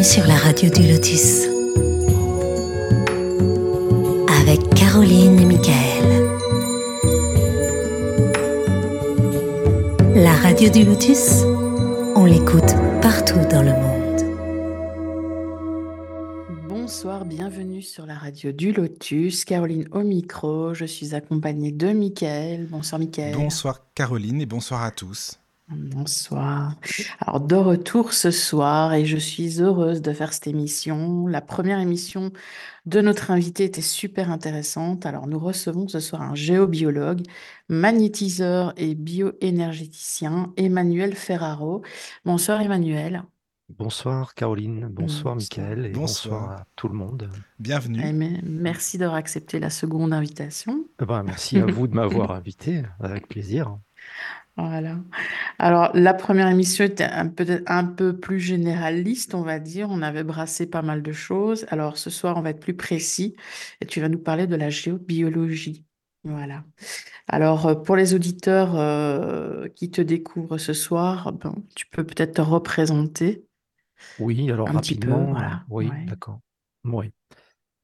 [0.00, 1.44] Bienvenue sur la radio du Lotus.
[4.40, 6.06] Avec Caroline et Michael.
[10.14, 11.42] La radio du Lotus,
[12.16, 14.22] on l'écoute partout dans le monde.
[16.66, 19.44] Bonsoir, bienvenue sur la radio du Lotus.
[19.44, 20.72] Caroline au micro.
[20.72, 22.68] Je suis accompagnée de Michael.
[22.70, 23.34] Bonsoir Michael.
[23.34, 25.39] Bonsoir Caroline et bonsoir à tous.
[25.72, 26.74] Bonsoir.
[27.20, 31.28] Alors, de retour ce soir et je suis heureuse de faire cette émission.
[31.28, 32.32] La première émission
[32.86, 35.06] de notre invité était super intéressante.
[35.06, 37.22] Alors, nous recevons ce soir un géobiologue,
[37.68, 41.82] magnétiseur et bioénergéticien, Emmanuel Ferraro.
[42.24, 43.22] Bonsoir Emmanuel.
[43.68, 45.36] Bonsoir Caroline, bonsoir Bonsoir.
[45.36, 46.50] Michael et bonsoir Bonsoir.
[46.62, 47.30] à tout le monde.
[47.60, 48.02] Bienvenue.
[48.04, 48.12] Eh,
[48.42, 50.84] Merci d'avoir accepté la seconde invitation.
[51.00, 53.78] Eh ben, merci à vous de m'avoir invité, avec plaisir.
[54.60, 54.98] Voilà.
[55.58, 59.88] Alors, la première émission était un- peut-être un peu plus généraliste, on va dire.
[59.90, 61.66] On avait brassé pas mal de choses.
[61.70, 63.36] Alors, ce soir, on va être plus précis
[63.80, 65.84] et tu vas nous parler de la géobiologie.
[66.24, 66.64] Voilà.
[67.28, 72.34] Alors, euh, pour les auditeurs euh, qui te découvrent ce soir, ben, tu peux peut-être
[72.34, 73.44] te représenter
[74.18, 75.08] Oui, alors un petit peu.
[75.08, 75.64] rapidement, Voilà.
[75.70, 76.06] oui, Ouais.
[76.06, 76.40] d'accord.
[76.84, 77.12] Oui.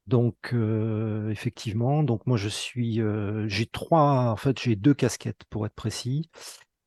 [0.07, 5.43] Donc euh, effectivement, donc moi je suis, euh, j'ai trois, en fait j'ai deux casquettes
[5.51, 6.31] pour être précis.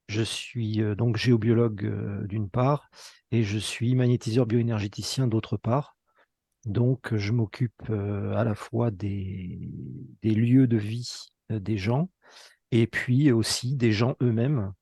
[0.09, 2.89] Je suis euh, donc géobiologue euh, d'une part
[3.31, 5.95] et je suis magnétiseur bioénergéticien d'autre part.
[6.65, 9.71] Donc je m'occupe euh, à la fois des,
[10.23, 12.09] lieux de vie euh, des gens
[12.71, 14.73] et puis aussi des gens eux-mêmes,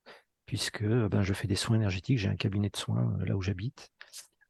[0.46, 3.36] puisque euh, ben, je fais des soins énergétiques, j'ai un cabinet de soins euh, là
[3.36, 3.90] où j'habite.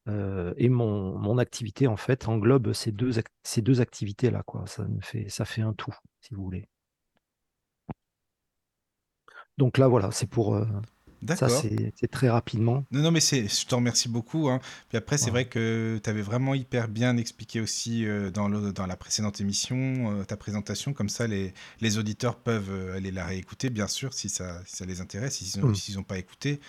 [0.08, 3.10] Euh, et mon, mon activité, en fait, englobe ces deux,
[3.42, 4.42] ces deux activités-là.
[4.44, 4.64] Quoi.
[4.66, 6.68] Ça, me fait, ça fait un tout, si vous voulez.
[9.58, 10.54] Donc là, voilà, c'est pour.
[10.54, 10.64] euh,
[11.34, 11.50] ça, D'accord.
[11.50, 12.84] c'est c'est très rapidement.
[12.90, 14.48] Non, non, mais je te remercie beaucoup.
[14.48, 14.60] hein.
[14.88, 18.72] Puis après, c'est vrai que tu avais vraiment hyper bien expliqué aussi euh, dans, le,
[18.72, 19.76] dans la précédente émission,
[20.20, 20.94] euh, ta présentation.
[20.94, 21.52] Comme ça, les,
[21.82, 25.60] les auditeurs peuvent aller la réécouter, bien sûr, si ça, si ça les intéresse, s'ils
[25.60, 26.04] n'ont Mm.
[26.04, 26.60] pas écouté.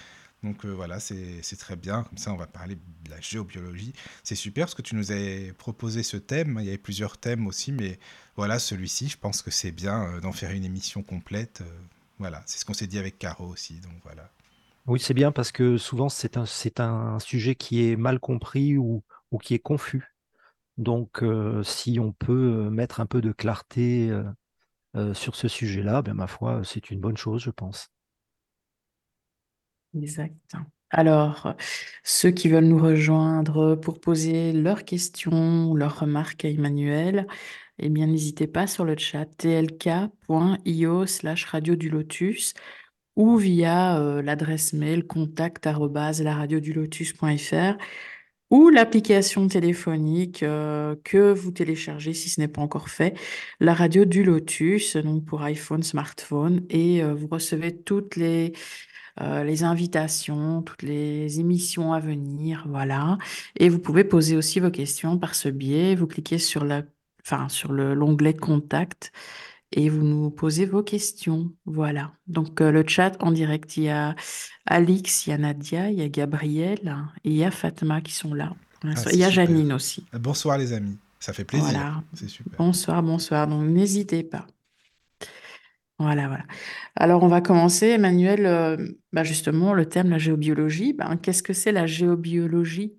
[0.44, 2.04] Donc euh, voilà, c'est très bien.
[2.04, 3.94] Comme ça, on va parler de la géobiologie.
[4.24, 6.58] C'est super parce que tu nous as proposé ce thème.
[6.60, 8.00] Il y avait plusieurs thèmes aussi, mais
[8.36, 11.62] voilà, celui-ci, je pense que c'est bien d'en faire une émission complète.
[12.20, 13.80] Voilà, c'est ce qu'on s'est dit avec Caro aussi.
[13.80, 14.30] Donc voilà.
[14.86, 18.78] Oui, c'est bien parce que souvent, c'est un, c'est un sujet qui est mal compris
[18.78, 20.16] ou, ou qui est confus.
[20.78, 24.24] Donc, euh, si on peut euh, mettre un peu de clarté euh,
[24.96, 27.90] euh, sur ce sujet-là, ben, ma foi, c'est une bonne chose, je pense.
[29.96, 30.36] Exact.
[30.92, 31.56] Alors,
[32.04, 37.28] ceux qui veulent nous rejoindre pour poser leurs questions ou leurs remarques à Emmanuel,
[37.82, 42.54] eh bien, n'hésitez pas sur le chat tlk.io slash radio du lotus
[43.16, 47.78] ou via euh, l'adresse mail contact laradiodulotus.fr
[48.50, 53.18] ou l'application téléphonique euh, que vous téléchargez si ce n'est pas encore fait,
[53.60, 58.54] la radio du lotus, donc pour iPhone, smartphone, et euh, vous recevez toutes les
[59.44, 63.18] les invitations, toutes les émissions à venir, voilà.
[63.58, 65.94] Et vous pouvez poser aussi vos questions par ce biais.
[65.94, 66.84] Vous cliquez sur la,
[67.30, 69.12] enfin, sur le, l'onglet Contact
[69.72, 72.12] et vous nous posez vos questions, voilà.
[72.28, 74.16] Donc euh, le chat en direct, il y a
[74.66, 78.02] Alix, il y a Nadia, il y a Gabriel hein, et il y a Fatma
[78.02, 78.54] qui sont là.
[78.84, 79.46] Ah, il y a super.
[79.46, 80.06] Janine aussi.
[80.14, 81.70] Bonsoir les amis, ça fait plaisir.
[81.70, 82.04] Voilà.
[82.14, 82.58] C'est super.
[82.58, 83.48] Bonsoir, bonsoir.
[83.48, 84.48] Donc n'hésitez pas.
[86.00, 86.46] Voilà, voilà.
[86.96, 88.78] Alors, on va commencer, Emmanuel, euh,
[89.12, 90.94] bah, justement, le thème, la géobiologie.
[90.94, 92.94] Ben, qu'est-ce que c'est la géobiologie?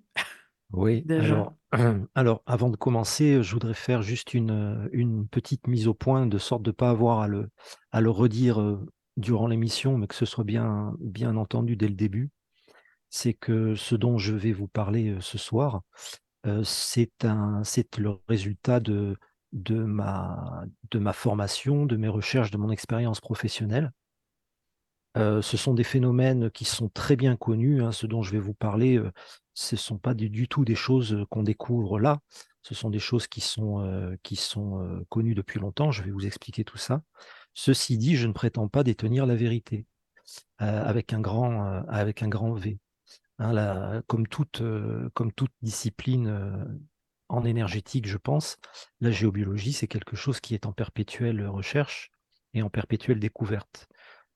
[0.73, 1.35] Oui, déjà?
[1.35, 1.55] alors,
[2.15, 6.37] alors avant de commencer, je voudrais faire juste une, une petite mise au point, de
[6.37, 7.49] sorte de ne pas avoir à le,
[7.91, 8.79] à le redire euh,
[9.17, 12.31] durant l'émission, mais que ce soit bien, bien entendu dès le début.
[13.09, 15.81] C'est que ce dont je vais vous parler euh, ce soir,
[16.47, 17.11] euh, c'est
[17.97, 19.17] le résultat de,
[19.53, 23.91] de, ma, de ma formation, de mes recherches, de mon expérience professionnelle.
[25.15, 27.83] Ce sont des phénomènes qui sont très bien connus.
[27.83, 29.01] hein, ce dont je vais vous parler,
[29.53, 32.19] ce ne sont pas du, tout des choses qu'on découvre là.
[32.61, 34.17] Ce sont des choses qui sont,
[35.09, 35.91] connues depuis longtemps.
[35.91, 37.01] Je vais vous expliquer tout ça.
[37.53, 39.85] Ceci dit, je ne prétends pas détenir la vérité
[40.57, 42.79] avec, un grand, avec un grand V.
[43.39, 44.61] Hein, comme, toute,
[45.61, 46.79] discipline
[47.27, 48.57] en énergétique, je pense,
[48.99, 52.11] la géobiologie, c'est quelque chose qui est en perpétuelle recherche
[52.53, 53.87] et en perpétuelle découverte.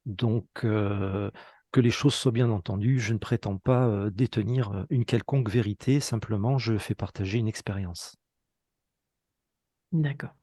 [0.06, 1.31] Donc, euh,
[1.72, 6.00] que les choses soient bien entendues, je ne prétends pas euh, détenir une quelconque vérité,
[6.00, 8.16] simplement je fais partager une expérience.
[9.92, 10.36] D'accord.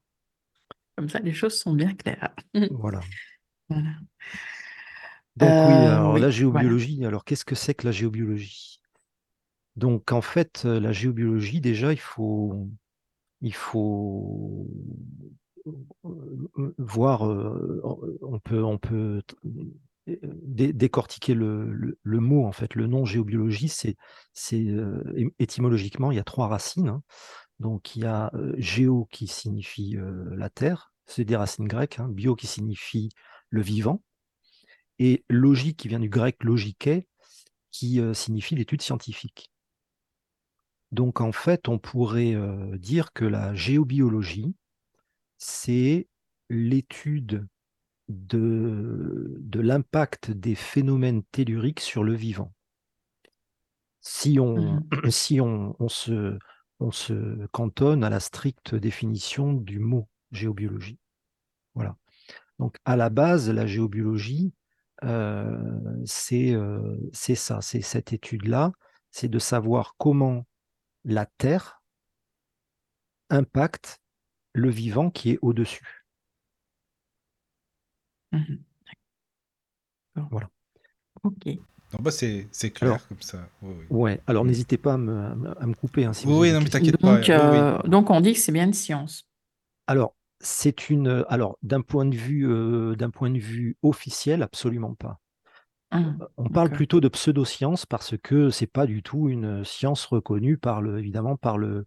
[0.95, 2.33] Comme ça, les choses sont bien claires.
[2.69, 3.09] Voilà.
[3.69, 3.95] Voilà.
[5.35, 6.69] Donc oui, Euh, alors oui, la voilà.
[6.69, 8.79] géobiologie, alors qu'est-ce que c'est que la géobiologie?
[9.75, 12.69] Donc en fait, la géobiologie, déjà, il faut,
[13.41, 14.67] il faut
[16.77, 19.21] voir, on peut, on peut
[20.05, 23.95] décortiquer le, mot, en fait, le nom géobiologie, c'est,
[24.33, 24.65] c'est
[25.39, 26.89] étymologiquement, il y a trois racines.
[26.89, 27.03] Hein.
[27.59, 29.95] Donc il y a géo qui signifie
[30.35, 33.09] la terre, c'est des racines grecques, hein, bio qui signifie
[33.49, 34.01] le vivant,
[34.99, 36.89] et logique qui vient du grec logique,
[37.71, 39.51] qui signifie l'étude scientifique.
[40.91, 42.35] Donc en fait, on pourrait
[42.77, 44.55] dire que la géobiologie,
[45.43, 46.07] c'est
[46.49, 47.45] l'étude
[48.07, 52.53] de, de l'impact des phénomènes telluriques sur le vivant.
[53.99, 54.83] Si on, mmh.
[55.09, 56.37] si on, se,
[56.79, 60.99] on se cantonne à la stricte définition du mot géobiologie.
[61.75, 61.97] Voilà.
[62.57, 64.53] Donc à la base, la géobiologie,
[65.03, 68.71] euh, euh, c'est ça, c'est cette étude-là,
[69.11, 70.45] c'est de savoir comment
[71.03, 71.83] la Terre
[73.29, 74.02] impacte
[74.53, 76.05] le vivant qui est au-dessus.
[78.31, 78.55] Mmh
[80.29, 80.47] voilà.
[81.23, 81.57] Ok.
[81.99, 83.47] Bah, c'est clair comme ça.
[83.89, 84.47] Ouais, alors mmh.
[84.47, 86.05] n'hésitez pas à me, couper.
[86.05, 87.19] Hein, si oui, non, mais t'inquiète pas.
[87.29, 89.27] Euh, donc, on dit que c'est bien une science.
[89.87, 91.25] Alors, c'est une.
[91.29, 95.19] Alors, d'un point de vue, euh, d'un point de vue officiel, absolument pas.
[95.91, 100.57] Mmh, on parle plutôt de pseudoscience parce que c'est pas du tout une science reconnue
[100.57, 101.85] par le, évidemment, par le,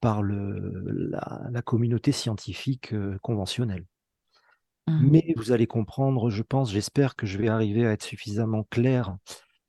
[0.00, 1.10] par le,
[1.50, 3.84] la, communauté scientifique euh, conventionnelle.
[4.86, 5.08] Mmh.
[5.10, 9.16] Mais vous allez comprendre, je pense, j'espère que je vais arriver à être suffisamment clair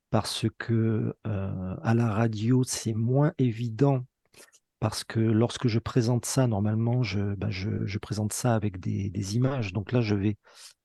[0.09, 4.05] parce que euh, à la radio, c'est moins évident
[4.79, 9.73] parce que lorsque je présente ça, normalement, je, bah, je, présente ça avec des, images.
[9.73, 10.37] Donc là, je vais,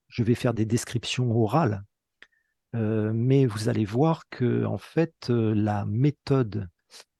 [0.08, 1.82] je vais faire des descriptions orales.
[2.74, 6.68] Euh, mais vous allez voir que en fait, la méthode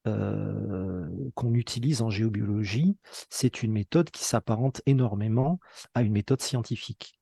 [0.06, 2.96] euh, qu'on utilise en géobiologie,
[3.30, 5.58] c'est une méthode qui s'apparente énormément
[5.94, 7.18] à une méthode scientifique.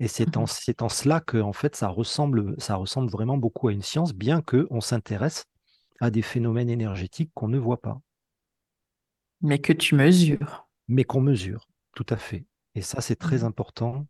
[0.00, 3.68] Et c'est en, mmh en, cela que en fait, ça ressemble, ça ressemble vraiment beaucoup
[3.68, 5.46] à une science, bien qu'on s'intéresse
[6.00, 8.00] à des phénomènes énergétiques qu'on ne voit pas.
[9.40, 10.68] Mais que tu mesures.
[10.88, 12.46] Mais qu'on mesure, tout à fait.
[12.74, 13.46] Et ça, c'est très mmh.
[13.46, 14.06] important.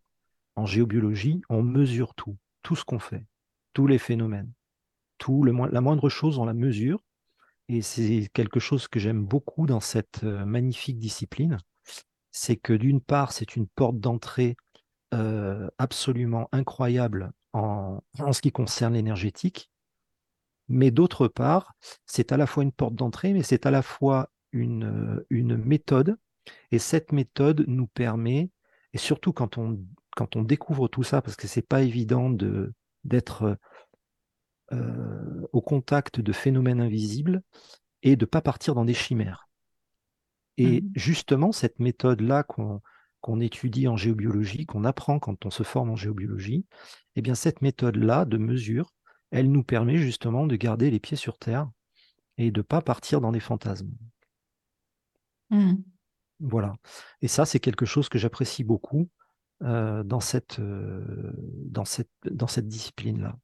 [0.55, 3.25] En géobiologie, on mesure tout, tout ce qu'on fait,
[3.73, 4.51] tous les phénomènes.
[5.19, 7.03] Tout, la moindre chose, on la mesure.
[7.67, 11.57] Et c'est quelque chose que j'aime beaucoup dans cette euh, magnifique discipline.
[12.31, 14.57] C'est que d'une part, c'est une porte d'entrée
[15.13, 19.71] euh, absolument incroyable en, en, ce qui concerne l'énergétique,
[20.67, 21.73] mais d'autre part,
[22.05, 25.57] c'est à la fois une porte d'entrée, mais c'est à la fois une, euh, une
[25.57, 26.17] méthode.
[26.71, 28.51] Et cette méthode nous permet,
[28.93, 29.79] et surtout quand on,
[30.15, 32.29] quand on découvre tout ça, parce que c'est pas évident
[33.03, 33.57] d'être
[34.71, 37.41] euh, au contact de phénomènes invisibles
[38.03, 39.49] et de ne pas partir dans des chimères.
[40.57, 40.91] Et mmh.
[40.95, 46.65] justement, cette méthode-là qu'on étudie en géobiologie, qu'on apprend quand on se forme en géobiologie,
[47.15, 48.93] eh bien cette méthode-là de mesure,
[49.31, 51.69] elle nous permet justement de garder les pieds sur terre
[52.37, 53.91] et de ne pas partir dans des fantasmes.
[55.49, 55.75] Mmh.
[56.39, 56.73] Voilà.
[57.21, 59.09] Et ça, c'est quelque chose que j'apprécie beaucoup
[59.61, 61.33] euh, dans cette, euh,
[61.65, 63.37] dans cette, dans cette discipline-là.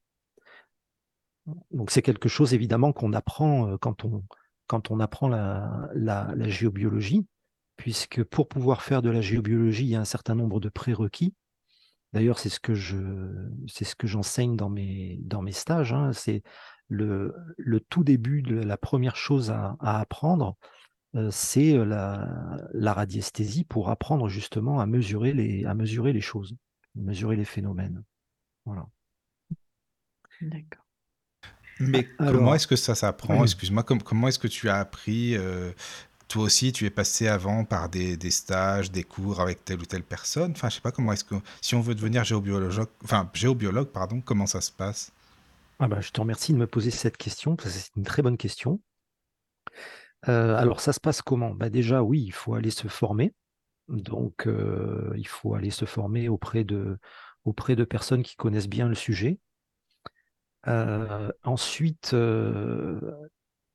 [1.71, 4.23] Donc c'est quelque chose évidemment qu'on apprend euh, quand on,
[4.67, 5.89] quand on apprend la,
[6.47, 7.25] géobiologie,
[7.77, 11.35] puisque pour pouvoir faire de la géobiologie, il y a un certain nombre de prérequis.
[12.13, 12.97] D'ailleurs, c'est ce que je,
[13.67, 15.93] c'est ce que j'enseigne dans mes, dans mes stages.
[15.93, 16.13] Hein.
[16.13, 16.43] C'est
[16.87, 20.55] le, le, tout début de la première chose à, apprendre,
[21.15, 26.21] euh, c'est euh, la, la, radiesthésie pour apprendre justement à mesurer les, à mesurer les
[26.21, 26.55] choses,
[26.95, 28.03] mesurer les phénomènes.
[28.65, 28.87] Voilà.
[30.41, 30.84] D'accord.
[31.79, 33.43] Mais comment est-ce que ça s'apprend?
[33.43, 35.71] Excuse-moi, comment est-ce que tu as appris euh,
[36.27, 40.03] toi aussi, tu es passé avant par des, stages, des cours avec telle ou telle
[40.03, 40.51] personne?
[40.51, 44.21] Enfin, je sais pas comment est-ce que si on veut devenir géobiologue, enfin géobiologue, pardon,
[44.21, 45.11] comment ça se passe?
[45.79, 48.21] Ah bah, je te remercie de me poser cette question parce que c'est une très
[48.21, 48.79] bonne question.
[50.27, 51.51] Euh, alors, ça se passe comment?
[51.51, 53.33] Bah, Déjà, oui, il faut aller se former.
[53.87, 56.97] Donc, euh, il faut aller se former auprès de,
[57.43, 59.37] auprès de personnes qui connaissent bien le sujet.
[60.67, 62.13] Euh, ensuite,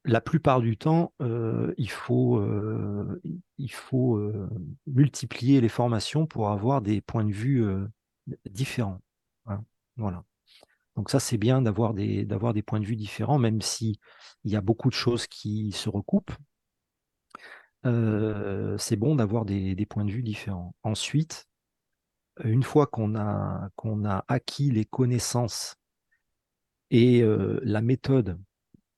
[0.04, 3.20] la plupart du temps, euh, il faut, euh,
[3.58, 4.48] il euh,
[4.86, 7.64] multiplier les formations pour avoir des points de vue
[8.48, 9.00] différents.
[9.46, 9.62] Hein.
[9.96, 10.24] Voilà.
[10.96, 12.26] Donc ça, c'est bien d'avoir des,
[12.66, 13.96] points de vue différents, même s'il
[14.44, 16.32] y a beaucoup de choses qui se recoupent.
[17.84, 20.74] c'est bon d'avoir des, points de vue différents.
[20.82, 21.46] Ensuite,
[22.42, 25.76] une fois a, qu'on a acquis les connaissances
[26.90, 27.22] et
[27.62, 28.38] la méthode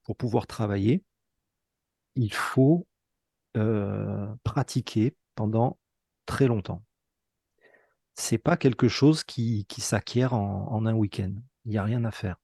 [0.05, 1.05] pour pouvoir travailler,
[2.17, 2.87] il faut
[3.57, 5.79] euh, pratiquer pendant
[6.27, 6.83] très longtemps.
[8.15, 11.35] C'est pas quelque chose qui, qui s'acquiert en, en un week-end.
[11.65, 12.42] Il n'y a rien à faire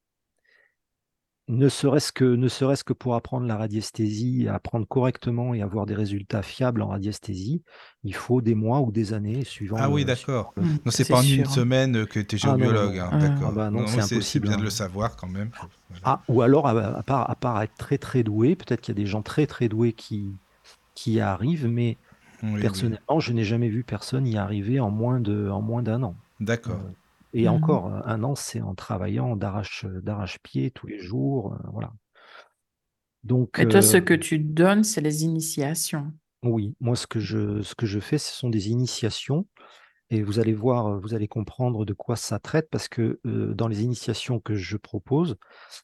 [1.49, 5.95] ne serait-ce que, ne serait-ce que pour apprendre la radiesthésie, apprendre correctement et avoir des
[5.95, 7.63] résultats fiables en radiesthésie,
[8.05, 9.79] il faut des mois ou des années suivant.
[9.79, 10.53] Ah oui, le- d'accord.
[10.57, 11.45] Mm, Non, c'est c'est pas en une hein.
[11.47, 12.99] semaine que tu es Ah, non, géobiologue.
[12.99, 13.49] hein, Ah, d'accord.
[13.49, 14.65] ah bah non, c'est c'est impossible, bien de hein.
[14.65, 15.53] le savoir quand même.
[15.89, 16.03] Voilà.
[16.05, 18.99] Ah, ou alors, à, à part, à part être très très doué, peut-être qu'il y
[19.01, 20.39] a des gens très très doués qui,
[20.95, 22.01] qui y arrivent, mais
[22.43, 22.99] Oui, oui.
[22.99, 26.21] personnellement, je n'ai jamais vu personne y arriver en moins de, en moins d'un an.
[26.41, 26.81] D'accord.
[26.81, 26.93] Euh,
[27.33, 27.49] et Mhm.
[27.49, 31.93] encore, un an, c'est en travaillant d'arrache, d'arrache-pied tous les jours, euh, voilà.
[33.23, 36.15] Donc, Et toi, ce que tu donnes, c'est les initiations.
[36.45, 39.49] Oui, moi ce que je, ce que je fais, ce sont des initiations
[40.11, 43.69] et vous allez voir, vous allez comprendre de quoi ça traite parce que euh, dans
[43.69, 45.37] les initiations que je propose,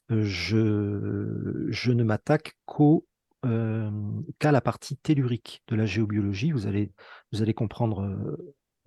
[0.09, 3.07] je, je ne m'attaque qu'au,
[3.45, 3.91] euh,
[4.39, 6.51] qu'à la partie tellurique de la géobiologie.
[6.51, 6.93] Vous allez,
[7.33, 8.37] vous allez comprendre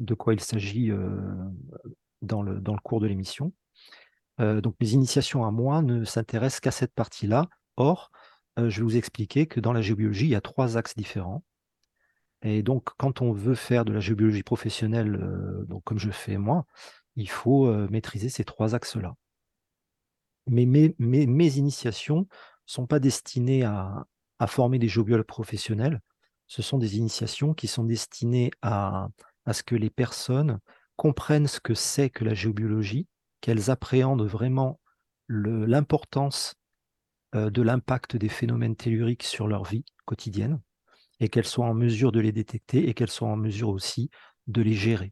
[0.00, 1.10] de quoi il s'agit euh,
[2.22, 3.52] dans le, cours de l'émission.
[4.40, 7.46] Euh, donc mes initiations à moi ne s'intéressent qu'à cette partie-là.
[7.76, 8.10] Or,
[8.58, 11.44] euh, je vais vous expliquer que dans la géobiologie, il y a trois axes différents.
[12.42, 16.36] Et donc, quand on veut faire de la géobiologie professionnelle, euh, donc comme je fais
[16.36, 16.66] moi,
[17.16, 19.16] il faut maîtriser ces trois axes-là.
[20.46, 22.26] Mais mes, initiations ne
[22.66, 24.06] sont pas destinées à,
[24.46, 26.00] former des géobiologues professionnels.
[26.46, 29.08] Ce sont des initiations qui sont destinées à
[29.50, 30.60] ce que les personnes
[30.98, 33.08] comprennent ce que c'est que la géobiologie,
[33.40, 34.80] qu'elles appréhendent vraiment
[35.30, 36.56] l'importance
[37.34, 40.60] euh, de l'impact des phénomènes telluriques sur leur vie quotidienne
[41.20, 44.10] et qu'elles soient en mesure de les détecter et qu'elles soient en mesure aussi
[44.48, 45.10] de les gérer.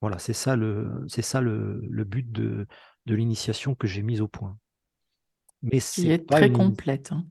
[0.00, 2.66] Voilà, c'est ça le, c'est ça le, le but de,
[3.06, 4.58] de l'initiation que j'ai mise au point.
[5.62, 7.12] Mais Qui est très une complète.
[7.12, 7.26] hein.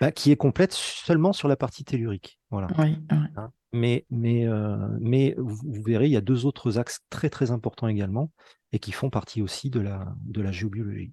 [0.00, 2.37] bah, qui est complète seulement sur la partie tellurique.
[2.50, 2.68] Voilà.
[2.78, 3.16] Oui, oui.
[3.36, 3.52] hein.
[3.72, 7.50] Mais, mais, euh, mais vous, vous verrez, il y a deux autres axes très très
[7.50, 8.30] importants également
[8.72, 11.12] et qui font partie aussi de la, de la géobiologie.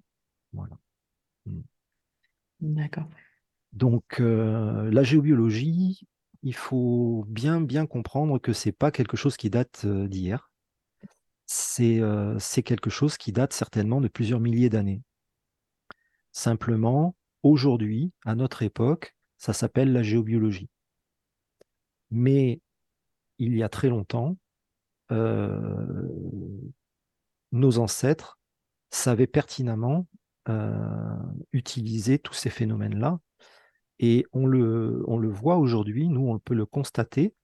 [0.52, 0.78] Voilà.
[2.60, 3.08] D'accord.
[3.72, 6.06] Donc, euh, la géobiologie,
[6.42, 10.50] il faut bien, bien comprendre que c'est pas quelque chose qui date euh, d'hier.
[11.44, 15.02] C'est euh, c'est quelque chose qui date certainement de plusieurs milliers d'années.
[16.32, 20.68] Simplement, aujourd'hui, à notre époque, ça s'appelle la géobiologie.
[22.10, 22.60] Mais
[23.38, 24.36] il y a très longtemps,
[25.12, 26.08] euh,
[27.52, 28.38] nos ancêtres
[28.90, 30.06] savaient pertinemment
[30.48, 31.16] euh,
[31.52, 33.18] utiliser tous ces phénomènes-là.
[33.98, 37.34] Et on le, voit aujourd'hui, nous, on peut le constater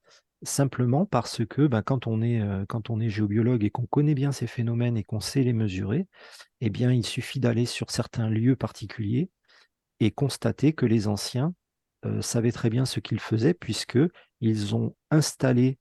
[0.43, 4.15] simplement parce que ben, quand, on est, euh, quand on est géobiologue et qu'on connaît
[4.15, 6.07] bien ces phénomènes et qu'on sait les mesurer,
[6.61, 9.31] eh bien, il suffit d'aller sur certains lieux particuliers
[10.01, 11.55] et constater que les anciens
[12.21, 13.55] savaient très bien ce qu'ils faisaient
[14.43, 15.79] puisqu'ils ont installé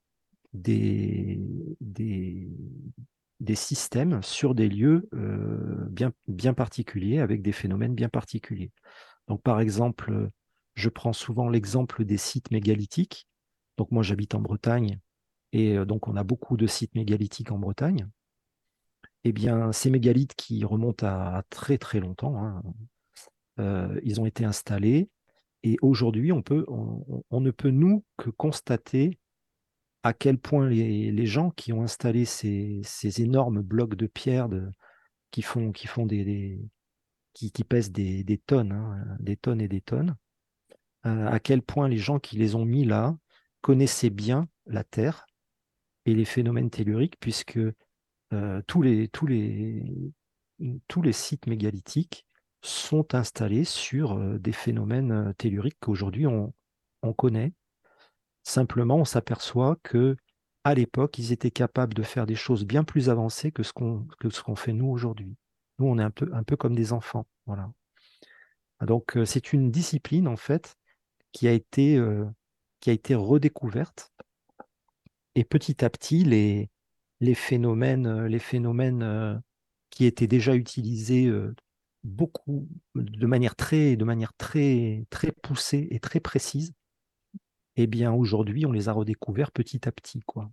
[0.53, 1.39] des,
[1.79, 8.71] des, systèmes sur des lieux euh, bien, bien particuliers avec des phénomènes bien particuliers.
[9.27, 10.29] Donc, par exemple,
[10.75, 13.27] je prends souvent l'exemple des sites mégalithiques.
[13.77, 14.99] Donc, moi, j'habite en Bretagne
[15.53, 18.07] et euh, donc on a beaucoup de sites mégalithiques en Bretagne.
[19.23, 22.61] Eh bien, ces mégalithes qui remontent à, à très très longtemps, hein,
[23.59, 25.09] euh, ils ont été installés
[25.63, 26.43] et aujourd'hui, on,
[27.39, 29.19] ne peut nous que constater
[30.03, 32.81] à quel point les, gens qui ont installé ces,
[33.21, 34.49] énormes blocs de pierre
[35.29, 35.43] qui
[37.63, 40.15] pèsent des, tonnes, hein, des tonnes et des tonnes,
[41.05, 43.15] euh, à quel point les gens qui les ont mis là
[43.61, 45.27] connaissaient bien la Terre
[46.05, 47.59] et les phénomènes telluriques, puisque
[48.33, 49.09] euh, tous les
[51.11, 52.25] sites mégalithiques
[52.61, 56.53] sont installés sur des phénomènes telluriques qu'aujourd'hui on,
[57.01, 57.53] on connaît.
[58.43, 60.15] Simplement, on s'aperçoit que
[60.63, 64.55] à l'époque, ils étaient capables de faire des choses bien plus avancées que ce qu'on
[64.55, 65.35] fait nous aujourd'hui.
[65.79, 67.25] Nous, on est un peu, comme des enfants.
[67.47, 67.71] Voilà.
[68.85, 70.75] Donc, euh, c'est une discipline, en fait,
[71.31, 71.99] qui a été,
[72.79, 74.11] qui a été redécouverte.
[75.33, 76.69] Et petit à petit, les,
[77.33, 79.41] phénomènes, les phénomènes
[79.89, 81.31] qui étaient déjà utilisés
[82.03, 86.73] beaucoup, de manière très, de manière très, très poussée et très précise,
[87.77, 90.51] eh bien, aujourd'hui, on les a redécouverts petit à petit, quoi.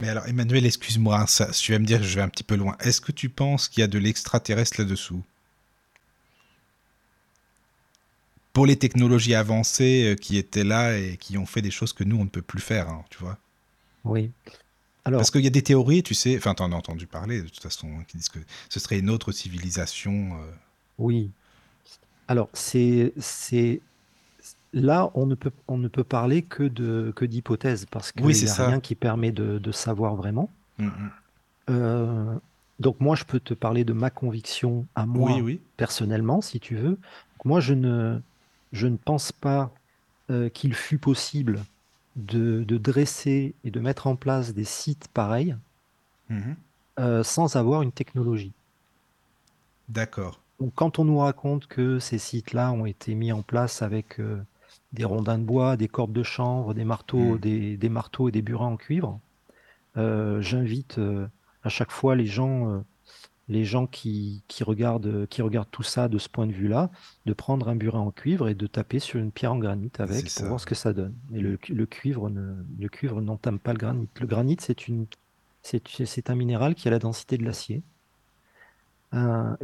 [0.00, 2.56] Mais alors, Emmanuel, excuse-moi, ça, tu vas me dire que je vais un petit peu
[2.56, 2.76] loin.
[2.80, 5.22] Est-ce que tu penses qu'il y a de l'extraterrestre là-dessous?
[8.52, 12.04] Pour les technologies avancées euh, qui étaient là et qui ont fait des choses que
[12.04, 13.38] nous, on ne peut plus faire, hein, tu vois?
[14.04, 14.32] Oui.
[15.04, 17.48] Alors, Parce qu'il y a des théories, tu sais, enfin, t'en as entendu parler de
[17.48, 20.40] toute façon, hein, qui disent que ce serait une autre civilisation.
[20.42, 20.50] euh,
[20.98, 21.30] oui.
[22.26, 23.12] Alors, c'est,
[24.72, 28.48] là, on ne peut, on ne peut parler que de, que d'hypothèses parce qu'il n'y
[28.48, 30.50] a rien qui permet de, savoir vraiment.
[30.78, 31.10] Mmh, mmh.
[31.70, 32.34] Euh,
[32.80, 35.40] donc moi, je peux te parler de ma conviction à moi
[35.76, 36.98] personnellement, si tu veux.
[37.44, 38.20] moi, je ne,
[38.72, 39.72] je ne pense pas
[40.30, 41.64] euh, qu'il fût possible
[42.16, 45.56] de, dresser et de mettre en place des sites pareils
[46.28, 46.52] mmh
[46.98, 48.50] euh, sans avoir une technologie.
[49.88, 50.40] D'accord.
[50.60, 54.42] Donc, quand on nous raconte que ces sites-là ont été mis en place avec euh,
[54.92, 57.38] des rondins de bois, des cordes de chanvre, des marteaux, mmh.
[57.38, 59.20] des, marteaux et des burins en cuivre,
[59.96, 61.00] j'invite
[61.64, 62.84] à chaque fois les gens
[63.48, 66.90] les gens qui, regardent, qui regardent tout ça de ce point de vue-là,
[67.26, 70.32] de prendre un burin en cuivre et de taper sur une pierre en granit avec
[70.34, 71.14] pour voir ce que ça donne.
[71.32, 74.08] Et le, cuivre ne, le cuivre n'entame pas le granit.
[74.20, 75.06] Le granit, c'est une,
[75.62, 77.82] c'est, un minéral qui a la densité de l'acier.
[79.14, 79.56] Euh,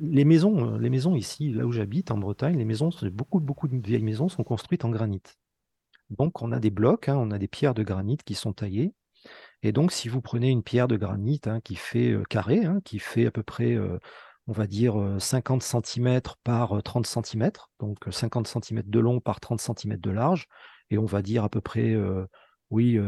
[0.00, 3.86] les maisons, les maisons ici, là où j'habite, en Bretagne, les maisons, beaucoup, beaucoup de
[3.86, 5.22] vieilles maisons sont construites en granit.
[6.10, 8.94] Donc on a des blocs, hein, on a des pierres de granit qui sont taillées
[9.62, 12.98] et donc, si vous prenez une pierre de granit hein, qui fait carré, hein, qui
[12.98, 13.76] fait à peu près,
[14.46, 17.50] on va dire, 50 cm par 30 cm,
[17.80, 20.46] donc 50 cm de long par 30 cm de large,
[20.90, 21.96] et on va dire à peu près,
[22.70, 22.98] oui,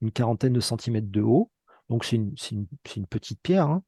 [0.00, 1.50] une quarantaine de centimètres de haut.
[1.88, 3.80] Donc, c'est une, petite pierre.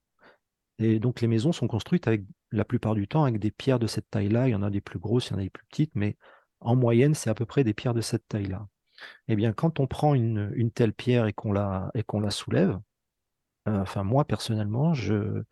[0.79, 3.87] Et donc, les maisons sont construites avec, la plupart du temps avec des pierres de
[3.87, 4.49] cette taille-là.
[4.49, 6.17] Il y en a des plus grosses, il y en a des plus petites, mais
[6.61, 8.69] en moyenne, c'est à peu près des pierres de cette taille-là.
[9.29, 12.79] Eh bien, quand on prend une, telle pierre et qu'on la, et qu'on la soulève,
[13.69, 15.43] euh, enfin, moi, personnellement, je,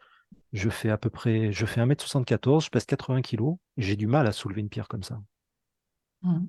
[0.52, 4.26] je fais à peu près, je fais 1m74, je pèse 80 kg, j'ai du mal
[4.26, 5.20] à soulever une pierre comme ça.
[6.22, 6.46] Mmh.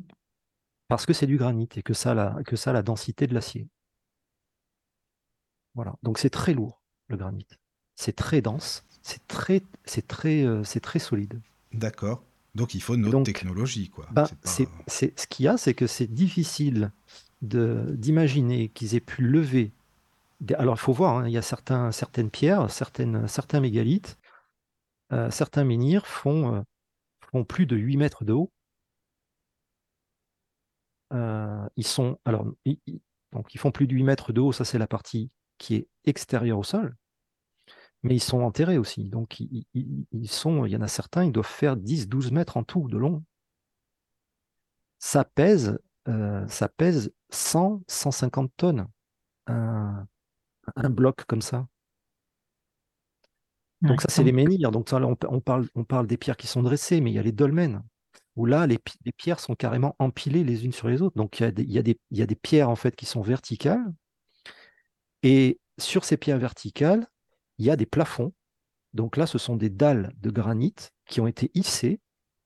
[0.88, 3.34] Parce que c'est du granit et que ça, la, que ça a la densité de
[3.34, 3.68] l'acier.
[5.74, 5.96] Voilà.
[6.04, 7.48] Donc c'est très lourd, le granit.
[8.02, 11.40] C'est très dense, c'est très, c'est très, euh, c'est très solide.
[11.72, 12.24] D'accord.
[12.56, 14.08] Donc il faut notre technologie, quoi.
[14.10, 16.92] Bah, c'est ce qu'il y a, c'est que c'est difficile
[17.44, 19.72] d'imaginer qu'ils aient pu lever.
[20.56, 24.18] Alors il faut voir, hein, il y a certains, certaines pierres, certaines, certains mégalithes,
[25.14, 26.62] euh, certains menhirs font, euh,
[27.32, 28.52] font plus de 8 mètres de haut.
[31.14, 32.48] Euh, ils sont alors
[33.32, 35.88] donc ils font plus de 8 mètres de haut, ça c'est la partie qui est
[36.06, 36.96] extérieure au sol
[38.04, 39.06] mais ils sont enterrés aussi.
[39.06, 42.88] Donc, ils, sont, il y en a certains, ils doivent faire 10-12 mètres en tout
[42.88, 43.24] de long.
[45.00, 48.88] Ça pèse, euh, ça pèse 100, 150 tonnes,
[49.48, 50.06] un,
[50.90, 51.68] bloc comme ça.
[53.82, 54.72] Donc, ça, c'est les menhirs.
[54.72, 57.32] Donc, on, parle, on parle des pierres qui sont dressées, mais il y a les
[57.32, 57.84] dolmens,
[58.36, 58.80] où là, les,
[59.18, 61.18] pierres sont carrément empilées les unes sur les autres.
[61.18, 62.76] Donc, il y, a des, il, y a des, il y a des pierres, en
[62.76, 63.84] fait, qui sont verticales.
[65.24, 67.08] Et sur ces pierres verticales,
[67.62, 68.34] il y a des plafonds.
[68.94, 70.74] Donc là, ce sont des dalles de granit
[71.06, 72.02] qui ont été hissées,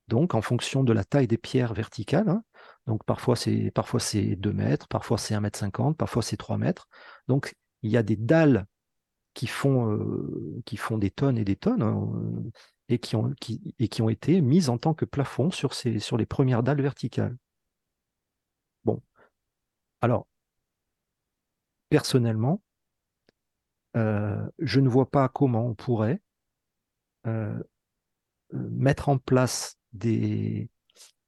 [0.10, 2.28] donc en fonction de la taille des pierres verticales.
[2.28, 2.44] Hein.
[2.86, 6.58] Donc parfois c'est parfois c'est 2 mètres, parfois c'est 1 mètre 50, parfois c'est 3
[6.58, 6.90] mètres.
[7.30, 8.66] Donc il y a des dalles
[9.34, 12.12] qui font, euh, qui font des tonnes et des tonnes hein,
[12.90, 16.00] et, qui ont, qui, et qui ont été mises en tant que plafond sur, ces,
[16.00, 17.38] sur les premières dalles verticales.
[18.84, 19.02] Bon.
[20.02, 20.28] Alors,
[21.90, 22.62] personnellement,
[23.96, 26.22] euh, je ne vois pas comment on pourrait
[27.28, 27.58] euh,
[28.54, 30.70] euh, mettre en place des,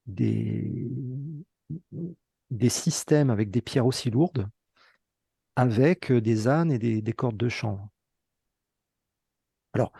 [0.05, 0.89] des,
[2.49, 4.49] des, systèmes avec des pierres aussi lourdes
[5.55, 7.89] avec des ânes et des, cordes de chanvre.
[9.73, 9.91] Alors,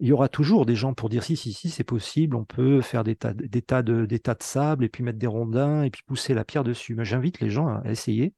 [0.00, 2.82] il y aura toujours des gens pour dire si, si, si, c'est possible, on peut
[2.82, 5.82] faire des tas, des, tas de, des tas de sable et puis mettre des rondins
[5.82, 6.94] et puis pousser la pierre dessus.
[6.94, 8.34] Mais j'invite les gens à essayer.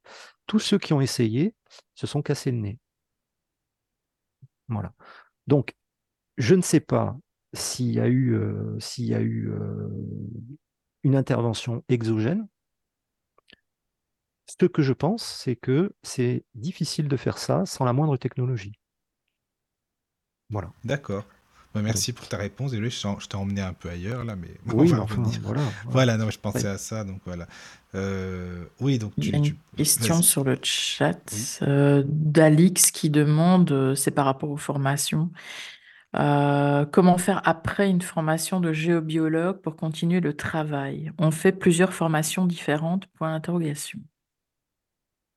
[0.47, 1.53] Tous ceux qui ont essayé
[1.93, 2.79] se sont cassés le nez.
[4.67, 4.93] Voilà.
[5.47, 5.75] Donc,
[6.37, 7.17] je ne sais pas
[7.53, 9.89] s'il y a eu, euh, s'il y a eu euh,
[11.03, 12.47] une intervention exogène.
[14.47, 18.73] Ce que je pense, c'est que c'est difficile de faire ça sans la moindre technologie.
[20.49, 20.71] Voilà.
[20.83, 21.25] D'accord.
[21.73, 22.73] Bah, merci pour ta réponse.
[22.73, 26.17] Et je t'ai emmené un peu ailleurs là, mais oui, enfin, voilà, voilà.
[26.17, 27.47] non, je pensais à ça, donc voilà.
[27.95, 33.09] Euh, oui, donc tu, Il y a une question sur le chat euh, d'Alix qui
[33.09, 35.29] demande, euh, c'est par rapport aux formations,
[36.13, 41.11] comment faire après une formation de géobiologue pour continuer le travail?
[41.17, 43.99] On fait plusieurs formations différentes, point d'interrogation.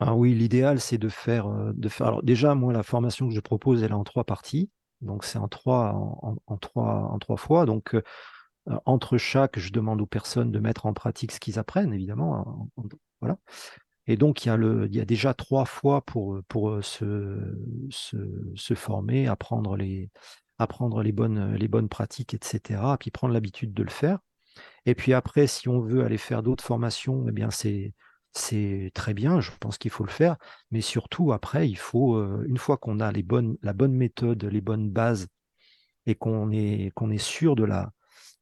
[0.00, 2.08] Ah oui, l'idéal, c'est de faire, de faire.
[2.08, 4.68] Alors déjà, moi, la formation que je propose, elle est en trois parties.
[5.00, 5.92] Donc c'est en trois,
[6.46, 7.66] en, trois, en trois fois.
[7.66, 8.02] Donc euh,
[8.86, 12.68] entre chaque, je demande aux personnes de mettre en pratique ce qu'ils apprennent, évidemment.
[13.20, 13.38] voilà.
[14.06, 17.38] Et donc il y, a le, il y a déjà trois fois pour, pour se,
[17.90, 20.10] se, former, apprendre les,
[20.58, 22.82] apprendre les bonnes, les bonnes pratiques, etc.
[23.00, 24.18] Puis prendre l'habitude de le faire.
[24.86, 27.94] Et puis après, si on veut aller faire d'autres formations, eh bien c'est
[28.36, 30.36] c'est très bien, je pense qu'il faut le faire,
[30.70, 34.60] mais surtout après, il faut, une fois qu'on a les bonnes, la bonne méthode, les
[34.60, 35.28] bonnes bases,
[36.06, 37.92] et qu'on est, sûr de la,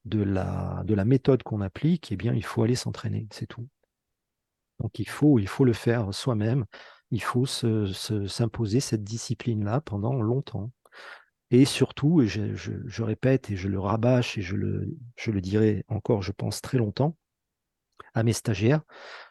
[0.04, 3.68] de, la, de la méthode qu'on applique, eh bien, il faut aller s'entraîner, c'est tout.
[4.80, 6.64] Donc il faut, il faut le faire soi-même,
[7.10, 10.72] il faut s'imposer cette discipline-là pendant longtemps.
[11.50, 16.32] Et surtout, et je, répète et je le rabâche et je le dirai encore, je
[16.32, 17.16] pense, très longtemps,
[18.14, 18.82] à mes stagiaires,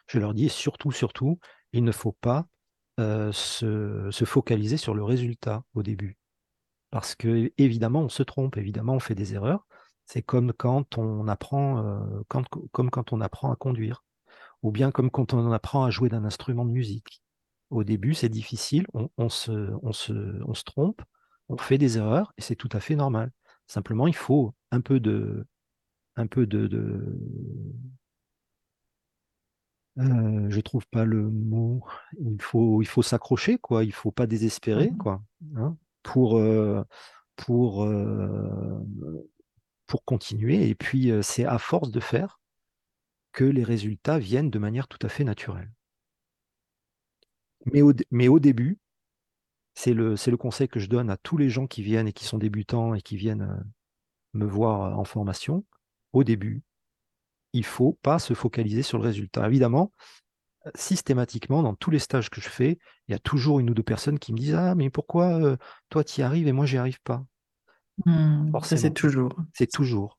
[0.06, 1.38] je leur dis surtout, surtout,
[1.72, 2.46] il ne faut pas
[3.00, 6.18] euh, se, se, focaliser sur le résultat au début.
[6.90, 9.66] Parce que évidemment, on se trompe, évidemment, on fait des erreurs.
[10.04, 14.04] C'est comme quand on apprend, euh, comme quand on apprend à conduire,
[14.62, 17.22] ou bien comme quand on apprend à jouer d'un instrument de musique.
[17.70, 21.00] Au début, c'est difficile, on, se, trompe,
[21.48, 23.32] on fait des erreurs et c'est tout à fait normal.
[23.66, 25.46] Simplement, il faut un peu de,
[26.16, 26.68] un peu de
[29.98, 31.84] euh, je trouve pas le mot.
[32.20, 33.84] Il faut, il faut s'accrocher, quoi.
[33.84, 35.22] Il faut pas désespérer, mmh quoi.
[35.56, 36.42] Hein, pour,
[37.36, 37.88] pour,
[39.86, 40.68] pour continuer.
[40.68, 42.40] Et puis, c'est à force de faire
[43.32, 45.70] que les résultats viennent de manière tout à fait naturelle.
[47.66, 48.78] Mais au, mais au début,
[49.74, 52.24] c'est le, le conseil que je donne à tous les gens qui viennent et qui
[52.24, 53.64] sont débutants et qui viennent
[54.34, 55.64] me voir en formation.
[56.12, 56.62] Au début,
[57.52, 59.46] il faut pas se focaliser sur le résultat.
[59.46, 59.92] Évidemment,
[60.74, 63.82] systématiquement, dans tous les stages que je fais, il y a toujours une ou deux
[63.82, 65.56] personnes qui me disent Ah, mais pourquoi euh,
[65.88, 67.24] toi tu y arrives et moi j'y arrive pas?
[68.06, 69.34] Mmh, C'est toujours.
[69.52, 70.18] C'est toujours.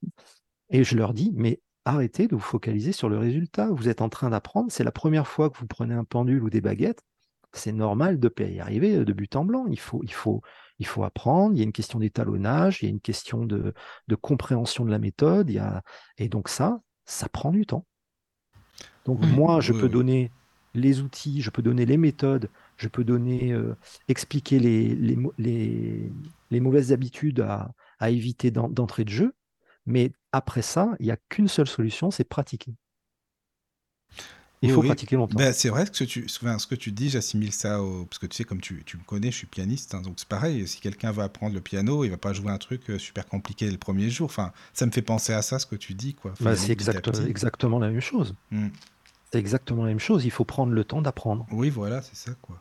[0.69, 3.69] Et je leur dis Mais arrêtez de vous focaliser sur le résultat.
[3.72, 4.72] Vous êtes en train d'apprendre.
[4.72, 7.04] C'est la première fois que vous prenez un pendule ou des baguettes
[7.54, 9.65] c'est normal de y arriver euh, de but en blanc.
[9.69, 10.41] Il faut, il faut,
[10.80, 11.56] il faut apprendre.
[11.56, 13.74] Il y a une question d'étalonnage, il y a une question de,
[14.22, 15.50] compréhension de la méthode.
[15.50, 15.84] Il y a...
[16.17, 17.86] Et donc ça, ça prend du temps.
[19.06, 20.32] Donc moi, je peux donner
[20.74, 23.76] les outils, je peux donner les méthodes, je peux donner, euh,
[24.08, 24.96] expliquer les,
[25.38, 26.12] les,
[26.50, 29.36] les, mauvaises habitudes à, à éviter d'entrée de jeu.
[29.86, 32.74] Mais après ça, il n'y a qu'une seule solution, c'est pratiquer.
[34.63, 35.38] Il faut pratiquer longtemps.
[35.38, 38.06] Ben, c'est vrai que tu, ce que tu dis, j'assimile ça au.
[38.06, 40.28] Parce que tu sais, comme tu, tu me connais, je suis pianiste, hein, donc c'est
[40.28, 40.65] pareil.
[40.67, 43.69] Si quelqu'un veut apprendre le piano, il va pas jouer un truc euh, super compliqué
[43.69, 44.26] le premier jour.
[44.26, 46.13] Enfin, ça me fait penser à ça, ce que tu dis.
[46.13, 46.34] quoi.
[46.39, 48.36] Bah, c'est exactement la même chose.
[48.52, 48.69] Hmm.
[49.32, 50.23] C'est exactement la même chose.
[50.23, 51.45] Il faut prendre le temps d'apprendre.
[51.52, 52.32] Oui, voilà, c'est ça.
[52.41, 52.58] quoi.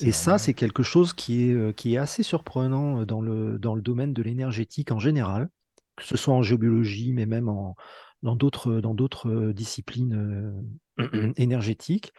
[0.00, 3.58] Et ça, c'est quelque chose qui est, euh, qui est assez surprenant euh, dans le,
[3.58, 5.48] dans le domaine de l'énergétique en général,
[5.96, 7.76] que ce soit en géobiologie, mais même en,
[8.22, 10.52] dans d'autres disciplines
[11.36, 12.12] énergétiques,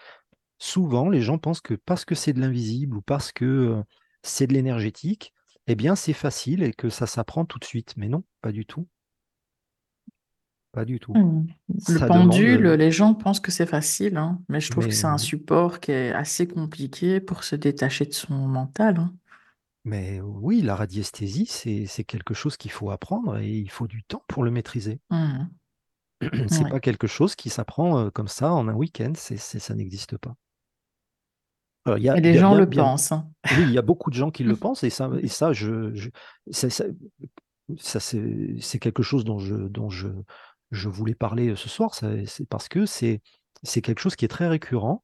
[0.58, 3.84] souvent les gens pensent que parce que c'est de l'invisible ou parce que
[4.24, 5.34] c'est de l'énergétique,
[5.68, 7.94] eh bien c'est facile et que ça s'apprend tout de suite.
[7.98, 8.88] Mais non, pas du tout.
[10.72, 11.14] Pas du tout.
[11.14, 11.48] Mmh.
[11.90, 15.20] Le pendule, les gens pensent que c'est facile, hein, mais je trouve que c'est un
[15.20, 18.98] support qui est assez compliqué pour se détacher de son mental.
[18.98, 19.14] Hein.
[19.86, 24.24] Mais oui, la radiesthésie, c'est quelque chose qu'il faut apprendre et il faut du temps
[24.28, 25.00] pour le maîtriser.
[25.12, 25.46] Mmh.
[26.48, 30.36] c'est pas quelque chose qui s'apprend comme ça en un week-end, c'est, ça n'existe pas.
[31.98, 33.12] y a, et les gens le pensent.
[33.12, 33.28] Hein.
[33.58, 36.10] Oui, il y a beaucoup de gens qui le pensent et ça, et ça, je,
[36.52, 40.08] ça, ça c'est, quelque chose dont je, dont je,
[40.72, 41.94] je voulais parler ce soir.
[41.96, 43.22] c'est parce que c'est,
[43.64, 45.04] c'est quelque chose qui est très récurrent,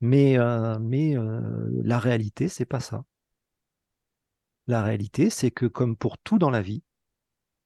[0.00, 0.36] mais,
[0.80, 1.14] mais
[1.82, 3.04] la réalité, c'est pas ça.
[4.66, 6.82] La réalité, c'est que comme pour tout dans la vie,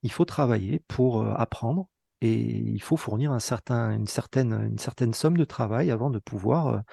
[0.02, 1.88] il faut travailler pour apprendre
[2.20, 6.84] et il faut fournir une, certaine, somme de travail avant de pouvoir,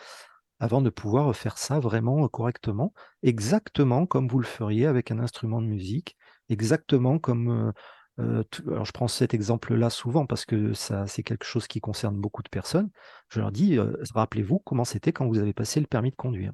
[0.61, 5.67] euh, pouvoir faire ça vraiment correctement, exactement comme vous le feriez avec un instrument de
[5.67, 6.15] musique,
[6.49, 7.49] exactement comme...
[7.49, 7.71] Euh,
[8.17, 12.43] euh, alors je prends cet exemple-là souvent parce que c'est quelque chose qui concerne beaucoup
[12.43, 12.89] de personnes.
[13.27, 13.77] Je leur dis,
[14.13, 16.53] rappelez-vous comment c'était quand vous avez passé le permis de conduire.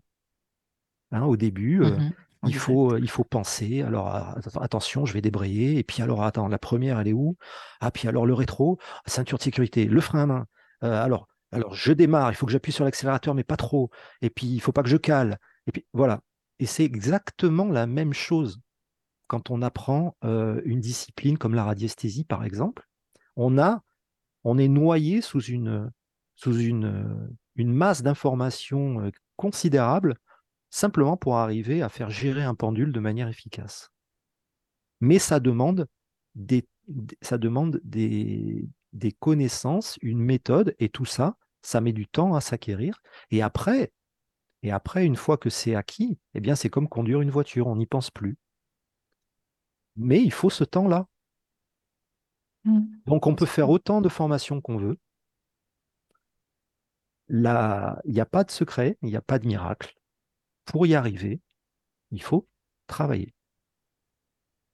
[1.12, 2.14] Hein, au début, mmh
[2.48, 3.82] il faut, il faut penser.
[3.82, 5.78] Alors, attention, je vais débrayer.
[5.78, 7.38] Et puis, alors, attends, la première, elle est où?
[7.80, 10.48] Ah, puis alors, le rétro, ceinture de sécurité, le frein à main.
[10.82, 13.90] alors, alors, je démarre, il faut que j'appuie sur l'accélérateur, mais pas trop.
[14.22, 15.38] Et puis, il faut pas que je cale.
[15.68, 16.22] Et puis, voilà.
[16.60, 18.62] Et c'est exactement la même chose
[19.28, 22.88] quand on apprend une discipline comme la radiesthésie, par exemple.
[23.36, 23.82] On, a,
[24.44, 25.92] on est noyé sous une,
[26.36, 30.16] sous une, une masse d'informations considérable
[30.72, 33.92] simplement pour arriver à faire gérer un pendule de manière efficace.
[35.02, 35.88] Mais ça demande
[36.34, 36.68] des,
[37.22, 42.42] ça demande des, des connaissances, une méthode, et tout ça, ça met du temps à
[42.42, 43.02] s'acquérir.
[43.30, 43.92] Et après,
[44.64, 47.76] et après, une fois que c'est acquis, eh bien, c'est comme conduire une voiture, on
[47.76, 48.38] n'y pense plus.
[49.96, 51.08] Mais il faut ce temps-là.
[52.64, 52.82] Mmh.
[53.08, 54.98] Donc, on peut faire autant de formations qu'on veut.
[57.28, 59.96] Là, il n'y a pas de secret, il n'y a pas de miracle.
[60.66, 61.40] Pour y arriver,
[62.12, 62.48] il faut
[62.88, 63.34] travailler.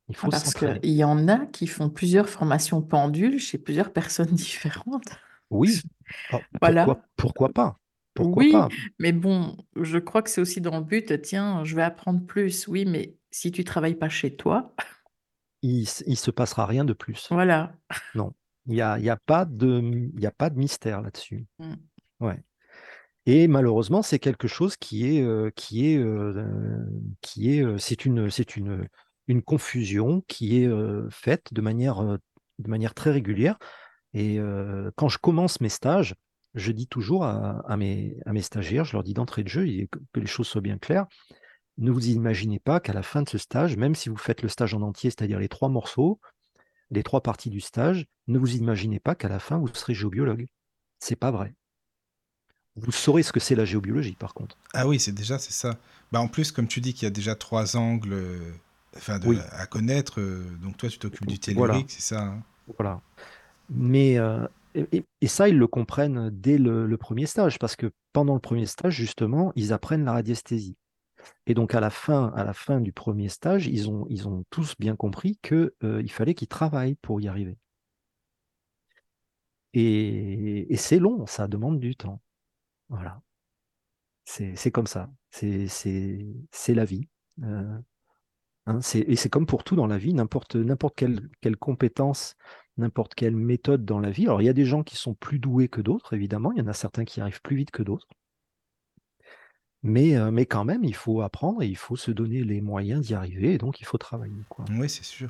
[0.10, 3.91] Il Ah, faut Parce qu'il y en a qui font plusieurs formations pendules chez plusieurs
[3.91, 5.10] personnes différentes.
[5.50, 5.82] Oui,
[6.34, 6.86] Oh, Voilà.
[6.86, 7.80] pourquoi, pourquoi pas?
[8.13, 8.67] Pourquoi Oui, pas?
[9.00, 12.67] mais bon, je crois que c'est aussi dans le but, tiens, je vais apprendre plus.
[12.67, 14.73] Oui, mais si tu travailles pas chez toi,
[15.62, 17.28] Il ne se passera rien de plus.
[17.30, 17.73] voilà.
[18.13, 18.34] Non,
[18.65, 19.82] il n'y a, il y a pas de,
[20.15, 21.45] il y a pas de mystère là-dessus.
[21.60, 21.73] Mm.
[22.19, 22.43] Ouais.
[23.29, 26.85] Et malheureusement, c'est quelque chose qui est, euh, qui est, euh,
[27.19, 28.87] qui est, euh, c'est une, c'est une,
[29.27, 30.69] une confusion qui est
[31.09, 33.57] faite de manière, très régulière.
[34.13, 34.39] Et
[34.95, 36.15] quand je commence mes stages,
[36.53, 39.65] je dis toujours à, mes, stagiaires, je leur dis d'entrée de jeu,
[40.13, 41.07] que les choses soient bien claires,
[41.77, 44.47] ne vous imaginez pas qu'à la fin de ce stage, même si vous faites le
[44.47, 46.21] stage en entier, c'est-à-dire les trois morceaux,
[46.89, 50.47] les trois parties du stage, ne vous imaginez pas qu'à la fin, vous serez géobiologue.
[50.99, 51.57] C'est pas vrai.
[52.77, 54.57] Vous saurez ce que c'est la géobiologie, par contre.
[54.73, 55.77] Ah oui, c'est déjà, c'est ça.
[56.11, 58.51] Bah, en plus, comme tu dis qu'il y a déjà trois angles euh,
[58.95, 59.37] enfin, de- Oui.
[59.51, 61.73] à connaître, euh, donc toi, tu t'occupes du Voilà.
[61.73, 62.43] tellurique, c'est ça hein
[62.77, 63.01] Voilà.
[63.69, 68.33] Mais euh, et, ça, ils le comprennent dès le, le premier stage, parce que pendant
[68.35, 70.77] le premier stage, justement, ils apprennent la radiesthésie.
[71.47, 74.45] Et donc à la fin, à la fin du premier stage, ils ont, ils ont
[74.49, 77.57] tous bien compris que euh, il fallait qu'ils travaillent pour y arriver.
[79.73, 82.21] Et, et c'est long, ça demande du temps.
[82.89, 83.21] Voilà.
[84.26, 85.10] C'est comme ça.
[85.32, 85.67] C'est
[86.67, 87.08] la vie.
[87.43, 87.80] Euh,
[88.65, 90.56] hein, et c'est comme pour tout dans la vie, n'importe
[90.95, 92.36] quelle, compétence,
[92.78, 94.26] n'importe quelle méthode dans la vie.
[94.26, 96.52] Alors, il y a des gens qui sont plus doués que d'autres, évidemment.
[96.52, 98.08] Il y en a certains qui arrivent plus vite que d'autres.
[99.84, 103.13] Mais, euh, quand même, il faut apprendre et il faut se donner les moyens d'y
[103.13, 103.54] arriver.
[103.54, 104.34] Et donc, il faut travailler.
[104.71, 105.30] Oui, c'est sûr.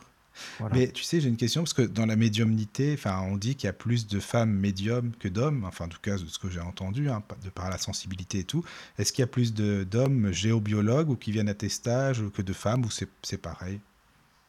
[0.60, 0.78] Voilà.
[0.78, 3.68] Mais tu sais, j'ai une question parce que dans la médiumnité, enfin, on dit qu'il
[3.68, 6.50] y a plus de femmes médiums que d'hommes, enfin, en tout cas, de ce que
[6.50, 8.64] j'ai entendu, hein, de par la sensibilité et tout.
[8.98, 12.54] Est-ce qu'il y a plus d'hommes géobiologues ou qui viennent à tes stages que de
[12.54, 13.82] femmes ou c'est pareil?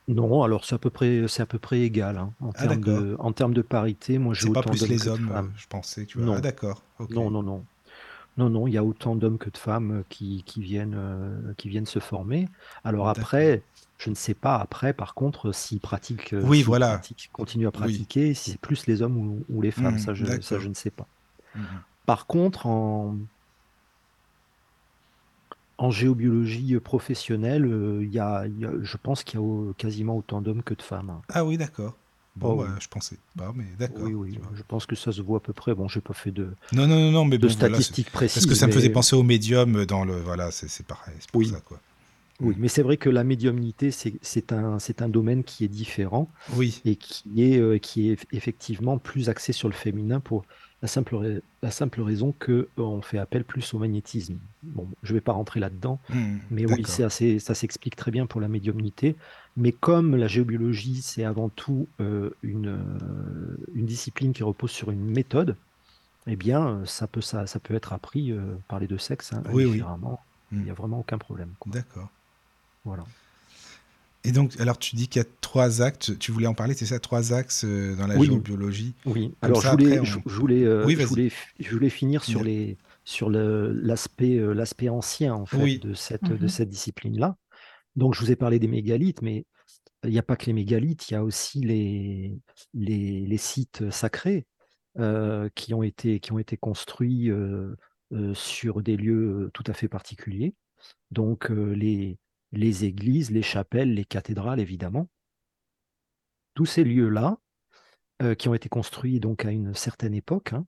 [0.09, 2.16] Non, alors c'est à peu près, c'est à peu près égal.
[2.16, 5.07] hein, en, Ah, termes de, en termes de parité, moi j'ai C'est pas plus les
[5.07, 6.27] hommes, euh, je pensais, tu vois.
[6.27, 6.38] Non.
[6.38, 6.83] Ah, d'accord.
[7.09, 7.68] Non, non, non.
[8.38, 11.68] Non, non, il y a autant d'hommes que de femmes qui, qui viennent, euh, qui
[11.70, 12.48] viennent se former.
[12.85, 13.66] Alors après,
[13.98, 16.98] je ne sais pas après, par contre, s'ils pratiquent, euh, Oui, voilà.
[16.98, 17.72] pratiquent- continuent à Oui.
[17.72, 20.61] pratiquer, si c'est plus les hommes ou, ou les femmes, Mhm, ça, je, ça, d'accord.
[20.61, 21.08] je ne sais pas.
[21.54, 21.62] Mhm.
[22.06, 23.16] Par contre, en,
[25.78, 29.72] en géobiologie professionnelle, euh, y a, il y a- je pense qu'il y a au-
[29.74, 31.11] quasiment autant d'hommes que de femmes.
[31.11, 31.22] hein.
[31.28, 31.96] Ah oui, d'accord.
[32.37, 32.80] Bon, Oh, bah, oui.
[32.80, 33.98] je pensais pas, mais d'accord.
[34.04, 35.74] Oui, oui, je pense que ça se voit à peu près.
[35.74, 38.12] Bon, j'ai pas fait de, Non, non, non, non, mais de bon, voilà, c'est- statistiques
[38.12, 38.34] précises.
[38.34, 40.20] parce que ça me faisait penser au médium dans le.
[40.20, 41.48] Voilà, c'est c'est pareil, c'est pour Oui.
[41.48, 41.80] ça, quoi.
[42.40, 46.96] Oui, mais c'est vrai que la médiumnité, c'est un, domaine qui est différent Oui, et
[46.96, 50.44] qui est, euh, qui est effectivement plus axé sur le féminin pour
[50.81, 54.38] la simple, la simple raison qu'on fait appel plus au magnétisme.
[54.62, 58.27] Bon, je ne vais pas rentrer là-dedans, Mhm, mais oui, assez, ça s'explique très bien
[58.27, 59.16] pour la médiumnité.
[59.57, 64.92] Mais comme la géobiologie, c'est avant tout euh, une, euh, une discipline qui repose sur
[64.92, 65.57] une méthode,
[66.29, 69.33] eh bien, euh, ça peut, ça, ça peut être appris euh, par les deux sexes
[69.33, 69.70] hein, Oui, oui.
[69.70, 70.20] indifféremment.
[70.53, 71.51] Il n'y a vraiment aucun problème.
[71.66, 72.09] D'accord.
[72.85, 73.05] Voilà.
[74.25, 76.87] Et donc, alors tu dis qu'il y a trois actes, tu voulais en parler, c'est
[76.87, 78.27] ça, trois axes euh, dans la Oui.
[78.27, 81.29] géobiologie Oui, Comme alors ça, je voulais, après, on- je, voulais, euh, Oui, je voulais,
[81.29, 82.51] f- je voulais finir sur Bien.
[82.53, 85.79] les, sur le, l'aspect, euh, l'aspect ancien en fait Oui.
[85.79, 86.49] de cette, de Mhm.
[86.49, 87.37] cette discipline-là.
[87.97, 89.47] Donc je vous ai parlé des mégalithes, mais
[90.05, 92.38] il n'y a pas que les mégalithes, il y a aussi les,
[92.75, 94.47] les, les sites sacrés
[94.99, 97.75] euh, qui ont été, qui ont été construits euh,
[98.12, 100.55] euh, sur des lieux tout à fait particuliers.
[101.11, 102.19] Donc euh, les,
[102.52, 105.08] les églises, les chapelles, les cathédrales, évidemment.
[106.54, 107.38] Tous ces lieux-là,
[108.22, 110.66] euh, qui ont été construits donc à une certaine époque, hein,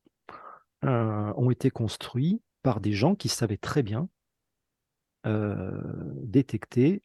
[0.85, 4.09] euh, ont été construits par des gens qui savaient très bien
[5.27, 5.81] euh,
[6.23, 7.03] détecter,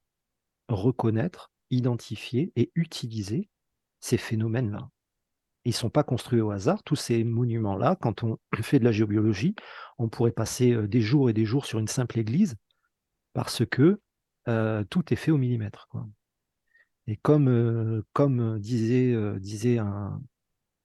[0.70, 3.50] reconnaître, identifier et utiliser
[4.02, 4.90] ces phénomènes-là.
[5.64, 6.84] Ils ne sont pas construits au hasard.
[6.84, 9.56] Tous ces monuments-là, quand on fait de la géobiologie,
[9.98, 12.56] on pourrait passer des jours et des jours sur une simple église
[13.34, 14.00] parce que
[14.48, 15.88] euh, tout est fait au millimètre.
[17.08, 18.60] Et comme, euh, euh,
[19.40, 20.22] disait un,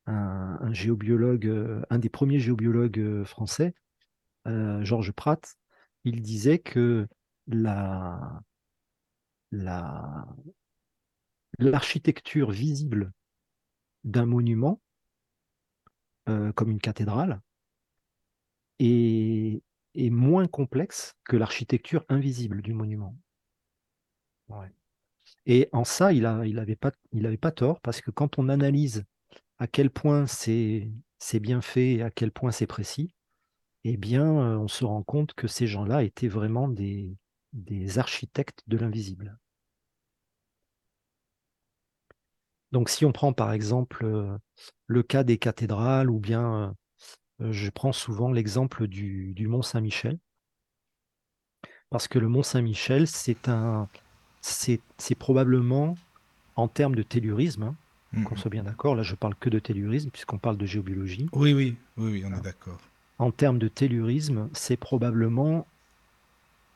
[0.06, 3.74] un, géobiologue, un des premiers géobiologues français,
[4.46, 5.56] Georges Pratt,
[6.04, 7.06] il disait que
[7.46, 8.42] la,
[9.52, 10.26] la,
[11.58, 13.12] l'architecture visible
[14.04, 14.80] d'un monument,
[16.26, 17.40] comme une cathédrale,
[18.78, 19.62] est
[19.94, 23.16] moins complexe que l'architecture invisible du monument.
[25.46, 29.04] Et en ça, il n'avait pas, tort, parce que quand on analyse
[29.58, 30.90] à quel point c'est
[31.40, 33.14] bien fait et à quel point c'est précis,
[33.84, 37.16] eh bien, on se rend compte que ces gens-là étaient vraiment des,
[37.52, 39.38] des architectes de l'invisible.
[42.72, 44.38] Donc si on prend par exemple
[44.86, 46.76] le cas des cathédrales ou bien
[47.40, 50.18] je prends souvent l'exemple du, Mont Saint-Michel,
[51.88, 53.88] parce que le Mont Saint-Michel, c'est un,
[54.40, 54.80] c'est
[55.18, 55.96] probablement
[56.56, 57.74] en termes de tellurisme, hein,
[58.12, 61.28] mmh qu'on soit bien d'accord, là je parle que de tellurisme puisqu'on parle de géobiologie.
[61.32, 62.78] Oui, oui, oui, oui on est d'accord.
[63.18, 65.66] En termes de tellurisme, c'est probablement,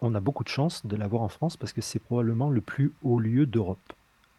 [0.01, 2.93] on a beaucoup de chance de l'avoir en France parce que c'est probablement le plus
[3.03, 3.93] haut lieu d'Europe.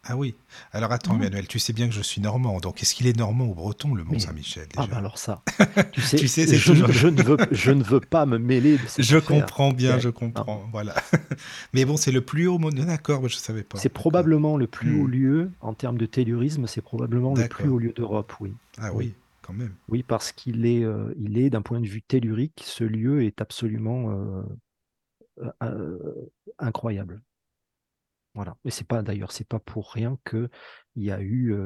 [0.08, 0.34] Ah oui.
[0.72, 1.22] Alors attends, mmh.
[1.22, 2.58] Emmanuel, tu sais bien que je suis normand.
[2.60, 5.42] Donc est-ce qu'il est normand ou breton, le Mont-Saint-Michel Ah bah alors ça.
[5.92, 9.98] Tu sais, je, ne veux, je ne veux pas me mêler de Je comprends bien,
[9.98, 10.68] je comprends.
[10.70, 10.94] Voilà.
[11.72, 12.58] Mais bon, c'est le plus haut.
[12.70, 13.78] D'accord, je ne savais pas.
[13.78, 15.10] C'est probablement le plus haut mmh.
[15.10, 16.66] lieu en termes de tellurisme.
[16.66, 18.52] C'est probablement le plus haut lieu d'Europe, oui.
[18.78, 19.14] Ah oui.
[19.42, 19.74] Quand même.
[19.88, 23.40] Oui, parce qu'il est, euh, il est d'un point de vue tellurique, ce lieu est
[23.40, 24.42] absolument euh,
[25.62, 27.22] euh, incroyable.
[28.36, 28.58] Voilà.
[28.66, 30.50] Et c'est pas d'ailleurs, c'est pas pour rien qu'il
[30.94, 31.56] y a eu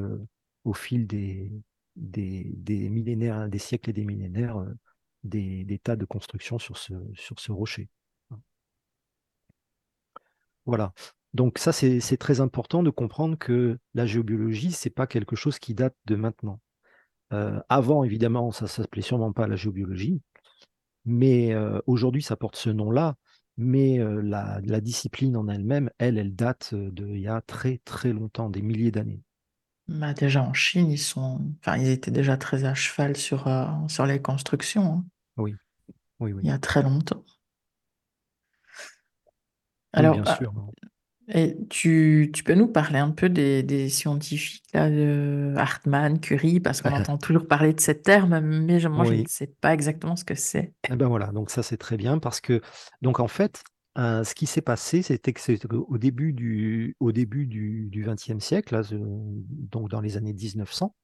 [0.65, 1.51] au fil des,
[1.97, 4.65] millénaires, des siècles et des millénaires,
[5.25, 7.89] des, tas de constructions sur ce, rocher.
[10.65, 10.93] Voilà.
[11.35, 15.75] Donc ça, c'est très important de comprendre que la géobiologie, c'est pas quelque chose qui
[15.75, 16.61] date de maintenant.
[17.69, 20.23] avant, évidemment, ça ne s'appelait sûrement pas la géobiologie,
[21.05, 21.53] mais
[21.87, 23.17] aujourd'hui, ça porte ce nom-là
[23.61, 28.63] mais la, discipline en elle-même, elle, elle date d'il y a très très longtemps, des
[28.63, 29.23] milliers d'années.
[29.89, 33.49] Bah déjà en Chine, ils sont, enfin, ils étaient déjà très à cheval sur,
[33.89, 34.95] sur les constructions.
[34.95, 35.05] Hein.
[35.37, 35.55] Oui.
[36.21, 36.43] oui, oui.
[36.45, 37.25] Il y a très longtemps.
[39.93, 40.53] Alors, bien ah, sûr.
[41.33, 46.61] Et tu, tu, peux nous parler un peu des, des scientifiques, là, de Hartmann, Curie,
[46.61, 50.17] parce qu'on entend toujours parler de ces termes, mais moi, je ne sais pas exactement
[50.17, 50.73] ce que c'est.
[50.91, 52.61] Eh ben voilà, donc ça, c'est très bien, parce que,
[53.03, 53.63] donc en fait,
[53.99, 58.75] euh, ce qui s'est passé, c'était que au début du, au début du XXe siècle,
[58.75, 60.95] là, donc dans les années 1900,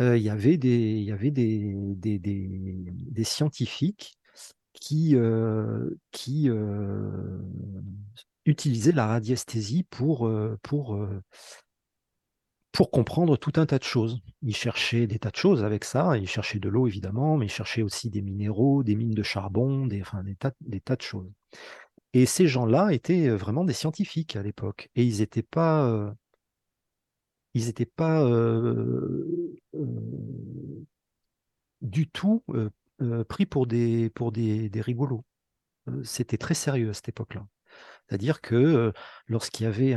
[0.00, 2.48] euh, il y avait des, il y avait des, des, des,
[2.90, 4.18] des scientifiques
[4.74, 6.50] qui, euh, qui
[8.46, 11.20] utiliser la radiesthésie pour, euh, euh,
[12.72, 14.20] pour comprendre tout un tas de choses.
[14.42, 17.50] Il cherchait des tas de choses avec ça, il cherchait de l'eau évidemment, mais il
[17.50, 21.30] cherchait aussi des minéraux, des mines de charbon, des, enfin, des, tas, de choses.
[22.12, 26.14] Et ces gens-là étaient euh, vraiment des scientifiques à l'époque, et ils n'étaient pas...
[27.54, 28.24] ils n'étaient pas
[31.82, 32.42] du tout
[33.28, 35.24] pris pour des, pour des rigolos.
[36.04, 37.46] C'était très sérieux à cette époque-là.
[38.08, 38.92] C'est-à-dire que
[39.26, 39.94] lorsqu'il y avait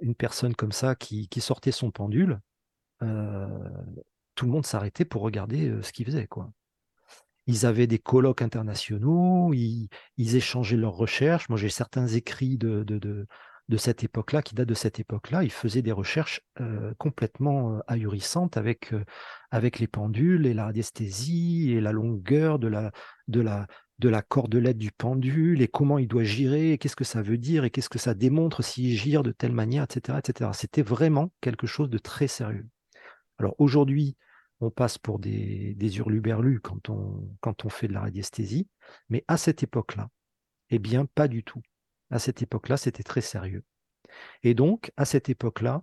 [0.00, 2.40] une personne comme ça qui, sortait son pendule,
[3.00, 3.06] tout
[4.46, 6.28] le monde s'arrêtait pour regarder ce qu'il faisait.
[7.46, 11.48] Ils avaient des colloques internationaux, ils, échangeaient leurs recherches.
[11.48, 13.26] Moi, j'ai certains écrits de,
[13.76, 15.42] cette époque-là, qui datent de cette époque-là.
[15.42, 16.40] Ils faisaient des recherches
[16.98, 18.92] complètement ahurissantes avec,
[19.52, 23.66] les pendules et la radiesthésie et la longueur de la,
[24.00, 27.64] de la cordelette du pendule et comment il doit girer, qu'est-ce que ça veut dire
[27.64, 30.18] et qu'est-ce que ça démontre s'il gire de telle manière, etc.
[30.18, 30.50] etc.
[30.54, 32.66] C'était vraiment quelque chose de très sérieux.
[33.38, 34.16] Alors aujourd'hui,
[34.60, 38.68] on passe pour des, hurluberlus quand on, quand on fait de la radiesthésie,
[39.10, 40.08] mais à cette époque-là,
[40.70, 41.62] eh bien, pas du tout.
[42.10, 43.64] À cette époque-là, c'était très sérieux.
[44.42, 45.82] Et donc, à cette époque-là,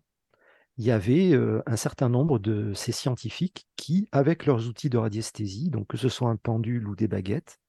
[0.78, 4.98] il y avait euh, un certain nombre de ces scientifiques qui, avec leurs outils de
[4.98, 7.60] radiesthésie, donc que ce soit un pendule ou des baguettes,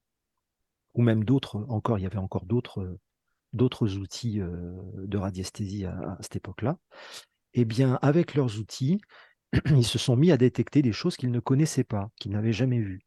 [0.95, 2.99] ou même d'autres encore, il y avait encore d'autres
[3.55, 6.77] d'autres outils de radiesthésie à, cette époque-là,
[7.55, 9.01] eh bien, avec leurs outils,
[9.71, 12.79] ils se sont mis à détecter des choses qu'ils ne connaissaient pas, qu'ils n'avaient jamais
[12.79, 13.01] vues.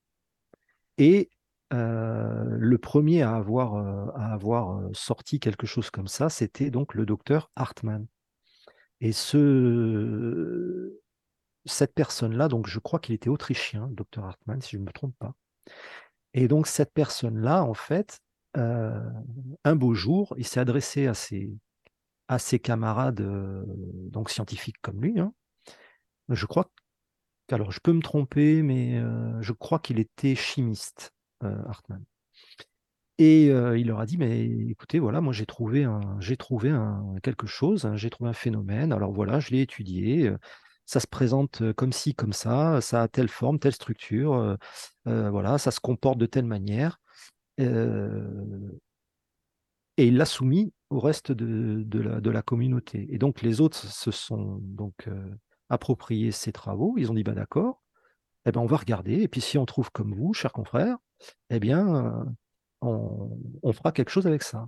[0.97, 1.29] Et
[1.71, 3.75] le premier à avoir,
[4.17, 8.07] à avoir sorti quelque chose comme ça, c'était donc le docteur Hartmann.
[8.99, 10.99] Et ce,
[11.65, 14.91] cette personne-là, donc je crois qu'il était autrichien, le docteur Hartmann, si je ne me
[14.91, 15.33] trompe pas,
[16.33, 18.19] et donc cette personne-là, en fait,
[18.57, 18.99] euh,
[19.63, 21.53] un beau jour, il s'est adressé à ses,
[22.27, 23.63] à ses camarades euh,
[24.09, 25.19] donc scientifiques comme lui.
[25.19, 25.33] Hein.
[26.29, 26.69] Je crois,
[27.51, 32.03] alors je peux me tromper, mais euh, je crois qu'il était chimiste, Hartmann.
[33.17, 37.03] Et il leur a dit, mais écoutez, voilà, moi j'ai trouvé, un, j'ai trouvé un,
[37.21, 40.31] quelque chose, hein, j'ai trouvé un phénomène, alors voilà, je l'ai étudié,
[40.85, 44.57] ça se présente comme ci, comme ça, ça a telle forme, telle structure,
[45.05, 46.99] voilà, ça se comporte de telle manière.
[47.57, 47.65] et
[49.97, 53.07] il l'a soumis au reste de, la, communauté.
[53.13, 55.07] Et donc les autres se sont donc
[55.69, 56.95] approprié ces travaux.
[56.97, 57.81] Ils ont dit, bah, d'accord,
[58.45, 59.21] eh ben, on va regarder.
[59.21, 60.97] Et puis si on trouve comme vous, chers confrères,
[61.49, 62.25] eh bien,
[62.81, 64.67] on, on fera quelque chose avec ça.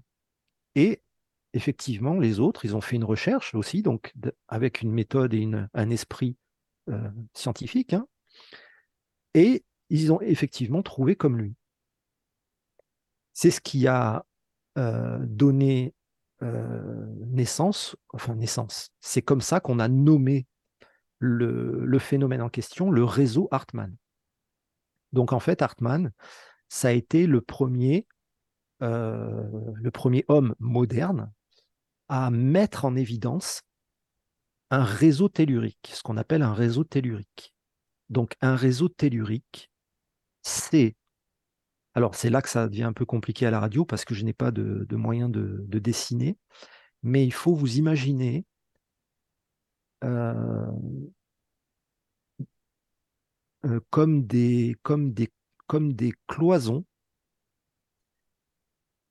[0.76, 1.02] Et
[1.54, 4.14] effectivement, les autres, ils ont fait une recherche aussi, donc
[4.48, 6.36] avec une méthode et un esprit
[6.90, 8.08] euh, scientifique, hein,
[9.36, 11.56] et ils ont effectivement trouvé comme lui.
[13.34, 14.26] C'est ce qui a
[14.78, 15.94] euh, donné
[16.42, 20.48] euh, naissance, enfin naissance, c'est comme ça qu'on a nommé
[21.20, 23.96] le, phénomène en question, le réseau Hartmann.
[25.14, 26.12] Donc en fait, Hartmann,
[26.68, 28.06] ça a été le premier
[28.82, 31.32] homme moderne
[32.10, 33.62] à mettre en évidence
[34.70, 37.54] un réseau tellurique, ce qu'on appelle un réseau tellurique.
[38.10, 39.72] Donc un réseau tellurique,
[40.42, 40.96] c'est...
[41.96, 44.24] Alors c'est là que ça devient un peu compliqué à la radio parce que je
[44.26, 46.38] n'ai pas de, de moyen de, de, dessiner,
[47.04, 48.46] mais il faut vous imaginer
[50.04, 50.72] euh,
[53.66, 54.76] euh, comme des
[56.28, 56.84] cloisons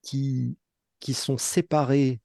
[0.02, 0.58] qui,
[0.98, 2.20] qui sont séparées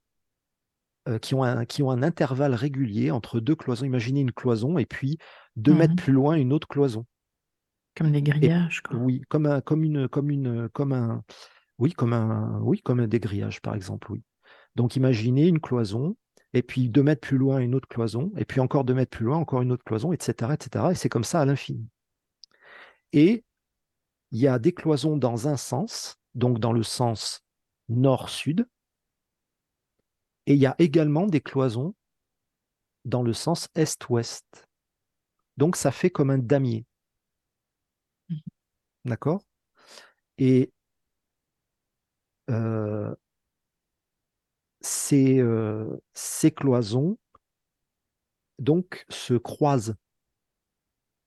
[1.07, 3.85] euh, qui, ont un, qui ont un intervalle régulier entre deux cloisons.
[3.85, 5.17] Imaginez une cloison et puis
[5.55, 5.95] deux mètres Mhm.
[5.95, 7.05] plus loin une autre cloison.
[7.95, 8.97] Comme des Et grillages, quoi.
[8.97, 11.23] oui, comme un, comme une, comme une, comme un,
[11.79, 14.23] oui, comme un, oui, comme un des grillages par exemple, oui.
[14.75, 16.15] Donc imaginez une cloison
[16.53, 19.25] et puis deux mètres plus loin une autre cloison et puis encore deux mètres plus
[19.25, 20.85] loin encore une autre cloison, etc., etc.
[20.91, 21.87] Et c'est comme ça à l'infini.
[23.13, 23.43] Et
[24.31, 27.43] il y a des cloisons dans un sens, donc dans le sens
[27.89, 28.67] nord-sud,
[30.47, 31.93] et il y a également des cloisons
[33.05, 34.67] dans le sens est-ouest.
[35.57, 36.85] Donc ça fait comme un damier.
[38.29, 38.39] Mhm.
[39.05, 39.43] D'accord?
[40.37, 40.71] Et
[42.49, 43.13] euh,
[44.81, 47.17] ces, euh, ces cloisons
[48.59, 49.95] donc se croisent.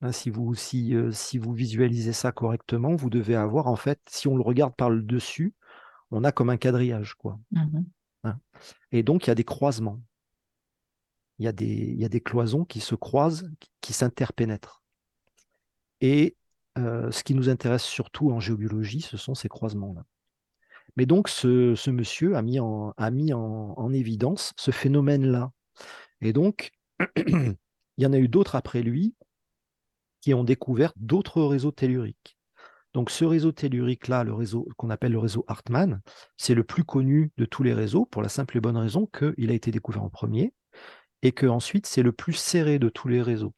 [0.01, 3.99] Hein, si, vous, si, euh, si vous visualisez ça correctement, vous devez avoir, en fait,
[4.09, 5.53] si on le regarde par le dessus,
[6.09, 7.13] on a comme un quadrillage.
[7.15, 7.39] Quoi.
[7.51, 7.85] Mhm.
[8.23, 8.39] Hein.
[8.91, 10.01] Et donc, il y a des croisements.
[11.39, 13.49] Il y a des, cloisons qui se croisent,
[13.81, 14.83] qui, s'interpénètrent.
[15.99, 16.35] Et
[16.77, 20.05] euh, ce qui nous intéresse surtout en géobiologie, ce sont ces croisements-là.
[20.97, 25.51] Mais donc, ce, monsieur a mis, en évidence ce phénomène-là.
[26.21, 26.71] Et donc,
[27.15, 27.55] il
[27.97, 29.15] y en a eu d'autres après lui
[30.21, 32.37] qui ont découvert d'autres réseaux telluriques.
[32.93, 36.01] Donc, ce réseau tellurique-là, le réseau qu'on appelle le réseau Hartmann,
[36.37, 39.49] c'est le plus connu de tous les réseaux pour la simple et bonne raison qu'il
[39.49, 40.53] a été découvert en premier
[41.21, 43.53] et que ensuite c'est le plus serré de tous les réseaux.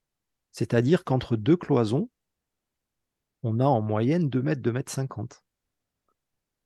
[0.51, 2.09] C'est-à-dire qu'entre deux cloisons,
[3.41, 5.43] on a en moyenne 2 mètres, 2 mètres 50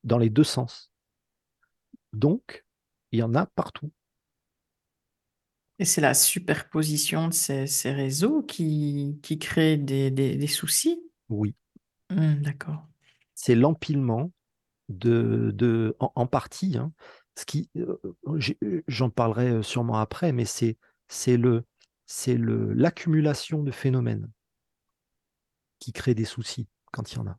[0.03, 0.91] dans les deux sens.
[2.13, 2.65] Donc,
[3.11, 3.91] il y en a partout.
[5.79, 10.99] Et c'est la superposition de ces, ces réseaux qui, qui crée des, des, des soucis?
[11.29, 11.55] Oui.
[12.09, 12.87] Mmh, D'accord.
[13.35, 14.31] C'est l'empilement
[14.89, 16.91] de, de en, en, partie, hein,
[17.35, 17.97] ce qui, euh,
[18.87, 20.77] j'en parlerai sûrement après, mais c'est
[21.09, 21.65] c'est le
[22.05, 24.29] c'est le l'accumulation de phénomènes
[25.79, 27.37] qui crée des soucis quand il y en a.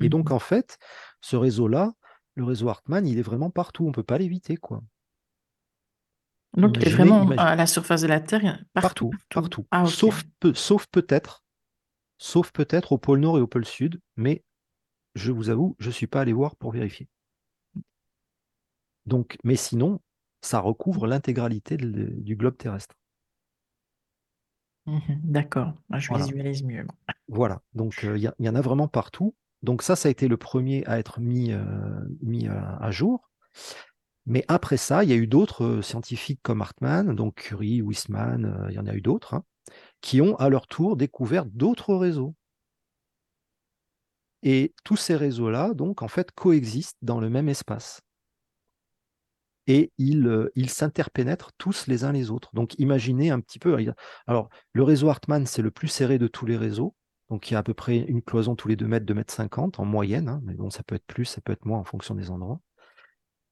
[0.00, 0.78] Et donc, en fait,
[1.20, 1.92] ce réseau-là,
[2.34, 3.84] le réseau Hartmann, il est vraiment partout.
[3.84, 4.82] On ne peut pas l'éviter, quoi.
[6.56, 9.10] Donc, il est vraiment à la surface de la Terre, partout.
[9.10, 9.62] Partout, partout.
[9.62, 9.66] partout.
[9.70, 9.92] Ah, okay.
[9.92, 11.43] Sauf, sauf peut-être,
[12.18, 14.42] sauf peut-être au pôle Nord et au pôle Sud, mais
[15.14, 17.08] je vous avoue, je ne suis pas allé voir pour vérifier.
[19.06, 20.00] Donc, mais sinon,
[20.40, 22.94] ça recouvre l'intégralité du globe terrestre.
[24.86, 26.24] Mmh, D'accord, je voilà.
[26.24, 26.86] visualise mieux.
[27.28, 29.34] Voilà, donc il euh, y, y, en a vraiment partout.
[29.62, 31.64] Donc ça, ça a été le premier à être mis, euh,
[32.20, 33.30] mis à, à, jour.
[34.26, 38.66] Mais après ça, il y a eu d'autres euh, scientifiques comme Hartmann, donc Curie, Weissmann,
[38.68, 39.44] il y en a eu d'autres, hein,
[40.04, 42.34] qui ont à leur tour découvert d'autres réseaux.
[44.42, 48.02] Et tous ces réseaux-là, donc, en fait, coexistent dans le même espace.
[49.66, 52.50] Et ils, euh, s'interpénètrent tous les uns les autres.
[52.52, 53.78] Donc, imaginez un petit peu.
[54.26, 56.94] Alors, le réseau Hartmann, c'est le plus serré de tous les réseaux.
[57.30, 59.32] Donc, il y a à peu près une cloison tous les 2 mètres, 2 mètres
[59.32, 60.28] 50 en moyenne.
[60.28, 62.60] Hein, mais bon, ça peut être plus, ça peut être moins en fonction des endroits.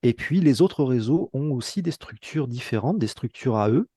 [0.03, 3.89] Et puis, les autres réseaux ont aussi des structures différentes, des structures à eux.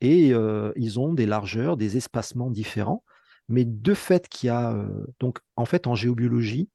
[0.00, 0.28] Et
[0.76, 3.02] ils ont des largeurs, des espacements différents.
[3.48, 4.76] Mais de fait qu'il y a.
[5.20, 6.68] Donc, en fait, en géobiologie,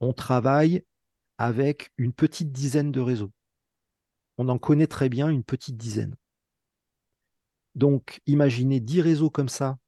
[0.00, 0.84] on travaille
[1.38, 3.32] avec une petite dizaine de réseaux.
[4.38, 6.14] On en connaît très bien une petite dizaine.
[7.74, 9.78] Donc, imaginez 10 réseaux comme ça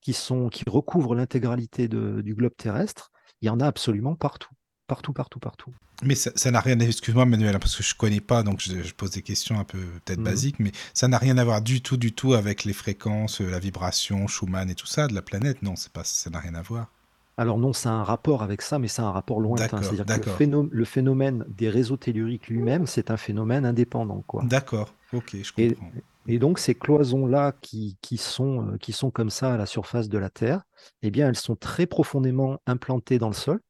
[0.00, 3.10] qui, sont, qui recouvrent l'intégralité du globe terrestre.
[3.40, 4.54] Il y en a absolument partout.
[4.88, 5.72] Partout, partout, partout.
[6.02, 9.10] Mais ça n'a rien, excuse-moi Manuel, hein, parce que je connais pas, donc je, pose
[9.10, 10.24] des questions un peu peut-être mhm.
[10.24, 13.60] basiques, mais ça n'a rien à voir du tout, du tout avec les fréquences, la
[13.60, 15.62] vibration, Schumann et tout ça de la planète.
[15.62, 16.88] Non, pas, ça n'a rien à voir.
[17.36, 19.80] Alors non, ça a un rapport avec ça, mais c'est un rapport lointain.
[19.80, 24.24] C'est-à-dire que le phénomène, des réseaux telluriques lui-même, c'est un phénomène indépendant.
[24.42, 25.86] D'accord, ok, je comprends.
[26.26, 30.18] Et, donc ces cloisons-là qui, sont, euh, qui sont comme ça à la surface de
[30.18, 30.62] la Terre,
[31.00, 33.60] eh bien elles sont très profondément implantées dans le sol.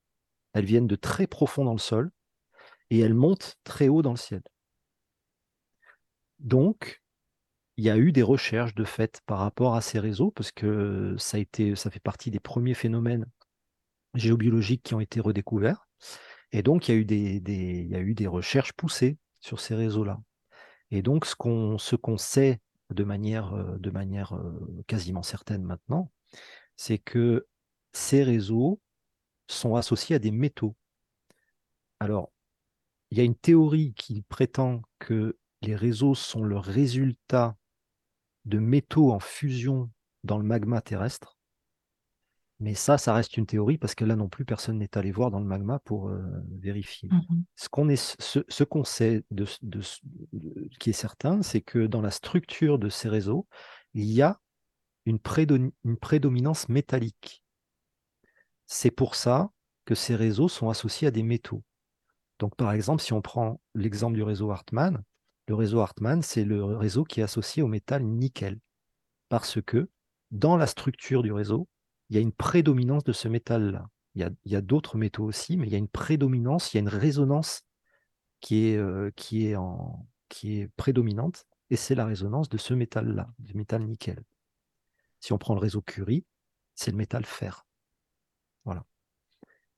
[0.53, 2.11] Elles viennent de très profond dans le sol
[2.91, 4.43] et elles montent très haut dans le ciel.
[6.39, 7.03] Donc,
[7.77, 11.17] il y a eu des recherches de fait par rapport à ces réseaux, parce que
[11.35, 13.27] été, ça fait partie des premiers phénomènes
[14.15, 15.87] géobiologiques qui ont été redécouverts.
[16.53, 20.21] Et donc, il y a eu des, recherches poussées sur ces réseaux-là.
[20.91, 26.11] Et donc, ce qu'on sait de manière, euh, euh, quasiment certaine maintenant,
[26.77, 27.47] c'est que
[27.93, 28.81] ces réseaux
[29.49, 30.77] sont associés à des métaux.
[32.01, 32.31] Alors,
[33.11, 37.57] il y a une théorie qui prétend que les réseaux sont le résultat
[38.45, 39.91] de métaux en fusion
[40.25, 41.39] dans le magma terrestre.
[42.61, 45.31] Mais ça, ça reste une théorie parce que là non plus, personne n'est allé voir
[45.31, 46.21] dans le magma pour euh,
[46.61, 47.09] vérifier.
[47.09, 49.47] Mmh ce qu'on ce, sait de,
[50.81, 53.47] qui est certain, c'est que dans la structure de ces réseaux,
[53.95, 54.41] il y a
[55.07, 55.19] une,
[55.85, 57.43] une prédominance métallique.
[58.69, 59.51] C'est pour ça
[59.87, 61.65] que ces réseaux sont associés à des métaux.
[62.39, 65.03] Donc par exemple, si on prend l'exemple du réseau Hartmann,
[65.49, 68.61] le réseau Hartmann, c'est le réseau qui est associé au métal nickel.
[69.31, 69.89] Parce que
[70.31, 71.67] dans la structure du réseau,
[72.11, 73.89] il y a une prédominance de ce métal-là.
[74.15, 76.81] Il y a, d'autres métaux aussi, mais il y a une prédominance, il y a
[76.81, 77.63] une résonance
[78.41, 83.85] qui est, euh, qui est, prédominante, et c'est la résonance de ce métal-là, du métal
[83.85, 84.23] nickel.
[85.21, 86.25] Si on prend le réseau Curie,
[86.75, 87.68] c'est le métal fer.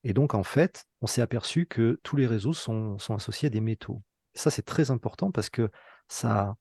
[0.04, 3.50] Et donc, en fait, on s'est aperçu que tous les réseaux sont, sont associés à
[3.50, 4.02] des métaux.
[4.34, 5.70] ça, c'est très important parce que
[6.08, 6.56] ça,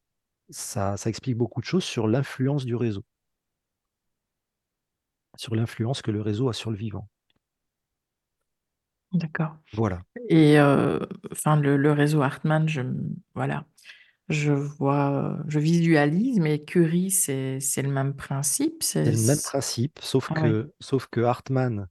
[0.49, 3.03] ça, ça explique beaucoup de choses sur l'influence du réseau
[5.39, 7.07] sur l'influence que le réseau a sur le vivant.
[9.13, 9.55] D'accord.
[9.73, 10.01] Voilà.
[10.27, 10.99] Et euh,
[11.31, 12.81] enfin, le, réseau Hartmann, je,
[13.33, 13.65] voilà,
[14.27, 18.83] je vois, je visualise, mais Curie, c'est le même principe.
[18.83, 21.87] C'est le même principe, sauf ah que, sauf que Hartmann,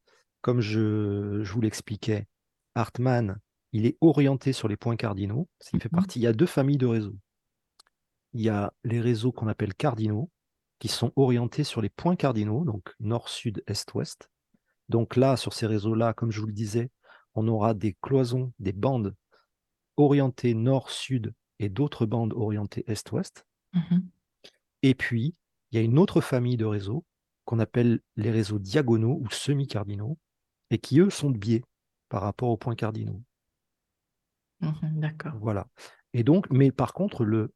[0.48, 2.26] comme je, je vous l'expliquais,
[2.74, 3.38] Hartmann,
[3.72, 5.46] il est orienté sur les points cardinaux.
[5.74, 5.98] Il fait mhm.
[5.98, 6.20] partie.
[6.20, 7.18] Il y a deux familles de réseaux.
[8.32, 10.30] Il y a les réseaux qu'on appelle cardinaux,
[10.78, 14.30] qui sont orientés sur les points cardinaux, donc nord, sud, est, ouest.
[14.88, 16.90] Donc là, sur ces réseaux-là, comme je vous le disais,
[17.34, 19.14] on aura des cloisons, des bandes
[19.98, 23.44] orientées nord, sud et d'autres bandes orientées est, ouest.
[23.74, 24.08] Mhm.
[24.80, 25.34] Et puis,
[25.72, 27.04] il y a une autre famille de réseaux
[27.44, 30.16] qu'on appelle les réseaux diagonaux ou semi-cardinaux
[30.70, 31.62] et qui, eux, sont de biais
[32.08, 33.22] par rapport aux points cardinaux.
[34.60, 35.32] Mhm, d'accord.
[35.40, 35.68] Voilà.
[36.12, 37.52] Et donc, mais par contre, le,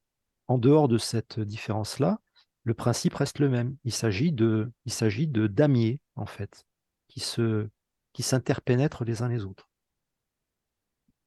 [0.49, 2.21] en dehors de cette différence-là,
[2.65, 3.77] le principe reste le même.
[3.85, 6.65] Il s'agit de, il s'agit de damiers en fait,
[7.09, 7.69] qui se,
[8.13, 9.69] qui s'interpénètrent les uns les autres.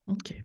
[0.08, 0.36] Ok.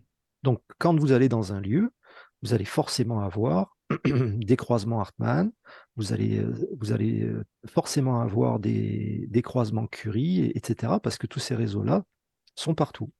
[0.43, 1.93] Donc, quand vous allez dans un lieu,
[2.41, 5.51] vous allez forcément avoir des croisements Hartmann,
[5.95, 11.27] vous allez, euh, vous allez euh, forcément avoir des, des croisements Curie, etc., parce que
[11.27, 12.03] tous ces réseaux-là
[12.55, 13.11] sont partout.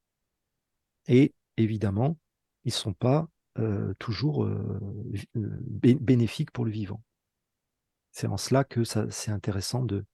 [1.07, 2.17] Et évidemment,
[2.63, 3.27] ils ne sont pas
[3.59, 4.47] euh, toujours
[5.35, 7.01] bénéfiques pour le vivant.
[8.11, 10.05] C'est en cela que c'est intéressant de,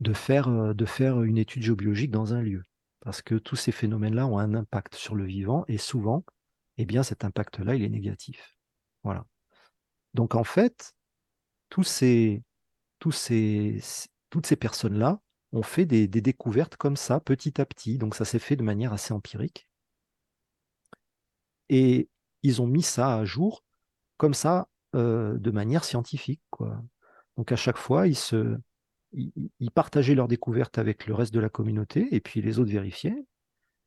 [0.00, 2.64] de, faire, de faire une étude géobiologique dans un lieu.
[3.00, 6.24] Parce que tous ces phénomènes-là ont un impact sur le vivant et souvent,
[6.82, 8.56] eh bien, cet impact-là, il est négatif.
[9.04, 9.24] Voilà.
[10.14, 10.94] Donc en fait,
[11.68, 12.42] toutes ces
[14.60, 15.20] personnes-là
[15.52, 17.98] ont fait des, découvertes comme ça, petit à petit.
[17.98, 19.68] Donc ça s'est fait de manière assez empirique.
[21.68, 22.08] Et
[22.42, 23.64] ils ont mis ça à jour
[24.16, 26.42] comme ça, euh, de manière scientifique.
[27.36, 28.16] Donc à chaque fois, ils,
[29.12, 33.24] ils, partageaient leurs découvertes avec le reste de la communauté, et puis les autres vérifiaient.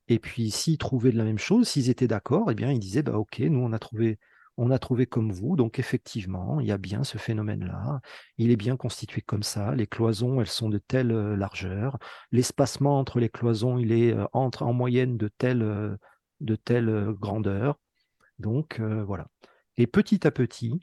[0.08, 3.04] Et puis s'ils trouvaient de la même chose, s'ils étaient d'accord, eh bien ils disaient
[3.04, 4.20] bah ok, nous on a trouvé,
[4.58, 8.02] on a trouvé comme vous, donc effectivement, il y a bien ce phénomène-là,
[8.38, 11.98] il est bien constitué comme ça, les cloisons, elles sont de telle euh, largeur,
[12.32, 15.98] l'espacement entre les cloisons, il est euh, entre en moyenne de telle, euh,
[16.40, 17.80] de telle grandeur.
[18.40, 19.28] Donc voilà.
[19.78, 20.82] Et petit à petit,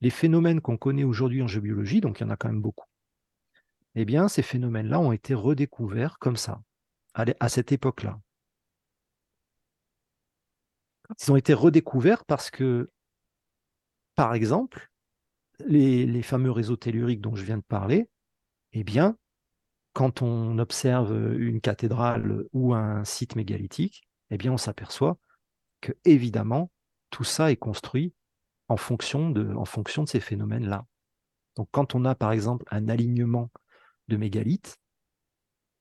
[0.00, 2.86] les phénomènes qu'on connaît aujourd'hui en géobiologie, donc il y en a quand même beaucoup,
[3.94, 6.62] eh bien, ces phénomènes-là ont été redécouverts comme ça,
[7.14, 8.18] à cette époque-là.
[11.20, 12.90] Ils ont été redécouverts parce que,
[14.14, 14.90] par exemple,
[15.66, 18.08] les, fameux réseaux telluriques dont je viens de parler,
[18.72, 19.16] eh bien,
[19.92, 25.18] quand on observe une cathédrale ou un site mégalithique, eh bien, on s'aperçoit
[25.80, 26.70] que, évidemment,
[27.10, 28.12] tout ça est construit
[28.68, 30.86] en fonction de, en fonction de ces phénomènes-là.
[31.56, 33.50] Donc, quand on a, par exemple, un alignement
[34.08, 34.78] de mégalithes,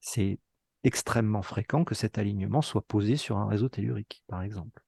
[0.02, 0.40] c'est
[0.84, 4.84] extrêmement fréquent que cet alignement soit posé sur un réseau tellurique, par exemple.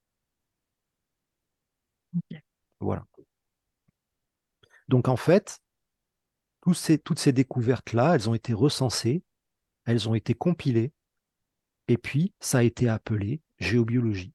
[2.80, 3.05] Voilà.
[4.88, 5.59] Donc, en fait,
[6.61, 9.24] toutes ces découvertes-là, elles ont été recensées,
[9.86, 10.91] elles ont été compilées,
[11.88, 14.34] et puis ça a été appelé géobiologie.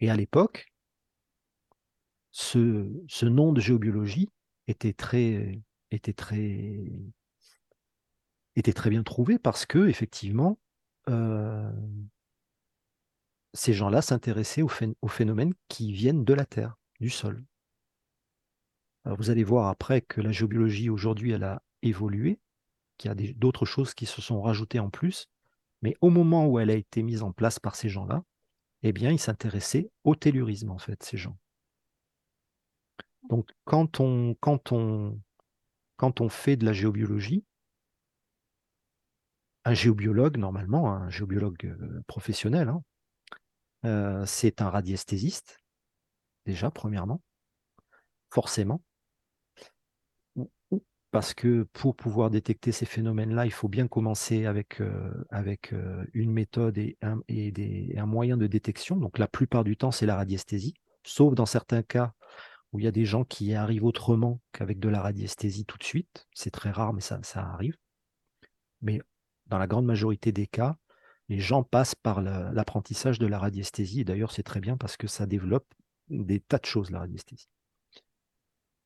[0.00, 0.72] Et à l'époque,
[2.30, 4.30] ce, nom de géobiologie
[4.66, 5.60] était très
[8.90, 10.58] bien trouvé parce que effectivement,
[11.08, 11.70] euh,
[13.54, 17.44] ces gens-là s'intéressaient aux, phénomènes qui viennent de la Terre, du sol
[19.16, 22.40] vous allez voir après que la géobiologie aujourd'hui, elle a évolué,
[22.96, 25.28] qu'il y a d'autres choses qui se sont rajoutées en plus,
[25.82, 28.24] mais au moment où elle a été mise en place par ces gens-là,
[28.82, 31.36] eh bien, ils s'intéressaient au tellurisme, en fait, ces gens.
[33.28, 35.20] Donc, quand on, quand on,
[35.96, 37.44] quand on fait de la géobiologie,
[39.64, 42.82] un géobiologue, normalement, un géobiologue euh, professionnel, hein,
[43.82, 45.58] c'est un radiesthésiste,
[46.46, 47.22] déjà, premièrement,
[48.30, 48.82] forcément
[51.10, 54.82] parce que pour pouvoir détecter ces phénomènes-là, il faut bien commencer avec,
[56.12, 58.96] une méthode et, un, moyen de détection.
[58.96, 60.74] Donc la plupart du temps, c'est la radiesthésie,
[61.04, 62.12] sauf dans certains cas
[62.72, 65.84] où il y a des gens qui arrivent autrement qu'avec de la radiesthésie tout de
[65.84, 66.28] suite.
[66.34, 67.76] C'est très rare, mais ça arrive.
[68.82, 69.00] Mais
[69.46, 70.76] dans la grande majorité des cas,
[71.28, 74.04] les gens passent par l'apprentissage de la radiesthésie.
[74.04, 75.66] D'ailleurs, c'est très bien parce que ça développe
[76.08, 77.48] des tas de choses, la radiesthésie.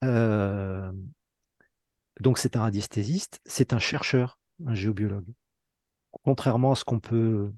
[0.05, 0.93] Euh,
[2.20, 5.32] donc c'est un radiesthésiste, c'est un chercheur, un géobiologue.
[6.24, 7.53] Contrairement à ce qu'on peut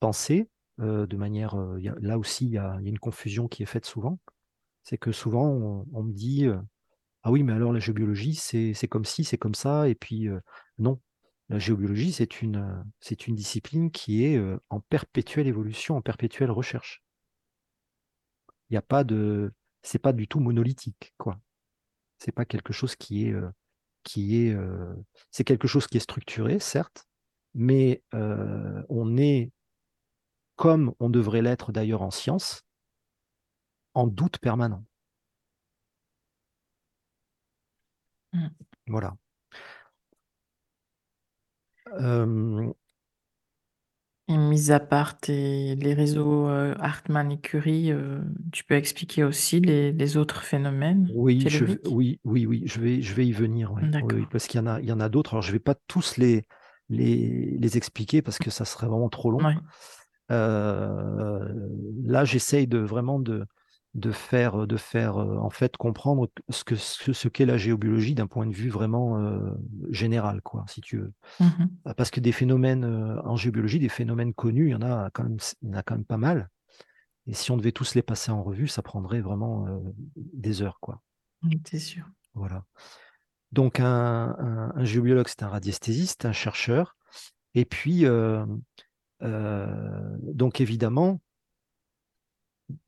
[0.00, 0.48] penser,
[0.80, 4.18] euh, de manière, euh, là aussi il y, a, une confusion qui est faite souvent,
[4.84, 6.46] c'est que souvent on, me dit
[7.22, 10.28] ah oui mais alors la géobiologie c'est comme ci, c'est comme ça, et puis
[10.78, 11.00] non,
[11.48, 14.40] la géobiologie c'est une, c'est une discipline qui est
[14.70, 17.02] en perpétuelle évolution, en perpétuelle recherche.
[18.70, 21.40] Il n'y a pas de, c'est pas du tout monolithique quoi.
[22.18, 23.50] C'est pas quelque chose qui est, euh,
[24.02, 24.94] qui est, euh,
[25.30, 27.06] c'est quelque chose qui est structuré, certes,
[27.54, 29.52] mais euh, on est,
[30.56, 32.64] comme on devrait l'être d'ailleurs en science,
[33.94, 34.84] en doute permanent.
[38.32, 38.48] Mmh.
[38.88, 39.16] Voilà.
[44.30, 48.20] Et mis à part les réseaux euh, Hartmann et Curie, euh,
[48.52, 51.46] tu peux expliquer aussi les, autres phénomènes Oui,
[51.86, 53.72] oui, oui, oui, je vais, je vais y venir.
[54.30, 55.32] parce qu'il y en a, il y en a d'autres.
[55.32, 56.44] Alors, je ne vais pas tous les,
[56.90, 59.40] les, les, expliquer parce que ça serait vraiment trop long.
[60.30, 61.48] Euh,
[62.04, 63.46] là, j'essaye de vraiment de,
[63.94, 68.46] de faire, de faire en fait comprendre ce que ce, qu'est la géobiologie d'un point
[68.46, 69.18] de vue vraiment
[69.90, 71.12] général, quoi, si tu veux.
[71.40, 71.66] Mmh
[71.96, 72.84] parce que des phénomènes
[73.24, 75.82] en géobiologie, des phénomènes connus, il y en a quand même, il y en a
[75.82, 76.48] quand même pas mal.
[77.26, 79.66] Et si on devait tous les passer en revue, ça prendrait vraiment
[80.16, 81.02] des heures, quoi.
[81.64, 82.04] C'est sûr.
[82.34, 82.64] Voilà.
[83.52, 84.36] Donc un,
[84.74, 86.96] un, géobiologue, c'est un radiesthésiste, un chercheur.
[87.54, 88.04] Et puis,
[89.20, 91.20] donc évidemment,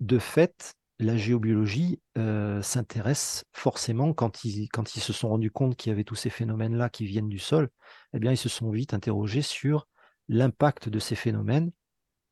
[0.01, 5.75] de fait, la géobiologie euh, s'intéresse forcément, quand ils, quand ils se sont rendus compte
[5.75, 7.71] qu'il y avait tous ces phénomènes-là qui viennent du sol,
[8.13, 9.89] eh bien, ils se sont vite interrogés sur
[10.29, 11.73] l'impact de ces phénomènes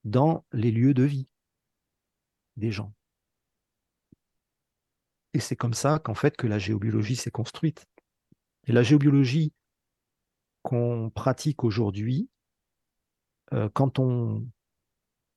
[0.04, 1.28] dans les lieux de vie
[2.56, 2.92] des gens.
[5.32, 7.86] Et c'est comme ça qu'en fait que la géobiologie s'est construite.
[8.66, 9.54] Et la géobiologie
[10.62, 12.28] qu'on pratique aujourd'hui,
[13.54, 14.46] euh, quand on,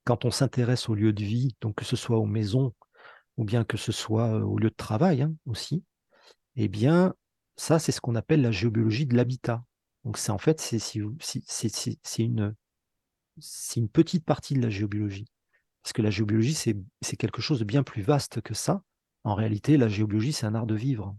[0.04, 2.74] quand on s'intéresse aux lieux de vie, donc que ce soit aux maisons,
[3.36, 5.84] ou bien que ce soit au lieu de travail hein, aussi,
[6.56, 7.14] eh bien,
[7.56, 9.64] ça, c'est ce qu'on appelle la géobiologie de l'habitat.
[10.04, 10.98] Donc, c'est en fait, c'est
[12.18, 12.54] une,
[13.76, 15.26] une petite partie de la géobiologie.
[15.82, 18.82] Parce que la géobiologie, c'est quelque chose de bien plus vaste que ça.
[19.24, 21.16] En réalité, la géobiologie, c'est un art de vivre.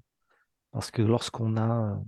[0.72, 2.02] Parce que lorsqu'on a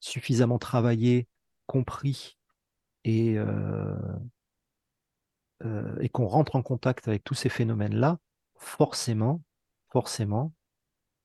[0.00, 1.28] suffisamment travaillé,
[1.66, 2.36] compris
[3.04, 3.36] et,
[6.00, 8.18] et qu'on rentre en contact avec tous ces phénomènes-là,
[8.56, 9.42] forcément,
[9.90, 10.52] forcément,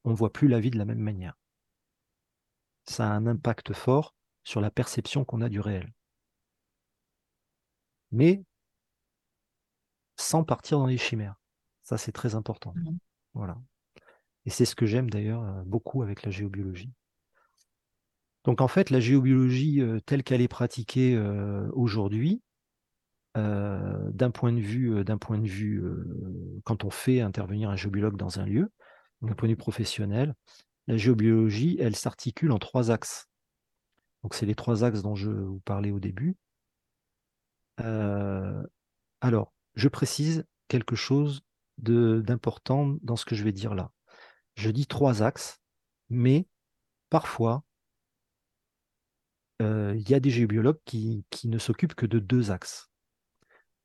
[0.04, 1.38] on ne voit plus la vie de la même manière.
[2.86, 5.92] Ça a un impact fort sur la perception qu'on a du réel.
[8.12, 8.44] Mais
[10.18, 11.36] sans partir dans les chimères.
[11.84, 12.74] Ça, c'est très important.
[12.76, 12.98] Mmh.
[13.34, 13.58] Voilà.
[14.46, 16.92] Et c'est ce que j'aime d'ailleurs euh, beaucoup avec la géobiologie.
[18.44, 22.42] Donc en fait, la géobiologie euh, telle qu'elle est pratiquée euh, aujourd'hui,
[23.36, 25.84] d'un point de vue, d'un point de vue
[26.64, 28.72] quand on fait intervenir un géobiologue dans un lieu,
[29.22, 30.34] d'un point de vue professionnel,
[30.88, 33.28] la géobiologie, elle s'articule en trois axes.
[34.24, 36.36] Donc c'est les trois axes dont je vous parlais au début.
[39.22, 41.42] alors, je précise quelque chose
[41.78, 43.92] d'important dans ce que je vais dire là.
[44.56, 45.60] Je dis trois axes,
[46.10, 46.48] mais
[47.10, 47.64] parfois,
[49.60, 52.87] il y a des géobiologues qui, ne s'occupent que de deux axes.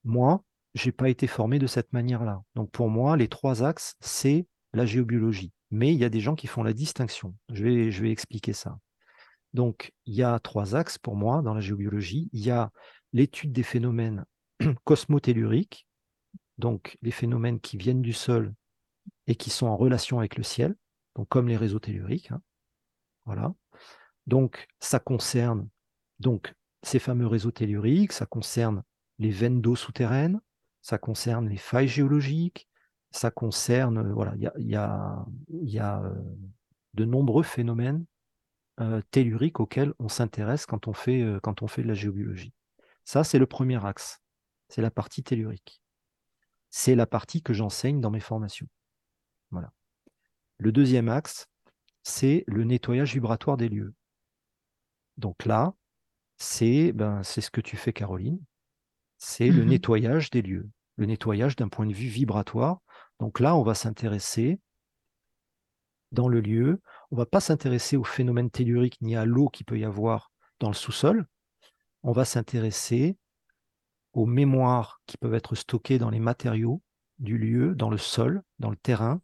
[0.04, 0.42] Moi,
[0.74, 2.42] je n'ai pas été formé de cette manière-là.
[2.54, 5.52] Donc pour moi, les trois axes, c'est la géobiologie.
[5.70, 7.34] Mais il y a des gens qui font la distinction.
[7.50, 8.78] Je vais, expliquer ça.
[9.54, 12.28] Donc, il y a trois axes pour moi dans la géobiologie.
[12.32, 12.70] Il y a
[13.14, 14.24] l'étude des phénomènes
[14.84, 15.86] cosmotelluriques,
[16.58, 18.54] donc les phénomènes qui viennent du sol
[19.26, 20.76] et qui sont en relation avec le ciel,
[21.16, 22.32] donc comme les réseaux telluriques.
[22.32, 22.42] Hein.
[23.24, 23.54] Voilà.
[24.26, 25.68] Donc, ça concerne
[26.18, 28.82] donc ces fameux réseaux telluriques, ça concerne
[29.22, 30.40] les veines d'eau souterraines,
[30.82, 32.68] ça concerne les failles géologiques,
[33.12, 36.14] ça concerne, euh, voilà, il y a, euh,
[36.94, 38.04] de nombreux phénomènes
[38.80, 42.52] euh, telluriques auxquels on s'intéresse quand, on fait, quand on fait de la géobiologie.
[43.04, 44.20] Ça, c'est le premier axe,
[44.68, 45.80] c'est la partie tellurique.
[46.70, 48.68] C'est la partie que j'enseigne dans mes formations.
[49.50, 49.72] Voilà.
[50.58, 51.46] Le deuxième axe,
[52.02, 53.94] c'est le nettoyage vibratoire des lieux.
[55.18, 55.74] Donc là,
[56.38, 58.40] c'est ben, ce que tu fais, Caroline.
[59.24, 62.80] C'est le mmh nettoyage des lieux, le nettoyage d'un point de vue vibratoire.
[63.20, 64.58] Donc là, on va s'intéresser
[66.10, 66.82] dans le lieu.
[67.12, 70.32] On ne va pas s'intéresser au phénomène tellurique ni à l'eau qu'il peut y avoir
[70.58, 71.28] dans le sous-sol.
[72.02, 73.16] On va s'intéresser
[74.12, 76.82] aux mémoires qui peuvent être stockées dans les matériaux
[77.20, 79.22] du lieu, dans le sol, dans le terrain,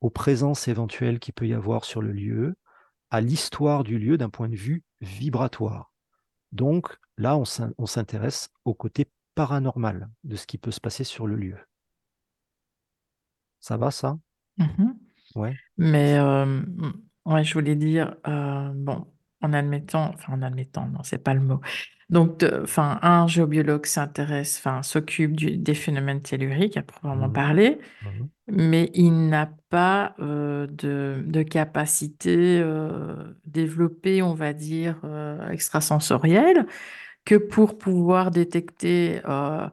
[0.00, 2.56] aux présences éventuelles qu'il peut y avoir sur le lieu,
[3.10, 5.92] à l'histoire du lieu d'un point de vue vibratoire.
[6.50, 9.06] Donc là, on s'intéresse au côté
[9.40, 11.56] paranormal de ce qui peut se passer sur le lieu.
[13.60, 14.18] Ça va, ça?
[14.58, 14.92] Mmh
[15.34, 15.54] Ouais.
[15.78, 16.60] Mais euh,
[17.24, 19.06] ouais, je voulais dire, euh, bon,
[19.40, 21.60] en admettant, enfin en admettant, non, c'est pas le mot.
[22.10, 28.08] Donc, enfin, un géobiologue s'intéresse, enfin, s'occupe des phénomènes telluriques à proprement Mmh parler, Mmh
[28.48, 35.00] mais il n'a pas euh, de, de capacité euh, développée, on va dire,
[35.50, 36.66] extrasensorielle,
[37.24, 39.68] que pour pouvoir détecter euh,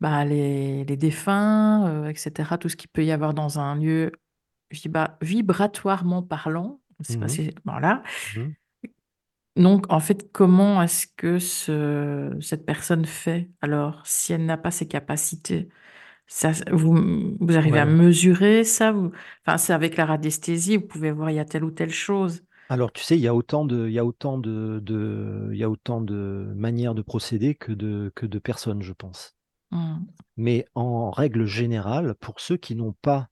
[0.00, 4.12] bah, les, les défunts, euh, etc., tout ce qu'il peut y avoir dans un lieu
[4.72, 6.80] vibra- vibratoirement parlant.
[7.20, 8.02] Pas Mmh si- voilà.
[8.36, 8.52] Mmh
[9.56, 13.50] Donc, en fait, comment est-ce que ce- cette personne fait?
[13.62, 15.68] Alors si elle n'a pas ces capacités?
[16.28, 18.92] Ça, vous, vous arrivez à mesurer ça?
[18.92, 19.12] Vous-
[19.46, 22.44] Enfin, c'est avec la radiesthésie, vous pouvez voir il y a telle ou telle chose.
[22.68, 25.58] Alors, tu sais, il y a autant de, il y a autant de, de- il
[25.58, 29.36] y a autant de manières de procéder que de, que de personnes, je pense.
[29.70, 30.06] Hmm.
[30.36, 33.28] Mais en règle générale, pour ceux qui n'ont pas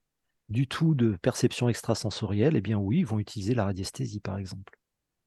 [0.49, 4.79] du tout de perception extrasensorielle, eh bien oui, ils vont utiliser la radiesthésie, par exemple.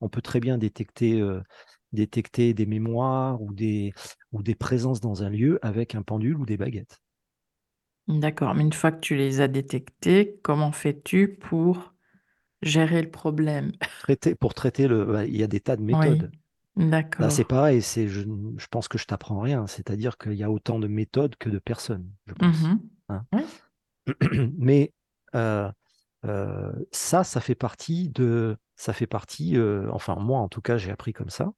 [0.02, 1.42] On peut très bien détecter, euh,
[1.94, 3.94] détecter des mémoires ou des,
[4.32, 7.00] ou des présences dans un lieu avec un pendule ou des baguettes.
[8.10, 11.94] D'accord, mais une fois que tu les as détectés, comment fais-tu pour
[12.62, 13.72] gérer le problème?
[13.98, 16.32] Traiter, pour traiter le, bah, il y a des tas de Oui, méthodes.
[17.20, 17.32] Là, d'accord.
[17.32, 19.68] c'est pareil, c'est, je, je pense que je t'apprends rien.
[19.68, 22.70] C'est-à-dire qu'il y a autant de méthodes que de personnes, je pense.
[22.70, 22.90] Mhm.
[23.10, 23.26] hein.
[24.58, 24.94] Mais
[25.36, 25.72] euh,
[26.26, 30.78] euh, ça, ça fait partie de, ça fait partie, euh, enfin moi en tout cas,
[30.78, 31.54] j'ai appris comme ça.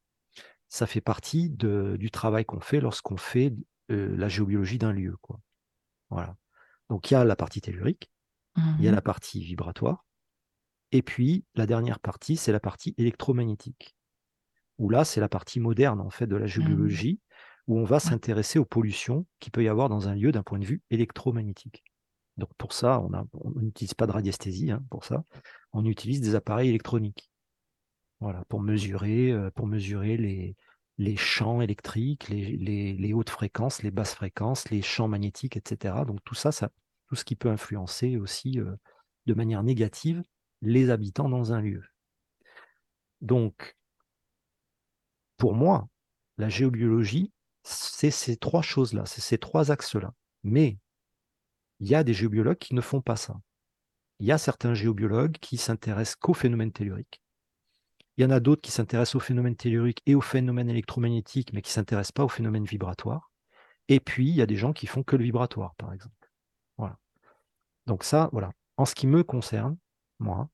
[0.70, 3.54] Ça fait partie de, du travail qu'on fait lorsqu'on fait
[3.90, 5.40] la géobiologie d'un lieu, quoi.
[6.10, 6.36] Voilà.
[6.90, 8.12] Donc il y a la partie tellurique,
[8.78, 8.94] il y a Mhm.
[8.94, 10.06] la partie vibratoire,
[10.92, 13.96] et puis la dernière partie, c'est la partie électromagnétique.
[14.78, 17.20] Où là, c'est la partie moderne en fait de la géobiologie,
[17.68, 20.60] où on va s'intéresser aux pollutions qu'il peut y avoir dans un lieu d'un point
[20.60, 21.84] de vue électromagnétique.
[22.38, 23.02] Donc pour ça,
[23.34, 25.24] on n'utilise pas de radiesthésie hein, pour ça.
[25.74, 27.30] On utilise des appareils électroniques.
[28.22, 30.56] Voilà, pour mesurer, euh, pour mesurer les,
[30.98, 36.06] les champs électriques, les, les- les hautes fréquences, les basses fréquences, les champs magnétiques, etc.
[36.06, 36.70] Donc tout ça, ça
[37.08, 38.76] tout ce qui peut influencer aussi euh,
[39.26, 40.22] de manière négative
[40.62, 41.84] les habitants dans un lieu.
[43.22, 43.78] Donc,
[45.38, 45.88] pour moi,
[46.38, 47.32] la géobiologie,
[47.64, 50.14] c'est ces trois choses-là, c'est ces trois axes-là.
[50.44, 50.78] Mais
[51.80, 53.40] il y a des géobiologues qui ne font pas ça.
[54.20, 57.22] Il y a certains géobiologues qui s'intéressent qu'aux phénomènes telluriques.
[58.18, 61.62] Il y en a d'autres qui s'intéressent aux phénomènes telluriques et aux phénomènes électromagnétiques, mais
[61.62, 63.32] qui ne s'intéressent pas aux phénomènes vibratoires.
[63.88, 66.30] Et puis, il y a des gens qui font que le vibratoire, par exemple.
[66.78, 66.98] Voilà.
[67.88, 68.52] Donc ça, voilà.
[68.76, 69.78] En ce qui me concerne,
[70.20, 70.50] moi,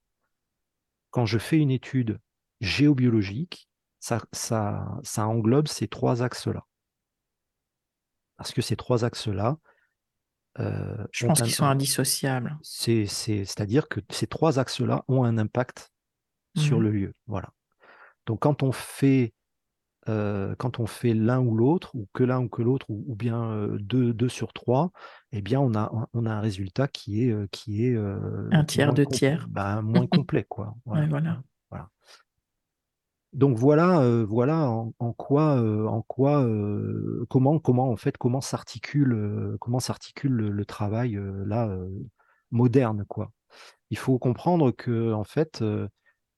[1.11, 2.20] quand je fais une étude
[2.61, 6.66] géobiologique, ça, ça, ça englobe ces trois axes-là.
[8.38, 9.57] Parce que ces trois axes-là,
[10.59, 12.57] euh, Je pense qu'ils sont indissociables.
[12.61, 15.91] C'est-à-dire que ces trois axes-là ont un impact
[16.55, 17.13] sur mmh le lieu.
[17.28, 17.49] Voilà.
[18.26, 19.34] Donc quand on fait
[20.07, 23.49] euh, quand on fait l'un ou l'autre, ou que l'un ou que l'autre, ou, bien
[23.51, 24.91] euh, deux, deux, sur trois,
[25.31, 29.03] eh bien on a, on a un résultat qui est, qui est un tiers, de
[29.03, 30.75] tiers, bah, moins complet, quoi.
[30.85, 31.07] Voilà.
[31.07, 31.41] voilà.
[33.35, 38.39] Donc voilà, euh, voilà en, quoi, euh, en quoi, euh, comment, comment en fait, comment
[38.39, 41.69] s'articule, comment s'articule le, travail là
[42.51, 43.31] moderne, quoi.
[43.89, 45.61] Il faut comprendre que en fait,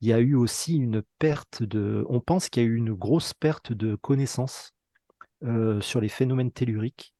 [0.00, 2.94] il y a eu aussi une perte de, on pense qu'il y a eu une
[2.94, 4.72] grosse perte de connaissances
[5.80, 7.14] sur les phénomènes telluriques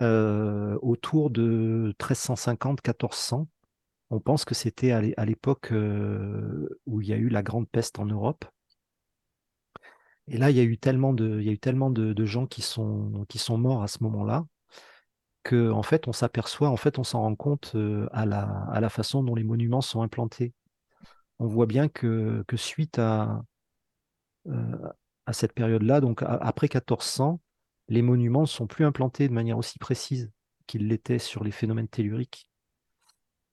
[0.00, 3.46] autour de 1350-1400.
[4.10, 5.72] On pense que c'était à l'époque
[6.86, 8.44] où il y a eu la grande peste en Europe.
[10.28, 14.44] Et là, il y a eu tellement de, gens qui sont, morts à ce moment-là
[15.44, 19.22] que en fait, on s'aperçoit, en fait, on s'en rend compte euh, à la façon
[19.22, 20.52] dont les monuments sont implantés.
[21.38, 23.42] On voit bien que, que suite à,
[24.48, 24.88] euh,
[25.26, 27.40] à cette période-là, donc après 1400,
[27.88, 30.30] les monuments ne sont plus implantés de manière aussi précise
[30.66, 32.48] qu'ils l'étaient sur les phénomènes telluriques.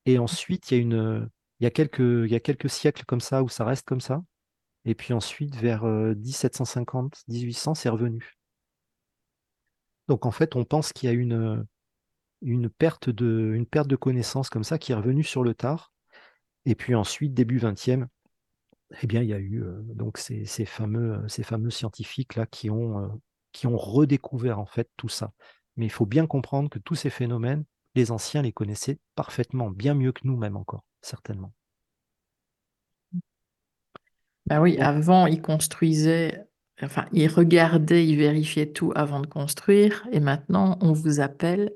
[0.06, 1.30] Et ensuite, il y a une,
[1.60, 4.02] il y a quelques, il y a quelques siècles comme ça où ça reste comme
[4.02, 4.24] ça.
[4.86, 8.38] Et puis ensuite, vers 1750, 1800, c'est revenu.
[10.08, 11.66] Donc en fait, on pense qu'il y a une,
[12.42, 15.93] une, perte de, une perte de connaissances comme ça qui est revenue sur le tard.
[16.66, 18.08] Et puis ensuite, début 20e,
[19.02, 19.64] eh bien, il y a eu
[19.96, 23.20] donc ces, fameux, ces fameux scientifiques là qui ont,
[23.52, 25.32] qui ont redécouvert en fait tout ça.
[25.78, 27.64] Mais il faut bien comprendre que tous ces phénomènes,
[27.96, 31.54] les anciens les connaissaient parfaitement, bien mieux que nous-mêmes encore, certainement.
[34.46, 36.46] Ben oui, avant, ils construisaient,
[36.82, 41.72] enfin, ils regardaient, ils vérifiaient tout avant de construire, et maintenant, on vous appelle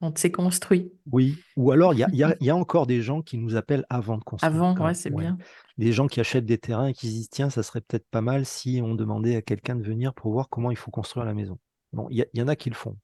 [0.00, 0.92] quand c'est construit.
[1.10, 4.54] Oui, ou alors il y a, encore des gens qui nous appellent avant de construire.
[4.54, 5.38] Avant, ouais, c'est bien.
[5.78, 8.20] Des gens qui achètent des terrains et qui se disent, tiens, ça serait peut-être pas
[8.20, 11.34] mal si on demandait à quelqu'un de venir pour voir comment il faut construire la
[11.34, 11.58] maison.
[11.92, 12.96] Bon, il y, en a qui le font.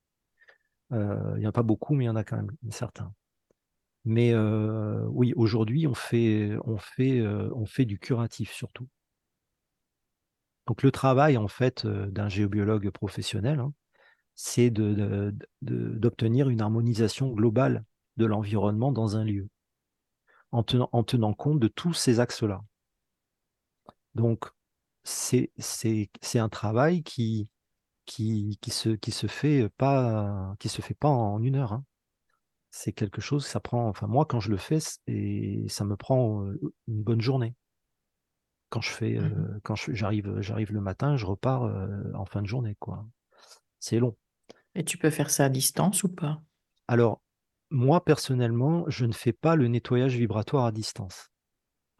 [0.92, 3.12] Euh, il n'y en a pas beaucoup, mais il y en a quand même certains.
[4.04, 4.34] Mais
[5.08, 8.88] oui, aujourd'hui, on fait, on, fait, on fait du curatif surtout.
[10.66, 13.72] Donc le travail en fait d'un géobiologue professionnel, hein,
[14.36, 17.84] c'est d'obtenir une harmonisation globale
[18.16, 19.48] de l'environnement dans un lieu,
[20.52, 22.62] en tenant, en tenant compte de tous ces axes-là.
[24.14, 24.44] Donc
[25.04, 25.50] c'est
[26.34, 27.48] un travail qui,
[28.04, 31.72] qui, qui, se, qui se fait pas qui se fait pas en une heure.
[31.72, 31.84] Hein
[32.70, 36.44] c'est quelque chose, ça prend, enfin moi quand je le fais, et ça me prend
[36.86, 37.54] une bonne journée.
[38.68, 41.62] Quand je fais, mmh quand j'arrive, j'arrive le matin, je repars
[42.14, 43.06] en fin de journée, quoi.
[43.80, 44.16] C'est long.
[44.76, 46.42] Et tu peux faire ça à distance ou pas?
[46.86, 47.22] Alors,
[47.70, 51.30] moi personnellement, je ne fais pas le nettoyage vibratoire à distance.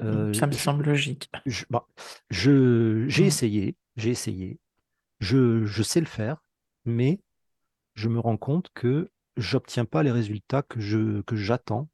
[0.03, 1.31] Mmh, ça me semble logique.
[1.71, 1.87] Bah,
[2.29, 3.27] je, j'ai mmh.
[3.27, 4.61] essayé, j'ai essayé.
[5.21, 6.45] Je, je sais le faire,
[6.85, 7.19] mais
[7.95, 11.89] je me rends compte que j'obtiens pas les résultats que je que j'attends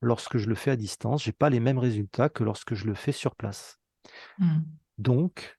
[0.00, 1.22] lorsque je le fais à distance.
[1.22, 3.78] J'ai pas les mêmes résultats que lorsque je le fais sur place.
[4.38, 4.60] Mmh.
[4.96, 5.58] Donc,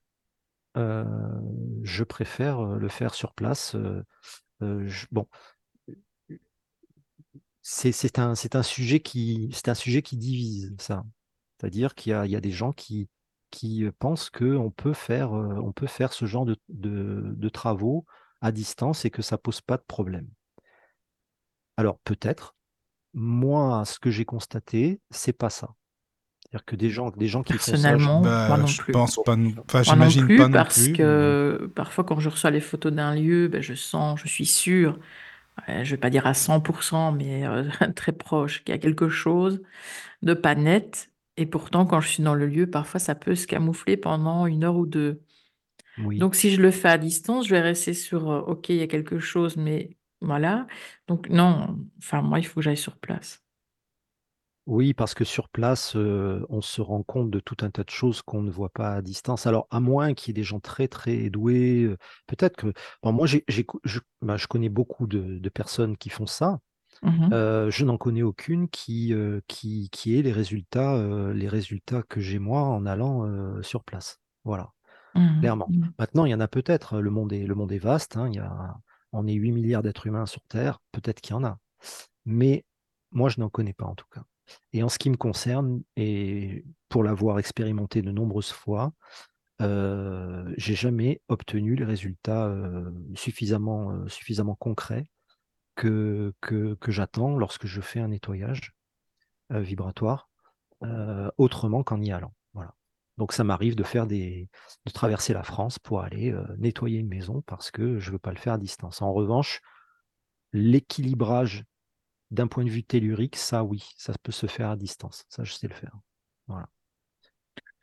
[0.74, 3.76] je préfère le faire sur place.
[5.10, 5.28] Bon,
[7.62, 9.48] c'est un, sujet qui
[10.12, 11.04] divise ça.
[11.58, 13.08] C'est-à-dire qu'il y, a, des gens qui,
[13.98, 18.04] pensent qu'on peut faire on peut faire ce genre de, travaux
[18.40, 20.28] à distance et que ça pose pas de problème.
[21.76, 22.54] Alors peut-être,
[23.14, 25.74] moi, ce que j'ai constaté, c'est pas ça.
[26.54, 28.92] C'est-à-dire que des gens, des gens qui Personnellement, font ça, moi non je plus.
[28.92, 29.36] pense pas,
[29.68, 33.60] enfin, j'imagine pas non parce que parfois quand je reçois les photos d'un lieu, ben,
[33.60, 35.00] je sens, je suis sûre,
[35.68, 37.64] je vais pas dire à 100%, mais euh,
[37.96, 39.62] très proche, qu'il y a quelque chose
[40.22, 41.10] de pas net.
[41.38, 44.64] Et pourtant, quand je suis dans le lieu, parfois ça peut se camoufler pendant une
[44.64, 45.22] heure ou deux.
[45.98, 46.18] Oui.
[46.18, 48.82] Donc si je le fais à distance, je vais rester sur, euh, ok, il y
[48.82, 50.66] a quelque chose, mais voilà.
[51.08, 53.43] Donc non, enfin moi, il faut que j'aille sur place.
[54.66, 58.22] Oui, parce que sur place, on se rend compte de tout un tas de choses
[58.22, 59.46] qu'on ne voit pas à distance.
[59.46, 61.94] Alors, à moins qu'il y ait des gens très, très doués,
[62.26, 62.72] peut-être que.
[63.02, 66.60] Bon, moi, j'ai, je, bah, je connais beaucoup de, personnes qui font ça.
[67.02, 67.28] Mmh
[67.70, 69.12] je n'en connais aucune qui,
[69.48, 70.96] qui, qui ait les résultats,
[71.34, 74.20] les résultats que j'ai moi en allant sur place.
[74.44, 74.70] Voilà,
[75.14, 75.66] mmh clairement.
[75.68, 75.88] Mmh.
[75.98, 77.00] Maintenant, il y en a peut-être.
[77.00, 78.16] Le monde est, le monde est vaste.
[78.16, 78.76] Hein, il y a,
[79.14, 81.58] on est 8 milliards d'êtres humains sur Terre, peut-être qu'il y en a.
[82.26, 82.64] Mais
[83.12, 84.24] moi, je n'en connais pas en tout cas.
[84.72, 88.92] Et en ce qui me concerne, et pour l'avoir expérimenté de nombreuses fois,
[89.62, 95.06] euh, j'ai jamais obtenu les résultats euh, suffisamment, euh, suffisamment concrets
[95.76, 98.72] que, que, j'attends lorsque je fais un nettoyage
[99.50, 100.28] vibratoire,
[101.36, 102.32] autrement qu'en y allant.
[102.52, 102.74] Voilà.
[103.18, 104.48] Donc ça m'arrive de faire des,
[104.86, 108.30] de traverser la France pour aller nettoyer une maison parce que je ne veux pas
[108.30, 109.02] le faire à distance.
[109.02, 109.60] En revanche,
[110.52, 111.64] l'équilibrage
[112.34, 115.24] d'un point de vue tellurique, ça oui, ça peut se faire à distance.
[115.28, 115.96] Ça, je sais le faire.
[116.46, 116.68] Voilà.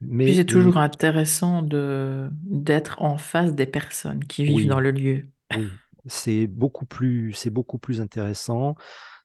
[0.01, 5.27] Mais c'est toujours intéressant de d'être en face des personnes qui vivent dans le lieu.
[5.55, 5.67] Oui,
[6.07, 8.75] c'est beaucoup plus, c'est beaucoup plus intéressant,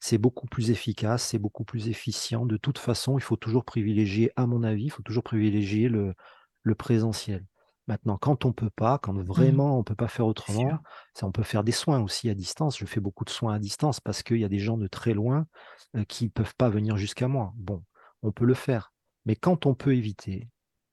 [0.00, 2.44] c'est beaucoup plus efficace, c'est beaucoup plus efficient.
[2.44, 6.14] De toute façon, il faut toujours privilégier, à mon avis, il faut toujours privilégier le,
[6.62, 7.44] le présentiel.
[7.86, 9.22] Maintenant, quand on peut pas, quand mmh.
[9.22, 10.78] vraiment on peut pas faire autrement,
[11.14, 12.78] ça, on peut faire des soins aussi à distance.
[12.78, 15.14] Je fais beaucoup de soins à distance parce qu'il y a des gens de très
[15.14, 15.46] loin
[16.08, 17.52] qui qui peuvent pas venir jusqu'à moi.
[17.56, 17.84] Bon,
[18.22, 18.92] on peut le faire.
[19.26, 20.48] Mais quand on peut éviter,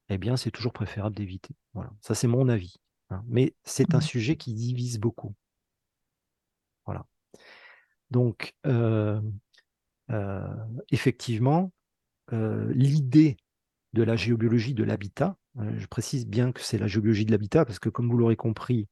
[0.10, 1.56] eh bien, c'est toujours préférable d'éviter.
[1.74, 2.76] Voilà, ça c'est mon avis.
[3.10, 3.24] Hein.
[3.28, 4.02] Mais c'est un mmh.
[4.02, 5.34] sujet qui divise beaucoup.
[6.86, 7.06] Voilà.
[8.12, 9.22] Donc, euh,
[10.12, 10.48] euh,
[10.92, 11.72] effectivement,
[12.32, 13.38] euh, l'idée
[13.94, 17.80] de la géobiologie de l'habitat, je précise bien que c'est la géobiologie de l'habitat, parce
[17.80, 18.88] que comme vous l'aurez compris,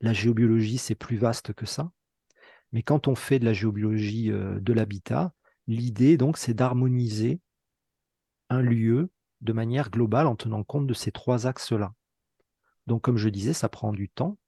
[0.00, 1.92] la géobiologie, c'est plus vaste que ça.
[2.72, 5.32] Mais quand on fait de la géobiologie de l'habitat,
[5.66, 7.40] l'idée, donc, c'est d'harmoniser
[8.48, 11.94] un lieu de manière globale en tenant compte de ces trois axes-là.
[12.86, 14.38] Donc, comme je disais, ça prend du temps.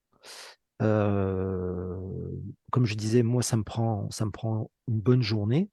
[0.83, 1.97] Euh,
[2.71, 5.71] comme je disais, moi, ça me, prend, ça me prend une bonne journée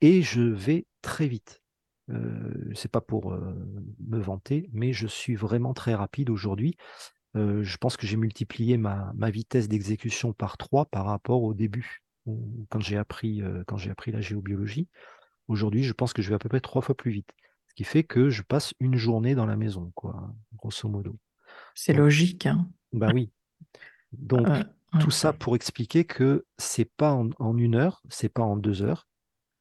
[0.00, 1.62] et je vais très vite.
[2.10, 3.54] Euh, c'est pas pour euh,
[4.06, 6.76] me vanter, mais je suis vraiment très rapide aujourd'hui.
[7.36, 11.54] Euh, je pense que j'ai multiplié ma, ma vitesse d'exécution par trois par rapport au
[11.54, 12.02] début,
[12.70, 14.88] quand j'ai appris, quand j'ai appris la géobiologie.
[15.48, 17.32] Aujourd'hui, je pense que je vais à peu près trois fois plus vite
[17.76, 21.16] qui fait que je passe une journée dans la maison, quoi, grosso modo.
[21.74, 22.46] C'est logique.
[22.46, 23.30] Hein bah oui.
[24.12, 24.48] Donc,
[24.98, 29.06] tout ça pour expliquer que c'est pas en, une heure, c'est pas en deux heures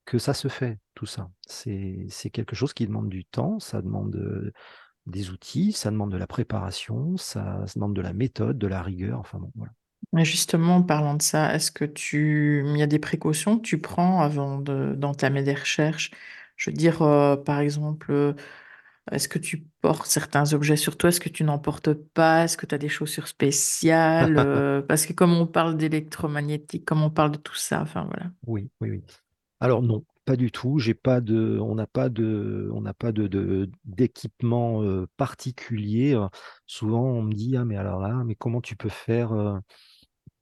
[0.05, 1.29] que ça se fait, tout ça.
[1.47, 4.53] C'est quelque chose qui demande du temps, ça demande
[5.05, 9.19] des outils, ça demande de la préparation, ça, demande de la méthode, de la rigueur,
[9.19, 9.71] enfin bon, voilà.
[10.13, 13.63] Mais justement, en parlant de ça, est-ce que tu, il y a des précautions que
[13.63, 16.11] tu prends avant d'entamer des recherches?
[16.55, 18.33] Je veux dire, euh, par exemple, euh,
[19.11, 21.09] est-ce que tu portes certains objets sur toi?
[21.09, 22.45] Est-ce que tu n'en portes pas?
[22.45, 24.37] Est-ce que tu as des chaussures spéciales?
[24.45, 28.31] Euh, parce que comme on parle d'électromagnétique, comme on parle de tout ça, enfin voilà.
[28.45, 29.03] Oui, oui, oui.
[29.65, 30.77] Alors non, pas du tout.
[30.79, 34.83] On n'a pas de, on n'a pas de, d'équipement
[35.17, 36.15] particulier.
[36.67, 39.59] souvent, on me dit, ah mais alors là, mais comment tu peux faire,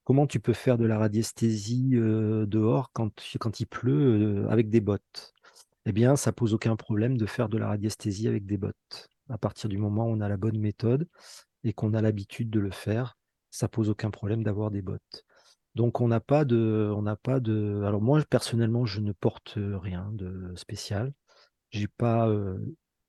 [0.03, 5.33] comment tu peux faire de la radiesthésie dehors quand, quand il pleut avec des bottes?
[5.85, 9.09] eh bien, ça pose aucun problème de faire de la radiesthésie avec des bottes.
[9.29, 11.07] À partir du moment où on a la bonne méthode
[11.63, 13.17] et qu'on a l'habitude de le faire,
[13.51, 15.25] ça pose aucun problème d'avoir des bottes.
[15.75, 17.83] Donc on n'a pas de.
[17.85, 21.13] Alors moi personnellement, je ne porte rien de spécial.
[21.71, 22.31] J'ai pas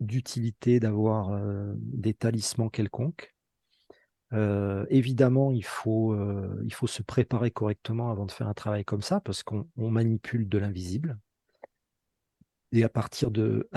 [0.00, 1.38] d'utilité d'avoir
[1.76, 3.34] des talismans quelconques.
[4.88, 6.16] Évidemment, il faut,
[6.86, 11.18] se préparer correctement avant de faire un travail comme ça parce qu'on manipule de l'invisible.
[12.72, 13.68] Et à partir de,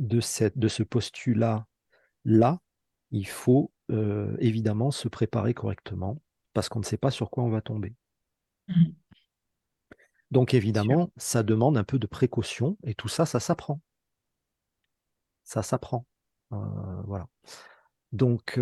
[0.00, 1.66] de ce postulat
[2.24, 2.60] là,
[3.12, 6.20] il faut euh, évidemment se préparer correctement
[6.52, 7.94] parce qu'on ne sait pas sur quoi on va tomber.
[8.68, 8.90] Mmh.
[10.30, 13.80] Donc évidemment, ça demande un peu de précaution et tout ça, ça s'apprend.
[15.44, 16.06] Ça s'apprend.
[16.52, 16.56] Euh,
[17.06, 17.28] voilà.
[18.12, 18.58] Donc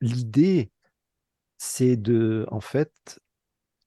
[0.00, 0.70] l'idée,
[1.58, 3.20] c'est de, en fait,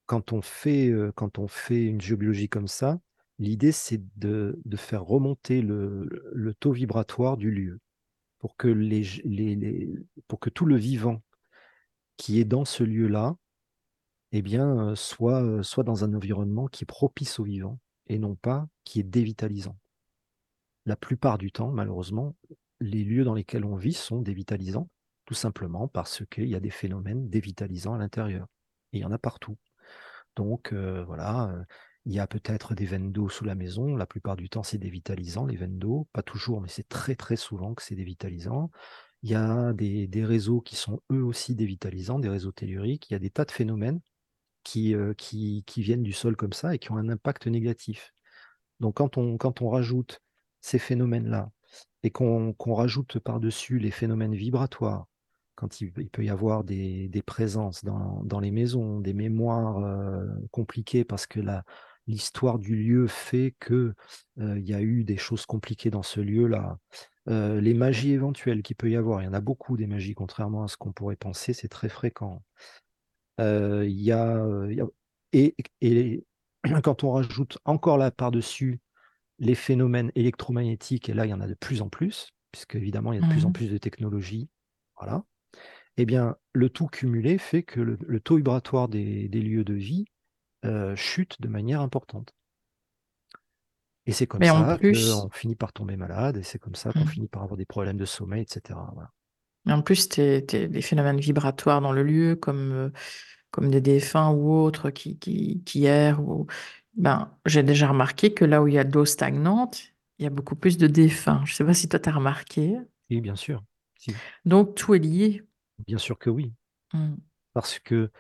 [0.06, 3.00] quand on fait, quand on fait une géobiologie comme ça,
[3.40, 7.80] l'idée c'est de, faire remonter le, taux vibratoire du lieu
[8.44, 9.06] pour que, les,
[10.42, 11.24] que tout le vivant
[12.18, 13.38] qui est dans ce lieu-là
[14.34, 18.68] eh bien, soit, soit dans un environnement qui est propice au vivant et non pas
[18.84, 19.78] qui est dévitalisant.
[20.86, 22.36] La plupart du temps, malheureusement,
[22.82, 24.90] les lieux dans lesquels on vit sont dévitalisants,
[25.24, 28.48] tout simplement parce qu'il y a des phénomènes dévitalisants à l'intérieur.
[28.92, 29.56] Et il y en a partout.
[30.36, 31.64] Donc voilà,
[32.06, 33.96] il y a peut-être des veines d'eau sous la maison.
[33.96, 36.08] La plupart du temps, c'est dévitalisant, les veines d'eau.
[36.14, 38.72] Pas toujours, mais c'est très très souvent que c'est dévitalisant.
[39.22, 43.10] Il y a des, réseaux qui sont eux aussi dévitalisants, des réseaux telluriques.
[43.10, 44.02] Il y a des tas de phénomènes
[44.64, 48.14] qui, qui, viennent du sol comme ça et qui ont un impact négatif.
[48.82, 50.20] Donc quand on, quand on rajoute
[50.60, 51.52] ces phénomènes-là
[52.04, 55.08] et qu'on rajoute par-dessus les phénomènes vibratoires,
[55.56, 61.28] quand il, peut y avoir des, présences dans, les maisons, des mémoires euh, compliquées parce
[61.28, 61.40] que
[62.08, 63.94] l'histoire du lieu fait qu'il
[64.40, 66.78] euh, y a eu des choses compliquées dans ce lieu-là.
[67.26, 70.64] Les magies éventuelles qu'il peut y avoir, il y en a beaucoup des magies, contrairement
[70.64, 72.44] à ce qu'on pourrait penser, c'est très fréquent.
[73.40, 74.46] Il y, a,
[75.32, 76.26] et, et
[76.84, 78.82] quand on rajoute encore là par-dessus
[79.40, 83.14] les phénomènes électromagnétiques, et là il y en a de plus en plus, puisque évidemment
[83.14, 83.54] il y a de plus en mmh.
[83.54, 84.50] plus de technologies,
[84.98, 85.24] voilà
[85.98, 90.06] eh bien, le tout cumulé fait que le, taux vibratoire des, lieux de vie
[90.66, 92.34] euh, chute de manière importante.
[94.06, 97.08] Et c'est comme ça qu'on finit par tomber malade, et c'est comme ça qu'on mmh.
[97.08, 98.78] finit par avoir des problèmes de sommeil, etc.
[99.66, 102.90] Mais en plus, des phénomènes vibratoires dans le lieu, comme, euh,
[103.52, 106.22] comme des défunts ou autres qui, qui, errent.
[106.22, 106.48] Ou...
[106.96, 110.28] Ben, j'ai déjà remarqué que là où il y a de l'eau stagnante, il y
[110.28, 111.42] a beaucoup plus de défunts.
[111.46, 112.78] Je ne sais pas si toi, tu as remarqué.
[113.10, 113.64] Oui, bien sûr.
[114.44, 115.44] Donc, tout est lié.
[115.88, 116.52] Bien sûr que oui.
[116.92, 117.16] Mmh.
[117.54, 118.12] Parce que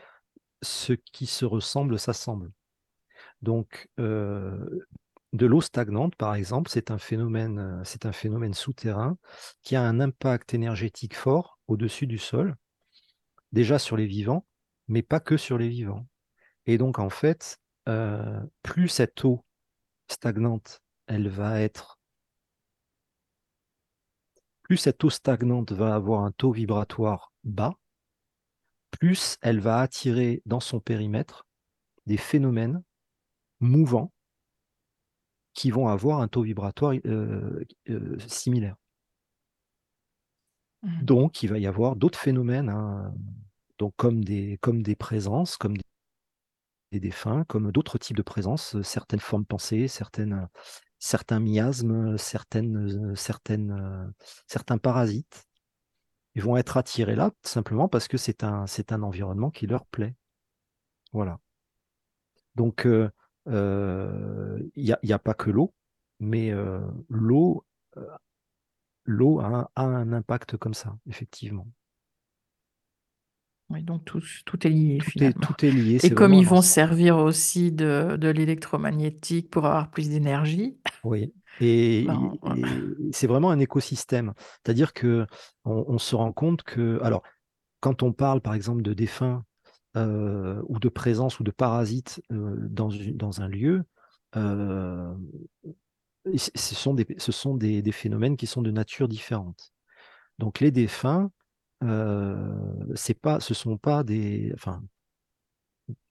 [0.64, 2.52] ce qui se ressemble s'assemble.
[3.42, 9.18] Donc, de l'eau stagnante, par exemple, c'est un phénomène, c'est un phénomène souterrain
[9.62, 12.56] qui a un impact énergétique fort au-dessus du sol,
[13.52, 14.46] déjà sur les vivants,
[14.88, 16.08] mais pas que sur les vivants.
[16.66, 17.60] Et donc, en fait,
[18.64, 19.44] plus cette eau
[20.08, 22.00] stagnante, elle va être
[24.64, 27.76] plus cette eau stagnante va avoir un taux vibratoire bas,
[29.00, 31.46] plus elle va attirer dans son périmètre
[32.06, 32.84] des phénomènes
[33.60, 34.12] mouvants
[35.54, 38.76] qui vont avoir un taux vibratoire euh, euh, similaire.
[40.82, 41.04] Mmh.
[41.04, 43.14] Donc, il va y avoir d'autres phénomènes, hein,
[43.78, 45.78] donc comme des, comme des présences, comme
[46.92, 50.48] des défunts, comme d'autres types de présences, certaines formes pensées, certaines,
[51.00, 54.08] certains miasmes, certaines, certaines, euh,
[54.48, 55.46] certains parasites.
[56.36, 59.86] Ils vont être attirés là simplement parce que c'est un, c'est un environnement qui leur
[59.86, 60.16] plaît.
[61.12, 61.40] Voilà.
[62.56, 63.10] Donc, euh,
[64.76, 65.74] il n'y a, a, pas que l'eau,
[66.20, 66.52] mais
[67.10, 67.66] l'eau,
[69.06, 71.68] l'eau a, un impact comme ça, effectivement.
[73.70, 76.00] Oui, donc tout, tout est lié tout Est, tout est lié.
[76.04, 80.78] Et comme ils vont servir aussi de, de l'électromagnétique pour avoir plus d'énergie.
[81.04, 82.34] Oui, et, ben,
[83.12, 84.34] c'est vraiment un écosystème.
[84.64, 85.28] C'est-à-dire que
[85.66, 87.24] on, se rend compte que, alors,
[87.80, 89.44] quand on parle par exemple de défunts
[89.96, 93.84] euh, ou de présence ou de parasites euh, dans, dans, un lieu,
[94.36, 95.14] euh,
[96.36, 99.74] ce sont, des, ce sont des, des, phénomènes qui sont de nature différente.
[100.40, 101.32] Donc les défunts,
[102.96, 104.84] c'est pas, ce sont pas des, enfin,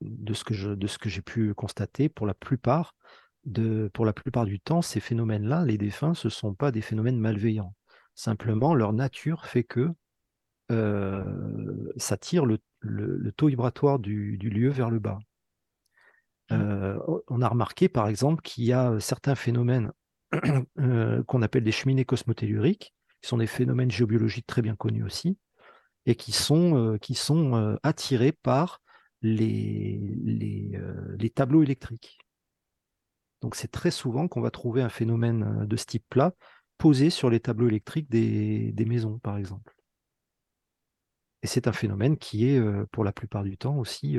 [0.01, 2.95] de ce que je, de ce que j'ai pu constater, pour la plupart,
[3.45, 7.19] de, pour la plupart du temps, ces phénomènes-là, les défunts, ce sont pas des phénomènes
[7.19, 7.73] malveillants.
[8.15, 9.89] Simplement, leur nature fait que
[11.97, 15.19] ça tire le, le, taux vibratoire du, du, lieu vers le bas.
[16.49, 16.99] Mmh.
[17.27, 19.91] on a remarqué, par exemple, qu'il y a certains phénomènes
[21.27, 25.37] qu'on appelle des cheminées cosmotelluriques, qui sont des phénomènes géobiologiques très bien connus aussi,
[26.05, 28.81] et qui sont, euh, qui sont euh, attirés par
[29.21, 32.19] les, les, euh, les, tableaux électriques.
[33.41, 36.33] Donc c'est très souvent qu'on va trouver un phénomène de ce type-là
[36.77, 39.75] posé sur les tableaux électriques des, des maisons, par exemple.
[41.41, 44.17] Et c'est un phénomène qui est, pour la plupart du temps, aussi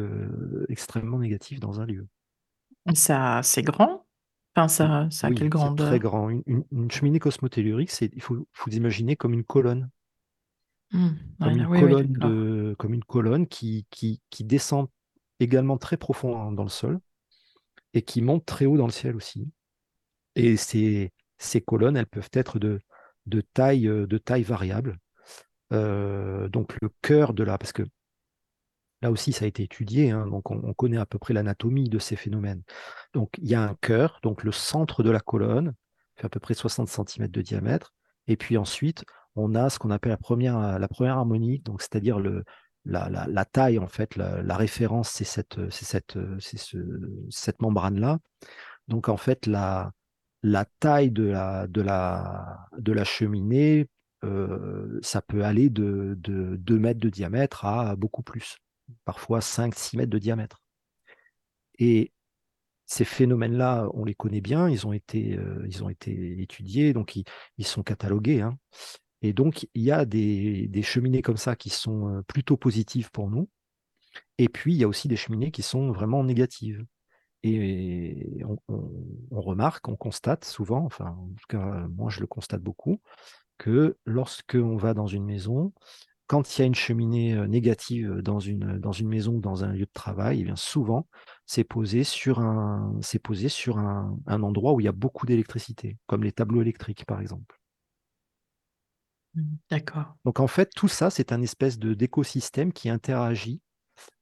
[0.69, 2.07] extrêmement négatif dans un lieu.
[2.93, 4.05] Ça, c'est grand?
[4.55, 6.29] Enfin, ça, ça a quelle grandeur très grand.
[6.29, 9.91] Une, une, cheminée cosmotellurique, il faut, faut imaginer comme une colonne.
[10.95, 11.09] Mmh.
[11.41, 14.87] Comme, une colonne de, comme une colonne qui, qui, qui, descend
[15.41, 17.01] également très profond dans le sol
[17.95, 19.51] et qui monte très haut dans le ciel aussi.
[20.37, 22.81] Et ces, ces colonnes, elles peuvent être de,
[23.27, 24.99] de, taille, euh, de taille variable.
[25.73, 27.59] Euh, donc le cœur de la...
[27.59, 27.83] Parce que
[29.03, 31.89] là aussi, ça a été étudié, hein, donc on, on, connaît à peu près l'anatomie
[31.89, 32.63] de ces phénomènes.
[33.15, 35.75] Donc il y a un cœur, donc le centre de la colonne,
[36.15, 37.93] fait à peu près 60 cm de diamètre.
[38.29, 39.05] Et puis ensuite,
[39.37, 42.45] on a ce qu'on appelle la première, la première harmonie, donc c'est-à-dire le,
[42.85, 46.77] la, la, taille, en fait, la, référence, c'est cette, cette, ce,
[47.31, 48.19] cette membrane-là.
[48.89, 49.93] Donc, en fait, la,
[50.43, 53.89] la taille de la, de la, de la cheminée,
[54.25, 58.59] euh, ça peut aller de, de 2 mètres de diamètre à beaucoup plus,
[59.05, 60.63] parfois 5-6 mètres de diamètre.
[61.79, 62.13] Et
[62.87, 67.17] ces phénomènes-là, on les connaît bien, ils ont été, euh, ils ont été étudiés, donc
[67.17, 67.25] ils,
[67.57, 68.43] ils sont catalogués.
[68.43, 68.59] Hein.
[69.25, 73.49] Et donc, il y a des, cheminées comme ça qui sont plutôt positives pour nous.
[74.37, 76.85] Et puis, il y a aussi des cheminées qui sont vraiment négatives.
[77.43, 83.01] Et on, remarque, on constate souvent, enfin, en tout cas, moi je le constate beaucoup,
[83.57, 85.73] que lorsqu'on va dans une maison,
[86.27, 89.87] quand il y a une cheminée négative dans une, dans une maison, dans un lieu
[89.87, 91.09] de travail, eh bien souvent,
[91.47, 96.25] c'est posé sur, un, posé sur un, endroit où il y a beaucoup d'électricité, comme
[96.25, 97.59] les tableaux électriques, par exemple.
[99.35, 100.17] Mmh, d'accord.
[100.25, 103.61] Donc en fait, tout ça, c'est un espèce de, d'écosystème qui interagit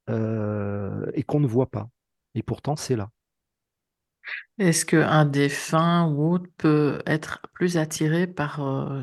[0.08, 1.88] et qu'on ne voit pas.
[2.34, 3.10] Et pourtant, c'est là.
[4.58, 8.60] Est-ce qu'un défunt ou autre peut être plus attiré par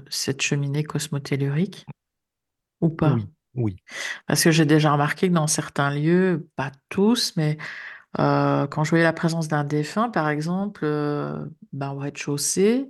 [0.09, 1.85] cette cheminée cosmotellurique
[2.81, 3.15] ou pas?
[3.15, 3.77] Oui, oui.
[4.27, 7.57] Parce que j'ai déjà remarqué que dans certains lieux, pas tous, mais
[8.17, 10.85] quand je voyais la présence d'un défunt, par exemple,
[11.73, 12.89] ben, au rez-de-chaussée,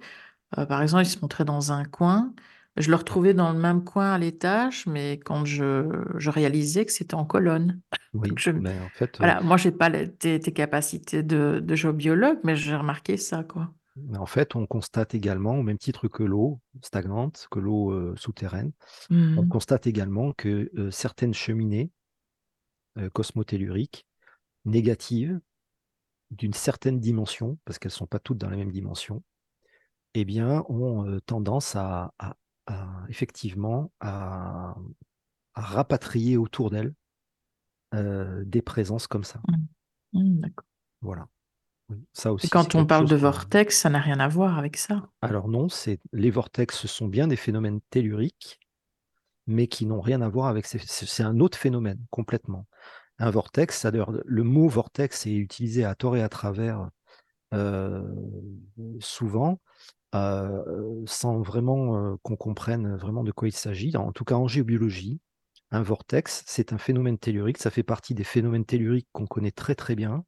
[0.51, 2.33] par exemple, il se montrait dans un coin.
[2.77, 6.91] Je le retrouvais dans le même coin à l'étage, mais quand je, je réalisais que
[6.91, 7.81] c'était en colonne.
[8.13, 11.59] Oui, Donc je, mais en fait, voilà, moi, j'ai pas les- tes, tes capacités de,
[11.63, 13.73] de géobiologue, mais j'ai remarqué ça, quoi.
[14.17, 18.71] en fait, on constate également, au même titre que l'eau stagnante, que l'eau souterraine,
[19.35, 19.49] on Mhm.
[19.49, 21.91] constate également que certaines cheminées
[23.13, 24.05] cosmotelluriques
[24.65, 25.39] négatives
[26.31, 29.23] d'une certaine dimension, parce qu'elles ne sont pas toutes dans la même dimension,
[30.15, 32.35] eh bien, ont tendance à, à-
[32.69, 34.75] à, effectivement à,
[35.55, 36.93] à rapatrier autour d'elles
[37.95, 39.41] euh, des présences comme ça.
[40.13, 40.65] Mhm, d'accord.
[41.01, 41.27] Voilà.
[41.89, 44.57] Oui, ça Et aussi, c'est quand on parle de vortex, ça n'a rien à voir
[44.57, 45.09] avec ça.
[45.21, 48.59] Alors non, c'est les vortex, ce sont bien des phénomènes telluriques,
[49.47, 50.65] mais qui n'ont rien à voir avec.
[50.65, 52.67] ces- C'est un autre phénomène complètement.
[53.17, 56.89] Un vortex, ça, d'ailleurs, le mot vortex est utilisé à tort et à travers
[57.53, 58.03] euh,
[58.99, 59.59] souvent,
[60.11, 63.95] sans vraiment qu'on comprenne vraiment de quoi il s'agit.
[63.95, 65.21] En tout cas, en géobiologie,
[65.71, 67.59] un vortex, c'est un phénomène tellurique.
[67.59, 70.25] Ça fait partie des phénomènes telluriques qu'on connaît très très bien.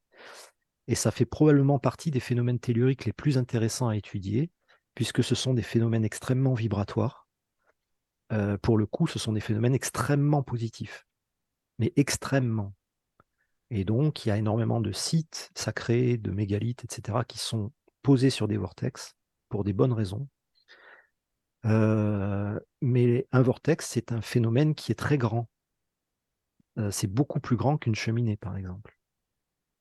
[0.88, 4.52] Et ça fait probablement partie des phénomènes telluriques les plus intéressants à étudier,
[4.94, 7.28] puisque ce sont des phénomènes extrêmement vibratoires.
[8.62, 11.06] Pour le coup, ce sont des phénomènes extrêmement positifs,
[11.80, 12.74] mais extrêmement.
[13.70, 17.72] Et donc, il y a énormément de sites sacrés, de mégalithes, etc., qui sont
[18.03, 19.16] posés sur des vortex
[19.52, 20.28] pour des bonnes raisons.
[21.65, 25.48] Euh, mais un vortex, c'est un phénomène qui est très grand.
[26.80, 28.98] Euh, c'est beaucoup plus grand qu'une cheminée, par exemple.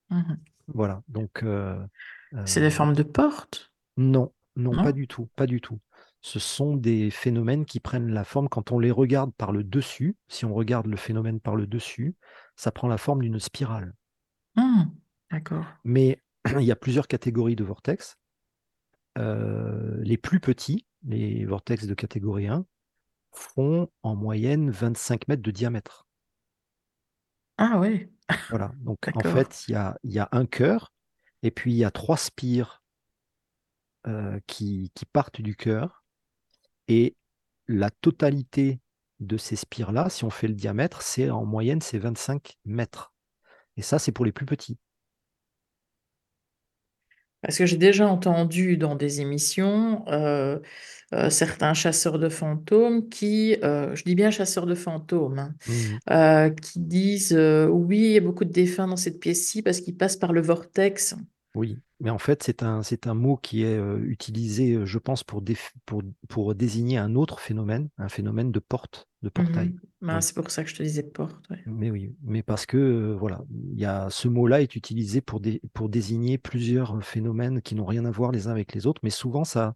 [0.09, 0.39] Mhm.
[0.67, 1.01] Voilà.
[1.07, 1.83] Donc, euh,
[2.45, 4.83] C'est des formes de portes, non, non, non?
[4.83, 5.79] pas du tout, pas du tout.
[6.21, 10.15] Ce sont des phénomènes qui prennent la forme quand on les regarde par le dessus.
[10.27, 12.15] Si on regarde le phénomène par le dessus,
[12.55, 13.93] ça prend la forme d'une spirale.
[14.55, 14.91] Mhm.
[15.31, 15.65] D'accord.
[15.83, 16.21] Mais
[16.59, 18.17] il y a plusieurs catégories de vortex.
[19.17, 22.65] Euh, les plus petits, les vortex de catégorie 1,
[23.33, 26.07] font en moyenne 25 mètres de diamètre.
[27.57, 28.09] Ah oui,
[28.49, 28.71] Voilà.
[28.77, 30.93] Donc en fait, il y a, il y a un cœur
[31.43, 32.81] et puis il y a trois spires
[34.07, 36.03] euh, qui, qui partent du cœur.
[36.87, 37.15] Et
[37.67, 38.81] la totalité
[39.19, 43.13] de ces spires-là, si on fait le diamètre, c'est en moyenne, c'est 25 mètres.
[43.77, 44.79] Et ça, c'est pour les plus petits.
[47.41, 50.59] Parce que j'ai déjà entendu dans des émissions euh,
[51.13, 55.55] euh, certains chasseurs de fantômes qui, euh, je dis bien chasseurs de fantômes, hein,
[56.11, 57.33] euh, qui disent
[57.71, 60.41] oui, il y a beaucoup de défunts dans cette pièce-ci parce qu'ils passent par le
[60.41, 61.15] vortex.
[61.53, 65.41] Oui, mais en fait, c'est un, c'est un mot qui est utilisé, je pense, pour,
[65.41, 69.75] déf- pour, pour désigner un autre phénomène, un phénomène de porte, de portail.
[70.01, 70.09] Oui.
[70.21, 71.47] c'est pour ça que je te disais porte.
[71.49, 71.61] ouais.
[71.67, 73.41] Mais oui, mais parce que euh, voilà,
[73.71, 77.85] il y a ce mot-là est utilisé pour, dé- pour désigner plusieurs phénomènes qui n'ont
[77.85, 79.75] rien à voir les uns avec les autres, mais souvent ça,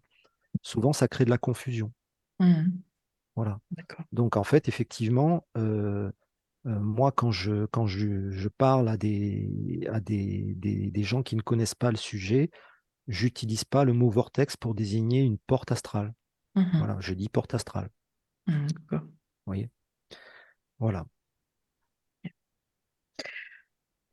[0.62, 1.92] souvent ça crée de la confusion.
[2.40, 2.80] Mhm.
[3.36, 3.60] Voilà.
[4.12, 6.10] Donc en fait, effectivement, euh,
[6.66, 11.22] euh, moi quand je quand je, je parle à des à des, des, des gens
[11.22, 12.50] qui ne connaissent pas le sujet,
[13.06, 16.14] j'utilise pas le mot vortex pour désigner une porte astrale.
[16.56, 16.70] Mhm.
[16.78, 17.90] Voilà, je dis porte astrale.
[19.46, 19.70] Voyez?
[20.78, 21.06] Voilà.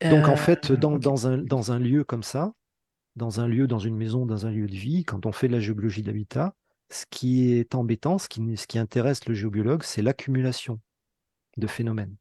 [0.04, 2.54] Euh, Donc en fait, dans, un, dans un lieu comme ça,
[3.16, 5.54] dans un lieu, dans une maison, dans un lieu de vie, quand on fait de
[5.54, 6.56] la géobiologie d'habitat,
[6.90, 10.80] ce qui est embêtant, ce qui, ce qui intéresse le géobiologue, c'est l'accumulation
[11.58, 12.16] de phénomènes.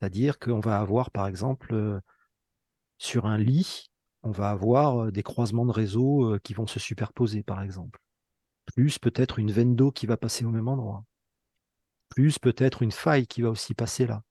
[0.00, 2.00] C'est-à-dire qu'on va avoir, par exemple, euh,
[2.98, 3.90] sur un lit,
[4.22, 8.00] on va avoir euh, des croisements de réseaux qui vont se superposer, par exemple.
[8.74, 11.04] Plus peut-être une veine d'eau qui va passer au même endroit.
[12.08, 14.22] Plus peut-être une faille qui va aussi passer là.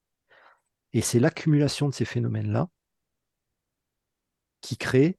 [0.93, 2.69] Et c'est l'accumulation de ces phénomènes-là
[4.61, 5.17] qui crée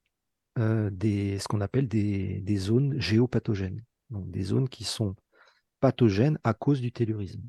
[0.59, 3.85] euh, des, ce qu'on appelle des, des zones géopathogènes.
[4.11, 5.15] Donc des zones qui sont
[5.81, 7.43] pathogènes à cause du tellurisme.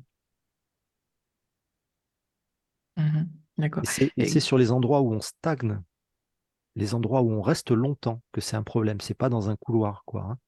[3.56, 3.82] D'accord.
[3.84, 5.80] Et c'est et Et- c'est sur les endroits où on stagne
[6.78, 9.00] les endroits où on reste longtemps que c'est un problème.
[9.02, 10.22] C'est pas dans un couloir, quoi.
[10.24, 10.38] hein.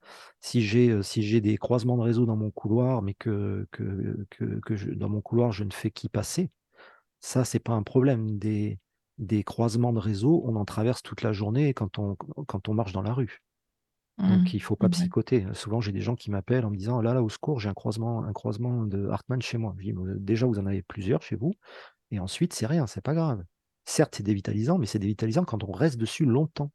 [0.40, 4.26] Si j'ai euh, si j'ai des croisements de réseau dans mon couloir, mais que, que,
[4.30, 6.50] que, que je- dans mon couloir je ne fais qu'y passer,
[7.20, 8.38] ça c'est pas un problème.
[8.38, 8.78] Des,
[9.18, 12.92] des croisements de réseau, on en traverse toute la journée quand on, quand on marche
[12.92, 13.40] dans la rue.
[14.26, 14.54] Donc Mmh.
[14.54, 15.46] il faut pas psychoter.
[15.54, 17.74] Souvent j'ai des gens qui m'appellent en me disant là là au secours j'ai un
[17.74, 19.74] croisement un croisement de Hartmann chez moi.
[19.78, 21.52] Je dis, «Mais déjà vous en avez plusieurs chez vous
[22.12, 23.44] et ensuite c'est rien, c'est pas grave.
[23.84, 26.70] Certes c'est dévitalisant, mais c'est dévitalisant quand on reste dessus longtemps.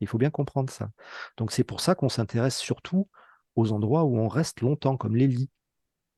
[0.00, 0.90] Il faut bien comprendre ça.
[1.36, 3.08] Donc c'est pour ça qu'on s'intéresse surtout
[3.56, 5.50] aux endroits où on reste longtemps, comme les lits.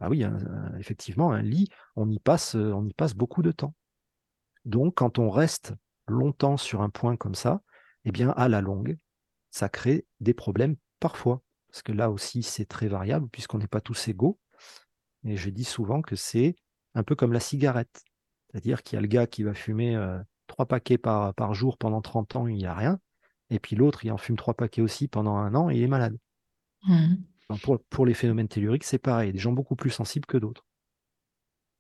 [0.00, 3.42] Ah oui, un- un- effectivement, un lit, on y passe, euh, on y passe beaucoup
[3.42, 3.74] de temps.
[4.64, 5.74] Donc quand on reste
[6.06, 7.62] longtemps sur un point comme ça,
[8.04, 8.98] eh bien à la longue,
[9.50, 11.42] ça crée des problèmes parfois.
[11.70, 14.38] Parce que là aussi, c'est très variable puisqu'on n'est pas tous égaux.
[15.24, 16.56] Et je dis souvent que c'est
[16.94, 18.04] un peu comme la cigarette.
[18.50, 21.78] C'est-à-dire qu'il y a le gars qui va fumer euh, trois paquets par, par jour
[21.78, 22.98] pendant 30 ans, il n'y a rien.
[23.50, 25.88] Et puis l'autre, il en fume trois paquets aussi pendant un an et il est
[25.88, 26.16] malade.
[26.84, 27.14] Mmh.
[27.48, 29.32] Donc, pour, pour les phénomènes telluriques, c'est pareil.
[29.32, 30.64] Des gens beaucoup plus sensibles que d'autres.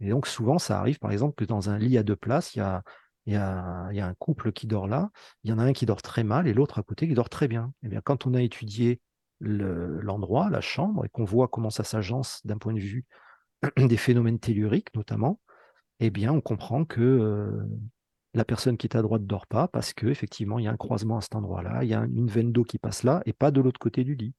[0.00, 2.58] Et donc souvent, ça arrive par exemple que dans un lit à deux places, il
[2.58, 2.82] y a,
[3.26, 5.10] il y a, il y a un couple qui dort là,
[5.44, 7.28] il y en a un qui dort très mal et l'autre à côté qui dort
[7.28, 7.72] très bien.
[7.82, 9.00] Et bien quand on a étudié
[9.40, 13.04] le- l'endroit, la chambre, et qu'on voit comment ça s'agence d'un point de vue
[13.76, 15.38] des phénomènes telluriques notamment,
[16.00, 17.50] eh bien on comprend que euh,
[18.34, 20.72] la personne qui est à droite ne dort pas parce que effectivement il y a
[20.72, 23.32] un croisement à cet endroit-là, il y a une veine d'eau qui passe là et
[23.32, 24.32] pas de l'autre côté du lit.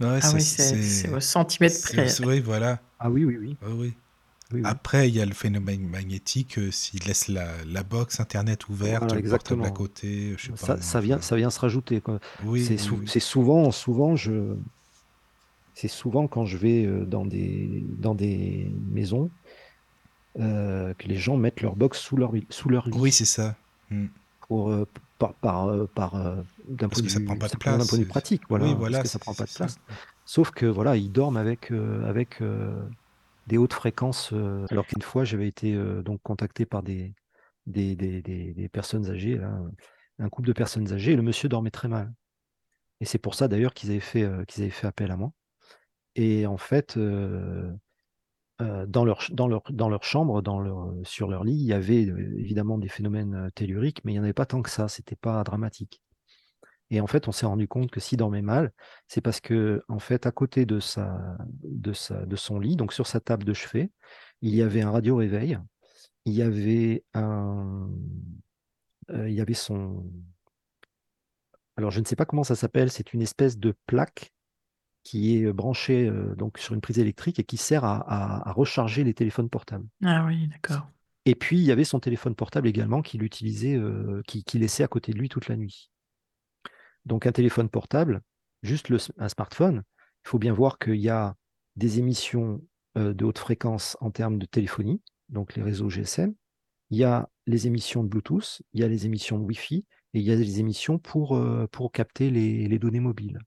[0.00, 2.08] Ouais, Ah oui, c'est- au centimètre près.
[2.24, 2.80] Oui, voilà.
[2.98, 3.56] Ah oui, oui, oui.
[3.62, 3.92] Oui, oui.
[4.52, 4.62] oui, oui.
[4.64, 9.04] Après, il y a le phénomène magnétique, euh, s'il laisse la, la box Internet ouverte,
[9.04, 10.56] Voilà, le portable à côté, je sais pas.
[10.66, 12.00] Ça, ça vient, ça vient se rajouter.
[12.00, 12.18] quoi.
[12.44, 13.08] Oui, C'est oui, sou- oui.
[13.08, 14.54] c'est souvent, souvent, je,
[15.74, 19.30] c'est souvent quand je vais euh, dans des, dans des maisons
[20.38, 23.56] euh, que les gens mettent leur box sous leur, sous leur lit Oui, c'est ça.
[23.90, 24.06] Hmm.
[24.40, 24.86] pour, euh,
[25.18, 26.12] par, par, par,
[26.68, 29.34] d'un Parce point que de ça vue, pratique, voilà, Oui, parce voilà, que ça prend
[29.34, 29.78] pas de place.
[30.24, 32.82] Sauf que voilà, ils dorment avec, euh, avec euh,
[33.46, 34.32] des hautes fréquences.
[34.70, 37.14] alors qu'une fois, j'avais été donc contacté par des,
[37.66, 39.58] des, des, des, des personnes âgées, là,
[40.18, 42.12] un couple de personnes âgées, et le monsieur dormait très mal.
[43.00, 45.32] Et c'est pour ça d'ailleurs qu'ils avaient fait, qu'ils avaient fait appel à moi.
[46.16, 47.70] Et en fait, euh,
[48.58, 52.02] dans, leur, dans, leur, dans leur chambre, dans leur, sur leur lit, il y avait
[52.02, 55.42] évidemment des phénomènes telluriques, mais il n'y en avait pas tant que ça, c'était pas
[55.44, 56.02] dramatique.
[56.90, 58.72] Et en fait, on s'est rendu compte que s'il dormait mal,
[59.08, 62.92] c'est parce que, en fait, à côté de, sa, de, sa, de son lit, donc
[62.92, 63.90] sur sa table de chevet,
[64.40, 65.58] il y avait un radio-réveil,
[66.24, 67.90] il y avait un,
[69.10, 70.04] il y avait son,
[71.76, 74.32] alors je ne sais pas comment ça s'appelle, c'est une espèce de plaque
[75.06, 78.52] qui est branchée euh, donc sur une prise électrique et qui sert à, à- à
[78.52, 79.86] recharger les téléphones portables.
[80.04, 80.88] Ah oui, d'accord.
[81.24, 84.84] Et puis il y avait son téléphone portable également qu'il utilisait, euh, qui, qui laissait
[84.84, 85.90] à côté de lui toute la nuit.
[87.04, 88.22] Donc un téléphone portable,
[88.62, 89.82] juste le un smartphone,
[90.24, 91.36] il faut bien voir qu'il y a
[91.76, 92.62] des émissions
[92.98, 96.34] euh, de haute fréquence en termes de téléphonie, donc les réseaux GSM,
[96.90, 99.84] il y a les émissions de Bluetooth, il y a les émissions de Wi-Fi
[100.14, 103.38] et il y a les émissions pour, euh, pour capter les, les données mobiles.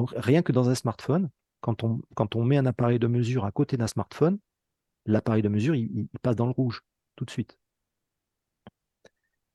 [0.00, 1.28] Donc rien que dans un smartphone,
[1.60, 4.38] quand on, met un appareil de mesure à côté d'un smartphone,
[5.04, 6.80] l'appareil de mesure, il, passe dans le rouge
[7.16, 7.58] tout de suite.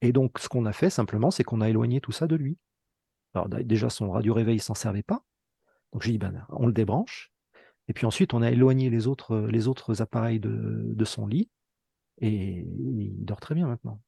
[0.02, 2.60] Et donc ce qu'on a fait simplement, c'est qu'on a éloigné tout ça de lui.
[3.34, 5.24] Alors déjà, son radio-réveil ne s'en servait pas.
[5.92, 7.32] Donc j'ai dit, ben, on le débranche.
[7.88, 11.50] Et puis ensuite, on a éloigné les autres, appareils de, de son lit.
[12.22, 14.00] Et il dort très bien maintenant.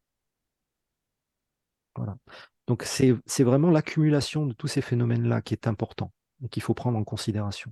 [1.95, 2.15] Voilà.
[2.68, 6.11] Donc c'est vraiment l'accumulation de tous ces phénomènes-là qui est important
[6.51, 7.72] qu'il faut prendre en considération.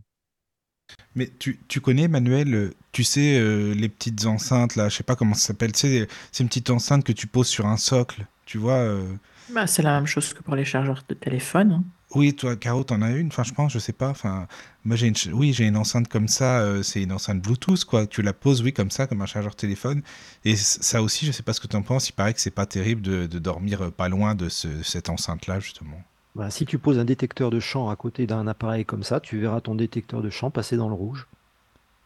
[1.16, 5.04] Mais tu, tu connais, Manuel, euh, tu sais, euh, les petites enceintes, là, je sais
[5.04, 7.78] pas comment ça s'appelle, tu sais, c'est une petite enceinte que tu poses sur un
[7.78, 8.74] socle, tu vois.
[8.76, 9.14] euh,
[9.54, 11.72] Bah, c'est la même chose que pour les chargeurs de téléphone.
[11.72, 11.84] hein.
[12.14, 14.48] Oui, toi, Caro, t'en as une, enfin, je pense, je sais pas, enfin,
[14.86, 17.84] moi, j'ai une, ch- oui, j'ai une enceinte comme ça, euh, c'est une enceinte Bluetooth,
[17.84, 20.02] quoi, tu la poses, oui, comme ça, comme un chargeur téléphone,
[20.46, 22.66] et ça aussi, je sais pas ce que t'en penses, il paraît que c'est pas
[22.66, 26.02] terrible de, de dormir pas loin de ce- cette enceinte-là, justement.
[26.36, 29.40] Voilà, si tu poses un détecteur de champ à côté d'un appareil comme ça, tu
[29.40, 31.28] verras ton détecteur de champ passer dans le rouge.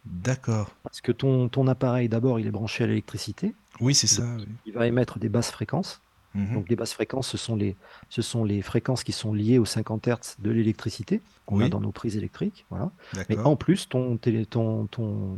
[0.06, 0.72] D'accord.
[0.84, 3.54] Parce que ton, ton appareil, d'abord, il est branché à l'électricité.
[3.82, 4.48] Oui, c'est ça, oui.
[4.66, 6.02] Il va émettre des basses fréquences.
[6.36, 6.54] Mhm.
[6.54, 7.76] Donc les basses fréquences, ce sont les,
[8.10, 11.82] ce sont les fréquences qui sont liées aux 50 Hz de l'électricité qu'on a dans
[11.82, 12.66] nos prises électriques.
[12.70, 12.92] Voilà.
[13.30, 15.38] Mais en plus, ton, télé- ton, ton,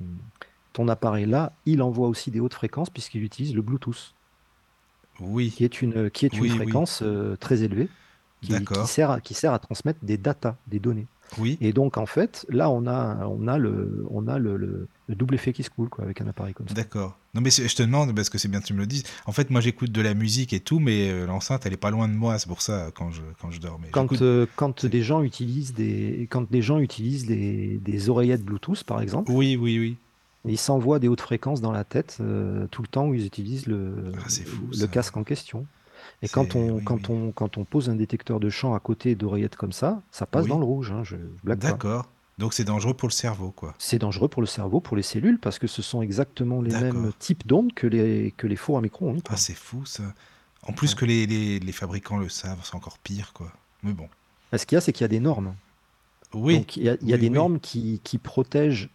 [0.73, 4.13] ton appareil là, il envoie aussi des hautes fréquences puisqu'il utilise le Bluetooth,
[5.21, 6.57] Oui, qui est une, qui est une Oui, oui.
[6.57, 7.87] fréquence euh, très élevée,
[8.41, 8.53] qui,
[8.87, 11.07] sert à, qui sert à transmettre des datas, des données.
[11.37, 14.87] Oui, Et donc, en fait, là, on a, on a, le, on a le, le-
[15.07, 16.73] le double effet qui se coule quoi, avec un appareil comme ça.
[16.73, 17.17] d'accord.
[17.33, 19.03] Non, mais je te demande, parce que c'est bien que tu me le dises.
[19.25, 21.91] En fait, moi, j'écoute de la musique et tout, mais euh, l'enceinte, elle est pas
[21.91, 22.37] loin de moi.
[22.37, 23.79] C'est pour ça, quand je, quand je dors.
[23.79, 28.43] Mais Quand, euh, quand des gens utilisent des, quand des gens utilisent des, des oreillettes
[28.43, 29.97] Bluetooth, par exemple, Oui, oui, oui.
[30.43, 33.67] ils s'envoient des hautes fréquences dans la tête euh, tout le temps où ils utilisent
[33.67, 35.65] le, Ah, fou, le casque en question.
[36.23, 37.15] Et quand on, oui, quand, oui.
[37.15, 40.43] On, quand on pose un détecteur de champ à côté d'oreillettes comme ça, ça passe
[40.43, 40.49] Oui.
[40.49, 40.91] dans le rouge.
[40.91, 41.71] hein, je, je blague pas.
[41.71, 42.09] D'accord.
[42.37, 43.75] Donc, c'est dangereux pour le cerveau, quoi.
[43.77, 47.11] C'est dangereux pour le cerveau, pour les cellules, parce que ce sont exactement les mêmes
[47.19, 49.21] types d'ondes que les, que les fours à micro-ondes.
[49.29, 50.03] Ah, c'est fou, ça.
[50.63, 50.99] En plus Ouais.
[50.99, 53.51] que les, les, les fabricants le savent, c'est encore pire, quoi.
[53.83, 54.07] Mais bon.
[54.55, 55.55] Ce qu'il y a, c'est qu'il y a des normes.
[56.33, 58.89] Oui, Donc il y a, il y a des normes qui, qui protègent,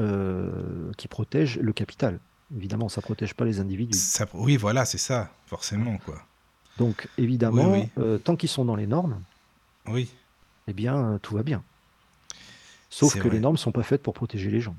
[0.00, 2.20] euh, qui protègent le capital.
[2.56, 3.96] Évidemment, ça ne protège pas les individus.
[3.98, 6.22] ça, oui, voilà, c'est ça, forcément, quoi.
[6.78, 8.02] Donc évidemment, Oui, oui.
[8.02, 9.20] euh, tant qu'ils sont dans les normes,
[9.88, 10.08] Oui,
[10.68, 11.62] eh bien, euh, tout va bien.
[12.90, 14.76] Sauf que les normes ne sont pas faites pour protéger les gens.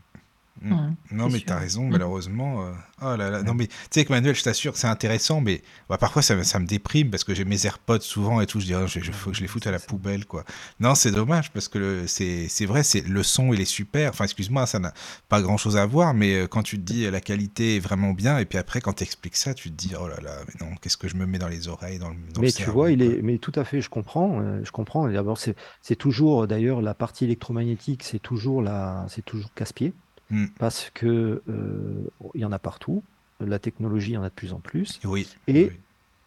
[0.62, 0.96] Mm.
[1.12, 1.46] Non, mais sûr.
[1.48, 1.92] t'as raison, Mm.
[1.92, 2.66] malheureusement.
[2.66, 2.72] euh,
[3.02, 3.44] Oh là là.
[3.44, 6.44] Non, mais tu sais que Manuel, je t'assure, c'est intéressant, mais bah, parfois ça, me-
[6.44, 8.60] ça me déprime parce que j'ai mes AirPods souvent et tout.
[8.60, 10.44] Je dis, oh, je, je- faut que je les foute à la poubelle, quoi.
[10.82, 14.10] Non, c'est dommage parce que le- c'est c'est vrai, c'est le son, il est super.
[14.10, 14.94] Enfin, excuse-moi, ça n'a
[15.30, 18.12] pas grand chose à voir, mais euh, quand tu te dis la qualité est vraiment
[18.12, 20.66] bien, et puis après, quand tu expliques ça, tu te dis, oh là là, mais
[20.68, 22.64] non, qu'est-ce que je me mets dans les oreilles, dans le, dans le Mais tu
[22.64, 23.08] cerveau, vois, il quoi.
[23.16, 25.08] est, mais tout à fait, je comprends, euh, je comprends.
[25.08, 29.94] D'abord, c'est, c'est toujours, d'ailleurs, la partie électromagnétique, c'est toujours la, c'est toujours casse-pied
[30.32, 30.46] Mm.
[30.60, 33.04] parce que euh, il y en a partout.
[33.40, 35.00] La technologie, il y en a de plus en plus.
[35.06, 35.28] Oui.
[35.48, 35.72] Et- oui.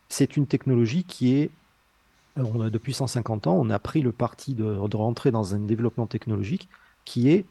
[0.09, 1.51] C'est une technologie qui est,
[2.37, 5.61] on a, depuis 150 ans, on a pris le parti de, de rentrer dans un
[5.61, 6.69] développement technologique
[7.05, 7.47] qui est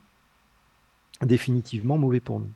[1.24, 2.52] définitivement mauvais pour nous.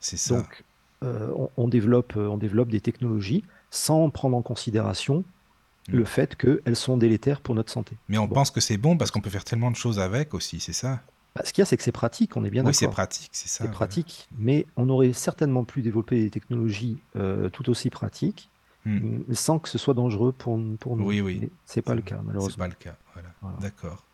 [0.00, 0.36] c'est ça.
[0.38, 0.64] Donc,
[1.04, 5.24] euh, on, on développe, euh, on développe des technologies sans prendre en considération
[5.90, 5.96] Mm.
[5.96, 7.96] le fait qu'elles sont délétères pour notre santé.
[8.08, 8.34] mais on bon.
[8.34, 11.02] pense que c'est bon parce qu'on peut faire tellement de choses avec aussi, c'est ça?
[11.36, 12.94] Bah, ce qu'il y a, c'est que c'est pratique, on est bien oui, c'est d'accord.
[12.94, 13.64] pratique, c'est ça.
[13.64, 18.50] C'est pratique, mais on aurait certainement pu développer des technologies euh, tout aussi pratiques
[18.84, 19.18] Mm.
[19.28, 21.04] mm, sans que ce soit dangereux pour, pour nous.
[21.04, 21.50] Oui, oui.
[21.66, 22.64] C'est pas le C'est- cas, C'est malheureusement.
[22.64, 23.28] pas le cas, voilà.
[23.42, 23.56] Voilà.
[23.58, 24.04] D'accord.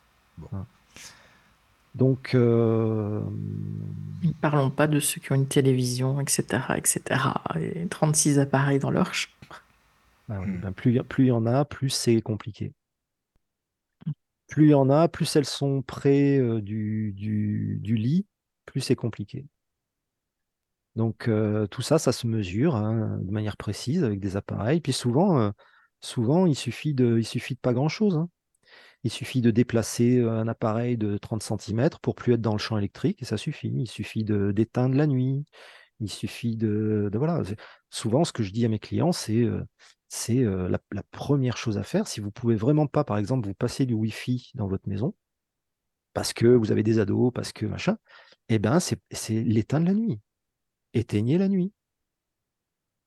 [1.94, 3.20] Donc, euh,
[4.40, 7.00] Parlons pas de ceux qui ont une télévision, etc., etc.,
[7.60, 9.62] et 36 appareils dans leur chambre.
[10.28, 12.72] bah oui, ben plus plus il y en a, plus c'est compliqué.
[14.48, 17.14] Plus il y en a, plus elles sont près du,
[17.82, 18.26] lit,
[18.66, 19.46] plus c'est compliqué.
[20.96, 21.28] Donc
[21.70, 24.80] tout ça, ça se mesure hein, de manière précise avec des appareils.
[24.80, 25.52] Puis souvent,
[26.46, 28.16] il suffit de, suffit de pas grand-chose.
[28.16, 28.28] hein.
[29.02, 32.78] Il suffit de déplacer un appareil de 30 cm pour plus être dans le champ
[32.78, 33.70] électrique et ça suffit.
[33.74, 35.44] Il suffit d'éteindre la nuit.
[36.00, 37.42] Il suffit de, voilà.
[37.90, 39.46] Souvent, ce que je dis à mes clients, c'est
[40.14, 42.06] c'est euh, la, la première chose à faire.
[42.06, 45.14] Si vous pouvez vraiment pas, par exemple, vous passer du Wi-Fi dans votre maison
[46.12, 47.98] parce que vous avez des ados, parce que machin,
[48.48, 50.20] eh ben c'est l'éteindre la nuit.
[50.94, 51.72] Éteignez la nuit.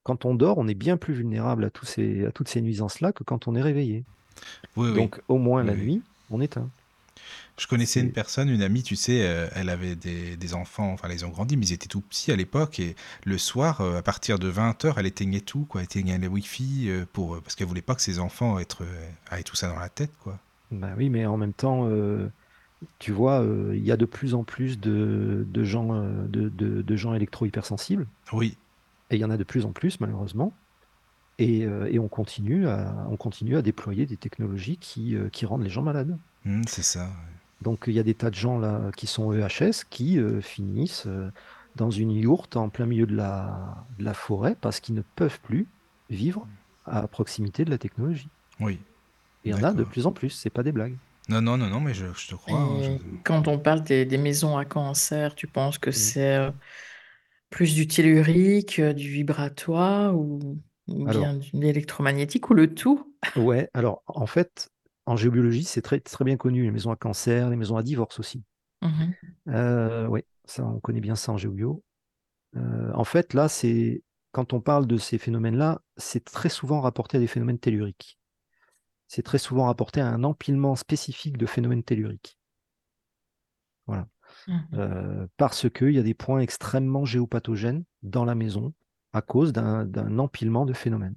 [0.03, 3.13] Quand on dort, on est bien plus vulnérable à, tous ces, à toutes ces nuisances-là
[3.13, 4.03] que quand on est réveillé.
[4.75, 4.95] Oui, oui.
[4.95, 6.69] Donc, au moins la Oui, nuit, on éteint.
[7.57, 11.09] Je connaissais une personne, une amie, tu sais, euh, elle avait des, des enfants, enfin,
[11.09, 12.95] ils ont grandi, mais ils étaient tout petits à l'époque, et
[13.25, 16.89] le soir, euh, à partir de 20h, elle éteignait tout, quoi, elle éteignait les Wi-Fi,
[16.89, 20.11] euh, pour, parce qu'elle voulait pas que ses enfants aient tout ça dans la tête,
[20.23, 20.39] quoi.
[20.71, 21.87] Bah oui, mais en même temps,
[22.99, 23.43] tu vois,
[23.73, 25.93] il y a de plus en plus de, de gens,
[26.27, 28.57] de, de- de gens électro-hypersensibles, Oui,
[29.09, 30.59] et il y en a de plus en plus, malheureusement.
[31.39, 35.69] Et, et on continue à, on continue à déployer des technologies qui, qui rendent les
[35.69, 36.17] gens malades.
[36.47, 37.05] Hum, c'est ça.
[37.09, 37.39] ouais.
[37.61, 41.05] Donc il y a des tas de gens là qui sont EHS qui euh, finissent
[41.07, 41.31] euh,
[41.75, 45.41] dans une yourte en plein milieu de la, de la forêt parce qu'ils ne peuvent
[45.41, 45.69] plus
[46.09, 46.47] vivre
[46.85, 48.31] à proximité de la technologie.
[48.59, 48.79] Oui.
[49.43, 49.83] Et il y en a de D'accord.
[49.83, 50.99] plus en plus, c'est pas des blagues.
[51.29, 52.59] Non, non, non, non, mais je, je te crois.
[52.61, 56.11] hein, Et je- quand on parle des, des maisons à cancer, tu penses que Mm.
[56.11, 56.51] c'est euh,
[57.49, 61.07] plus du tellurique, euh, du vibratoire ou, ou Alors.
[61.07, 63.13] bien de l'électromagnétique ou le tout?
[63.35, 64.69] Ouais, alors en fait,
[65.07, 68.19] en géobiologie, c'est très, très bien connu, les maisons à cancer, les maisons à divorce
[68.19, 68.43] aussi.
[68.81, 69.13] Mhm.
[69.47, 71.81] Euh, oui, ça, on connaît bien ça en géobio.
[72.57, 74.03] Euh, en fait, là, c'est
[74.33, 78.19] quand on parle de ces phénomènes-là, c'est très souvent rapporté à des phénomènes telluriques.
[79.07, 82.37] C'est très souvent rapporté à un empilement spécifique de phénomènes telluriques.
[84.47, 84.67] Mhm.
[84.73, 88.73] Euh, parce qu'il y a des points extrêmement géopathogènes dans la maison
[89.13, 91.15] à cause d'un d'un empilement de phénomènes.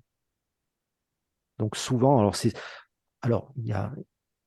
[1.58, 2.54] Donc souvent, alors c'est,
[3.22, 3.92] alors il y a,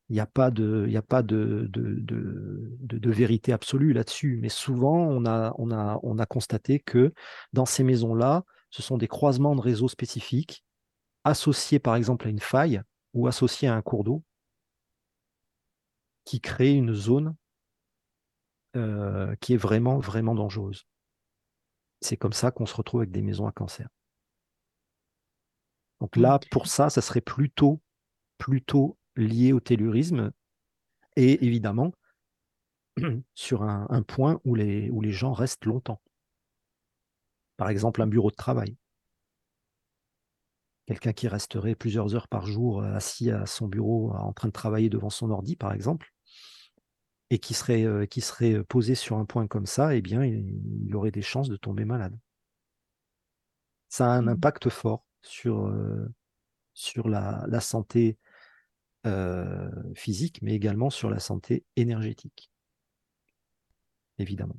[0.10, 3.54] il y a pas de, il y a pas de, de, de, de- de vérité
[3.54, 7.14] absolue là-dessus, mais souvent on a, on a, on a constaté que
[7.54, 10.64] dans ces maisons-là, ce sont des croisements de réseaux spécifiques
[11.26, 12.82] associés par exemple à une faille
[13.14, 14.24] ou associés à un cours d'eau
[16.26, 17.34] qui crée une zone
[19.42, 20.86] qui est vraiment, vraiment dangereuse.
[22.02, 23.88] C'est comme ça qu'on se retrouve avec des maisons à cancer.
[26.02, 27.82] Donc là, pour ça, ça serait plutôt,
[28.44, 30.34] plutôt lié au tellurisme
[31.16, 31.94] et évidemment
[33.36, 36.02] sur un, point où les, où les gens restent longtemps.
[37.56, 38.76] Par exemple, un bureau de travail.
[40.88, 44.54] Quelqu'un qui resterait plusieurs heures par jour euh, assis à son bureau en train de
[44.54, 46.12] travailler devant son ordi, par exemple,
[47.30, 50.94] et qui serait, euh, qui serait posé sur un point comme ça, eh bien, il,
[50.94, 52.20] aurait des chances de tomber malade.
[53.88, 54.30] Ça a un mmh.
[54.30, 56.14] impact fort sur, euh,
[56.74, 58.18] sur la, la santé
[59.96, 62.50] physique, mais également sur la santé énergétique
[64.20, 64.56] évidemment.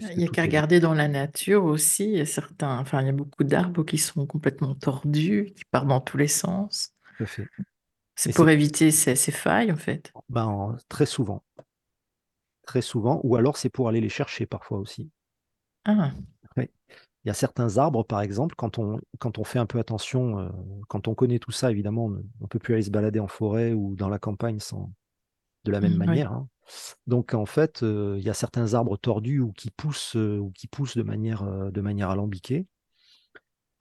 [0.00, 2.04] Il n'y a qu'à regarder dans la nature aussi.
[2.04, 5.64] Il y a certains, enfin, il y a beaucoup d'arbres qui sont complètement tordus, qui
[5.70, 6.92] partent dans tous les sens.
[8.14, 10.12] C'est pour éviter ces, failles, en fait.
[10.28, 11.42] Ben, très souvent.
[12.66, 13.20] Très souvent.
[13.24, 15.10] Ou alors, c'est pour aller les chercher parfois aussi.
[15.86, 16.12] Ah.
[17.26, 20.38] Il y a certains arbres, par exemple, quand on, quand on fait un peu attention,
[20.38, 20.48] euh,
[20.86, 23.72] quand on connaît tout ça, évidemment, on ne peut plus aller se balader en forêt
[23.72, 24.92] ou dans la campagne sans,
[25.64, 26.32] de la même mmh, manière.
[26.32, 26.48] Hein.
[27.08, 30.96] Donc en fait, il y a certains arbres tordus ou qui poussent, ou qui poussent
[30.96, 32.68] de manière, de manière alambiquée.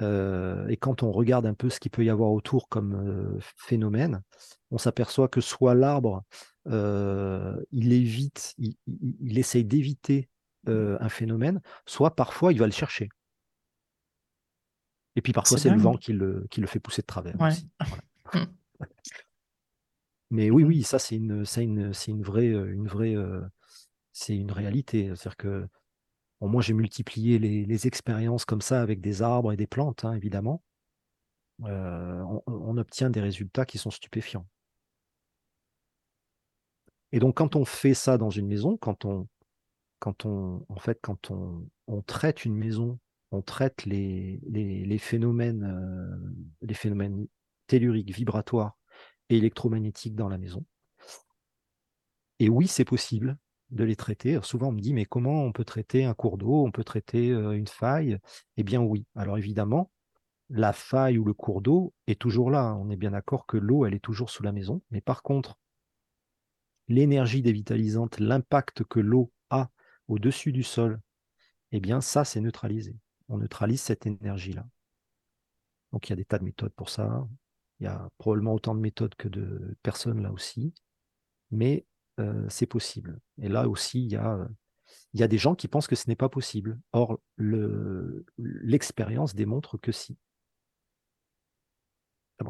[0.02, 4.24] et quand on regarde un peu ce qu'il peut y avoir autour comme phénomène,
[4.72, 6.24] on s'aperçoit que soit l'arbre,
[6.66, 10.30] il évite, il, essaye d'éviter
[10.68, 13.10] un phénomène, soit parfois il va le chercher.
[15.16, 17.36] Et puis parfois c'est le vent qui le, qui le, fait pousser de travers.
[18.34, 18.40] Mmh.
[20.32, 20.68] Mais oui, mmh.
[20.68, 23.16] oui, ça c'est une, une, une vraie, une vraie,
[24.12, 25.10] c'est une réalité.
[25.10, 25.68] C'est-à-dire que
[26.42, 30.64] moi j'ai multiplié les, expériences comme ça avec des arbres et des plantes, hein, évidemment.
[31.60, 34.48] on, obtient des résultats qui sont stupéfiants.
[37.12, 39.28] Et donc quand on fait ça dans une maison, quand on,
[40.00, 43.00] quand on, en fait, quand on, on traite une maison,
[43.32, 46.20] on traite les, les, phénomènes,
[46.62, 47.28] les phénomènes
[47.68, 48.78] telluriques, vibratoires
[49.30, 50.66] et électromagnétiques dans la maison.
[52.40, 53.38] Et oui, c'est possible
[53.72, 54.40] de les traiter.
[54.44, 56.66] souvent, on me dit, mais comment on peut traiter un cours d'eau?
[56.66, 58.20] On peut traiter une faille?
[58.58, 59.06] Eh bien, oui.
[59.16, 59.92] Alors, évidemment,
[60.50, 62.62] la faille ou le cours d'eau est toujours là.
[62.62, 62.78] Hein.
[62.80, 64.82] On est bien d'accord que l'eau, elle est toujours sous la maison.
[64.92, 65.58] Mais par contre,
[66.88, 69.70] l'énergie dévitalisante, l'impact que l'eau a
[70.08, 71.00] au-dessus du sol,
[71.72, 72.96] eh bien, ça, c'est neutralisé.
[73.30, 74.66] On neutralise cette énergie-là.
[75.92, 77.28] Donc, il y a des tas de méthodes pour ça.
[77.80, 80.74] Il y a probablement autant de méthodes que de personnes là aussi,
[81.52, 81.86] mais
[82.20, 83.20] euh, c'est possible.
[83.42, 84.48] Et là aussi, il y, a,
[85.14, 86.80] il y a des gens qui pensent que ce n'est pas possible.
[86.94, 87.20] Or,
[88.38, 90.18] l'expérience démontre que si.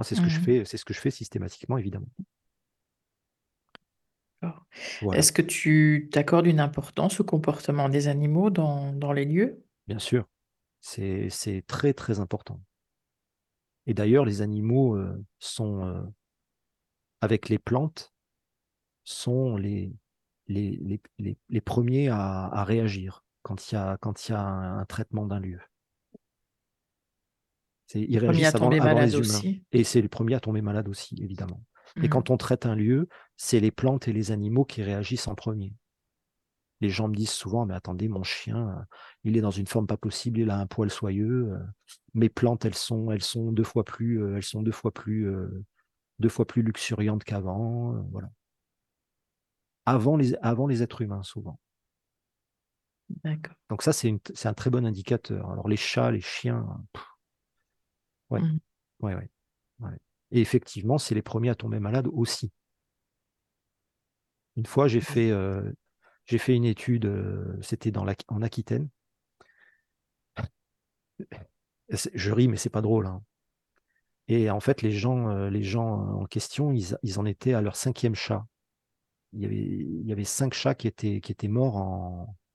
[0.01, 2.09] c'est ce que je mmh fais, c'est ce que je fais systématiquement, évidemment.
[5.13, 9.63] Est-ce que tu t'accordes une importance au comportement des animaux dans, dans les lieux?
[9.87, 10.27] Bien sûr,
[10.85, 12.61] c'est très très important.
[13.87, 14.97] Et d'ailleurs, les animaux
[15.39, 16.13] sont,
[17.21, 18.13] avec les plantes,
[19.03, 19.95] sont les,
[20.47, 25.25] les, les, premiers à, réagir quand il y a, quand il y a un, traitement
[25.25, 25.59] d'un lieu.
[27.93, 29.19] Ils réagissent avant, avant les humains.
[29.19, 29.63] Aussi.
[29.71, 31.63] Et c'est les premiers à tomber malades aussi, évidemment.
[31.97, 32.09] Et mmh.
[32.09, 33.07] quand on traite un lieu,
[33.37, 35.73] c'est les plantes et les animaux qui réagissent en premier.
[36.85, 38.83] Les gens me disent souvent, mais attendez, mon chien, euh,
[39.23, 41.51] il est dans une forme pas possible, il a un poil soyeux.
[41.51, 41.59] Euh,
[42.13, 45.27] mes plantes, elles sont, elles sont deux fois plus, euh, elles sont deux fois plus,
[46.19, 47.93] deux fois plus luxuriantes qu'avant.
[48.11, 48.29] voilà.
[49.87, 51.59] Avant les, avant les êtres humains, souvent.
[53.23, 53.55] D'accord.
[53.71, 55.49] Donc ça, c'est un très bon indicateur.
[55.49, 56.67] Alors les chats, les chiens,
[58.29, 58.41] ouais.
[58.41, 58.59] Mmh.
[58.99, 59.29] ouais, ouais,
[59.79, 59.97] ouais.
[60.29, 62.51] Et effectivement, c'est les premiers à tomber malades aussi.
[64.55, 65.31] Une fois, j'ai fait,
[66.25, 67.11] j'ai fait une étude,
[67.61, 68.89] c'était dans la, en Aquitaine.
[71.89, 73.05] Je ris, mais c'est pas drôle.
[73.05, 73.21] Hein.
[74.27, 78.15] Et en fait, les gens, les gens en question, ils, en étaient à leur cinquième
[78.15, 78.45] chat.
[79.33, 81.75] Il y avait, il y avait cinq chats qui étaient, qui étaient morts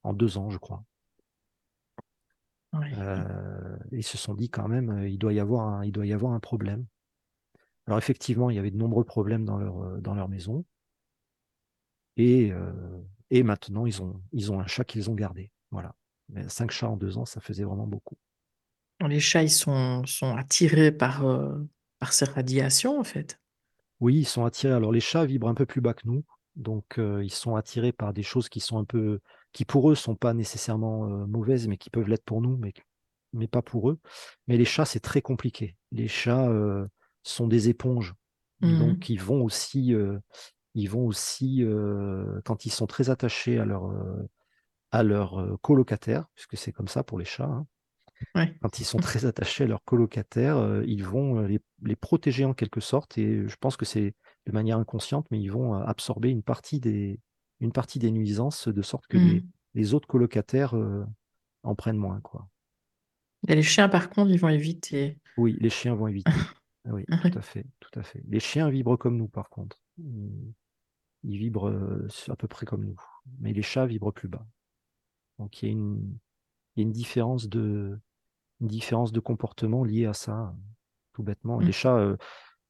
[0.03, 0.83] en, deux ans, je crois.
[3.93, 6.33] ils se sont dit quand même, il doit y avoir un, il doit y avoir
[6.33, 6.87] un problème.
[7.87, 10.65] Alors effectivement, il y avait de nombreux problèmes dans leur, dans leur maison.
[12.17, 12.53] Et,
[13.31, 15.51] et maintenant, ils ont, ils ont un chat qu'ils ont gardé.
[15.71, 15.95] Voilà.
[16.29, 18.17] Mais cinq chats en deux ans, ça faisait vraiment beaucoup.
[19.07, 21.57] Les chats, ils sont, sont attirés par, euh,
[21.99, 23.41] par ces radiations, en fait.
[24.01, 24.75] Oui, ils sont attirés.
[24.75, 26.25] Alors, les chats vibrent un peu plus bas que nous.
[26.57, 29.21] Donc, euh, ils sont attirés par des choses qui sont un peu.
[29.53, 32.75] qui pour eux sont pas nécessairement euh, mauvaises, mais qui peuvent l'être pour nous, mais,
[33.33, 33.99] mais pas pour eux.
[34.49, 35.77] Mais les chats, c'est très compliqué.
[35.93, 36.51] Les chats
[37.23, 38.15] sont des éponges.
[38.61, 38.79] Mmh.
[38.79, 39.95] Donc, ils vont aussi
[40.75, 41.65] Ils vont aussi,
[42.45, 43.93] quand ils sont très attachés à leur,
[44.93, 47.65] à leur colocataire, puisque c'est comme ça pour les chats,
[48.35, 52.55] hein, quand ils sont très attachés à leurs colocataires, ils vont les, les, protéger en
[52.55, 53.19] quelque sorte.
[53.19, 54.15] Et je pense que c'est
[54.47, 57.19] de manière inconsciente, mais ils vont absorber une partie des,
[57.61, 59.49] une partie des nuisances de sorte que les, mmh.
[59.75, 60.75] les, autres colocataires
[61.63, 62.21] en prennent moins.
[62.21, 62.49] Quoi.
[63.49, 65.19] Et les chiens, par contre, ils vont éviter.
[65.37, 66.31] Oui, les chiens vont éviter.
[66.87, 68.23] oui, tout à fait, tout à fait.
[68.29, 69.79] Les chiens vibrent comme nous, par contre.
[69.99, 70.55] Ils,
[71.25, 71.73] vibrent
[72.29, 72.97] à peu près comme nous.
[73.41, 74.47] Mais les chats vibrent plus bas.
[75.39, 76.19] Donc il y a une,
[76.75, 77.99] il y a une différence de,
[78.61, 80.55] une différence de comportement liée à ça,
[81.13, 81.59] tout bêtement.
[81.59, 81.73] Les mmh.
[81.73, 82.17] chats,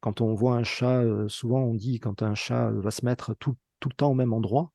[0.00, 3.56] quand on voit un chat, souvent on dit quand un chat va se mettre tout,
[3.80, 4.72] tout le temps au même endroit,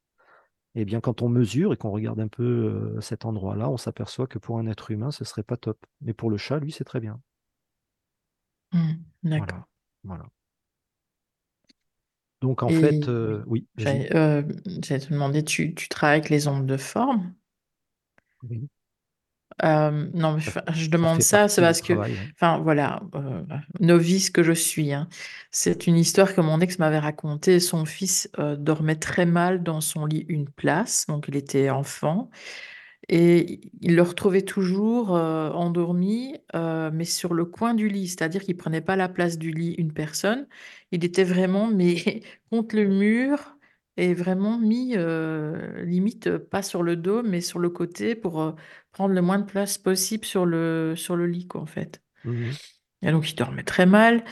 [0.78, 4.40] eh bien, quand on mesure et qu'on regarde un peu cet endroit-là, on s'aperçoit que
[4.40, 5.78] pour un être humain, ce serait pas top.
[6.02, 7.22] Mais pour le chat, lui, c'est très bien.
[8.74, 8.94] Mmh,
[9.24, 9.64] d'accord.
[10.04, 10.26] Voilà,
[12.46, 13.10] Donc, en fait,
[13.48, 13.66] oui.
[13.78, 17.34] J'allais te demander, tu, tu travailles avec les ondes de forme?
[18.48, 18.68] Oui.
[19.64, 21.94] Euh, non, je demande ça, c'est parce que,
[22.34, 23.42] enfin voilà, euh,
[23.80, 25.08] novice que je suis, hein.
[25.50, 27.62] C'est une histoire que mon ex m'avait racontée.
[27.62, 32.30] Son fils euh, dormait très mal dans son lit une place, donc il était enfant.
[33.08, 38.82] Et il le retrouvait toujours endormi, mais sur le coin du lit, c'est-à-dire qu'il prenait
[38.82, 40.48] pas la place du lit une personne.
[40.92, 42.22] Il était vraiment mais
[42.52, 43.58] contre le mur
[43.98, 44.96] et vraiment mis,
[45.84, 48.56] limite, pas sur le dos, mais sur le côté pour,
[48.96, 52.02] prendre le moins de place possible sur le sur le lit quoi, en fait.
[52.24, 52.52] Mmh
[53.02, 54.24] et donc il dormait très mal.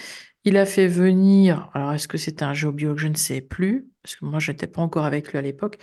[0.45, 2.98] Il a fait venir alors est-ce que c'était un géobiologue?
[2.98, 5.78] Je ne sais plus, parce que moi j'étais pas encore avec lui à l'époque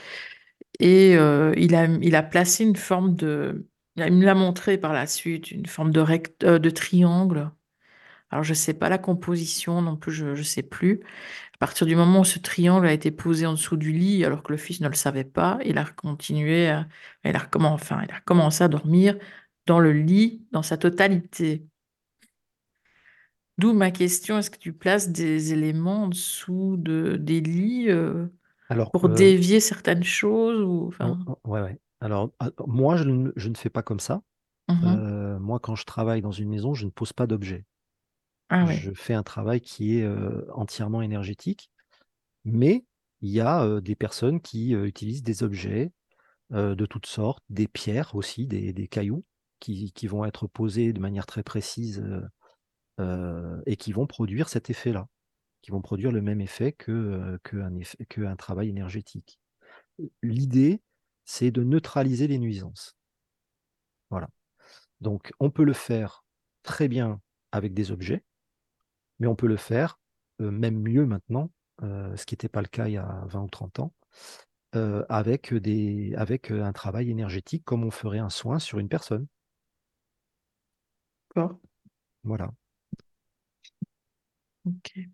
[0.80, 3.66] et il a il a placé une forme de
[3.96, 7.50] il me l'a montré par la suite, une forme de rect de triangle.
[8.30, 11.02] Alors je sais pas la composition non plus, je ne sais plus.
[11.54, 14.42] À partir du moment où ce triangle a été posé en dessous du lit, alors
[14.42, 16.88] que le fils ne le savait pas, il a continué à
[17.24, 19.16] il a enfin, il a commencé à dormir
[19.66, 21.66] dans le lit dans sa totalité.
[23.58, 27.88] D'où ma question, est-ce que tu places des éléments en dessous de des lits,
[28.92, 31.18] pour euh, dévier certaines choses ou enfin?
[31.44, 31.78] ouais, ouais.
[32.00, 34.22] Alors, ah, moi je ne je ne fais pas comme ça.
[34.68, 37.64] Mmh euh, moi quand je travaille dans une maison, je ne pose pas d'objets.
[38.48, 40.08] Ah je fais un travail qui est
[40.52, 41.70] entièrement énergétique,
[42.44, 42.84] mais
[43.20, 45.92] il y a des personnes qui utilisent des objets
[46.50, 49.24] de toutes sortes, des pierres aussi, des, cailloux,
[49.60, 52.04] qui, vont être posés de manière très précise
[52.98, 55.06] et qui vont produire cet effet-là,
[55.62, 59.38] qui vont produire le même effet qu'un que un travail énergétique.
[60.22, 60.80] L'idée,
[61.24, 62.96] c'est de neutraliser les nuisances.
[64.10, 64.28] Voilà.
[65.00, 66.24] Donc, on peut le faire
[66.62, 67.20] très bien
[67.52, 68.24] avec des objets,
[69.18, 69.98] mais on peut le faire,
[70.38, 71.50] même mieux maintenant,
[71.82, 73.92] ce qui n'était pas le cas il y a 20 ou 30 ans,
[74.72, 79.26] avec, des, avec un travail énergétique comme on ferait un soin sur une personne.
[81.34, 81.58] D'accord.
[82.24, 82.50] Voilà.
[84.64, 85.10] Ok.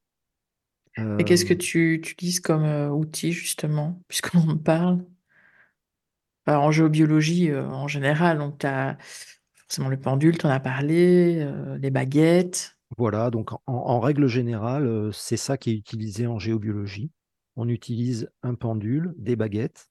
[1.18, 5.04] Et qu'est-ce que tu utilises comme outil, justement, puisqu'on en parle?
[6.46, 8.96] En géobiologie, en général, donc tu as
[9.56, 11.46] forcément le pendule, tu en as parlé,
[11.80, 12.78] les baguettes.
[12.96, 17.10] Voilà, donc en, règle générale, c'est ça qui est utilisé en géobiologie.
[17.56, 19.88] On utilise un pendule, des baguettes,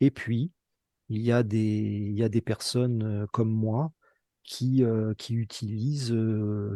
[0.00, 0.50] et puis
[1.08, 3.92] il y a des, il y a des personnes comme moi
[4.42, 4.84] qui,
[5.16, 6.16] qui, utilisent,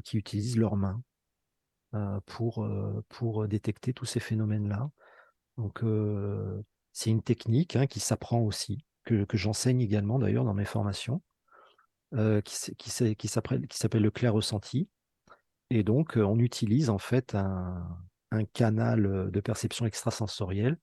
[0.05, 1.03] qui utilisent leurs mains
[2.27, 2.69] pour,
[3.09, 4.91] pour détecter tous ces phénomènes-là.
[5.57, 5.83] Donc
[6.93, 11.23] c'est une technique hein, qui s'apprend aussi, que, j'enseigne également d'ailleurs dans mes formations,
[12.45, 12.89] qui,
[13.29, 14.89] s'appelle le clair ressenti
[15.71, 17.99] et donc, on utilise en fait un,
[18.53, 20.79] canal de perception extrasensorielle.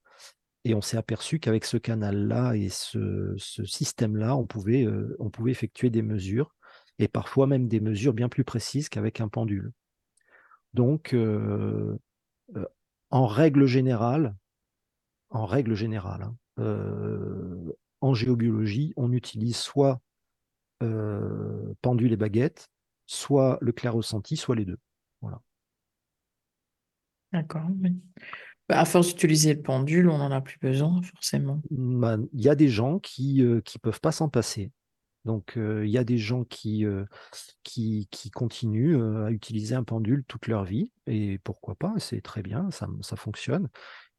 [0.65, 4.87] Et on s'est aperçu qu'avec ce canal-là et ce, système-là, on pouvait
[5.47, 6.55] effectuer des mesures,
[6.99, 9.71] et parfois même des mesures bien plus précises qu'avec un pendule.
[10.73, 11.15] Donc,
[13.09, 14.35] en règle générale,
[15.29, 20.01] en règle générale, hein, en géobiologie, on utilise soit
[21.81, 22.69] pendule et baguette,
[23.05, 24.79] soit le clair ressenti, soit les deux.
[25.21, 25.41] Voilà.
[27.31, 27.67] D'accord.
[28.69, 31.61] Bah, à force d'utiliser le pendule, on n'en a plus besoin, forcément.
[31.71, 34.71] Bah, il y a des gens qui ne euh, peuvent pas s'en passer.
[35.25, 36.85] Donc, il y a des gens qui,
[38.33, 43.15] continuent à utiliser un pendule toute leur vie, et pourquoi pas, c'est très bien, ça,
[43.15, 43.69] fonctionne.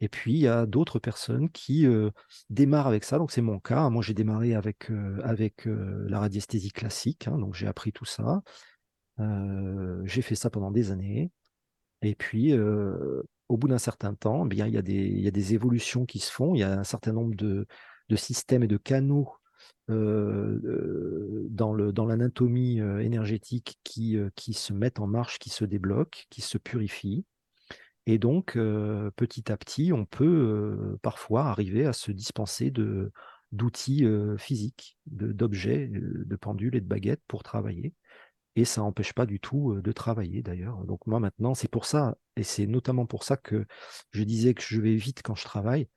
[0.00, 1.86] Et puis, il y a d'autres personnes qui
[2.48, 3.18] démarrent avec ça.
[3.18, 3.90] Donc, c'est mon cas.
[3.90, 8.42] Moi, j'ai démarré avec, la radiesthésie classique, hein, donc j'ai appris tout ça
[10.04, 11.30] j'ai fait ça pendant des années.
[12.02, 16.18] Et puis, au bout d'un certain temps, eh il, y a des, il évolutions qui
[16.18, 17.66] se font, il y a un certain nombre de,
[18.08, 19.32] de systèmes et de canaux
[19.90, 26.40] euh, dans l'anatomie dans énergétique qui, qui se mettent en marche, qui se débloquent, qui
[26.40, 27.24] se purifient.
[28.06, 28.58] Et donc,
[29.16, 32.70] petit à petit, on peut parfois arriver à se dispenser
[33.52, 37.94] d'outils physiques, d'objets, de, pendules et de baguettes pour travailler.
[38.56, 40.84] Et ça n'empêche pas du tout de travailler d'ailleurs.
[40.84, 43.66] Donc moi maintenant, c'est pour ça, et c'est notamment pour ça que
[44.12, 45.88] je disais que je vais vite quand je travaille,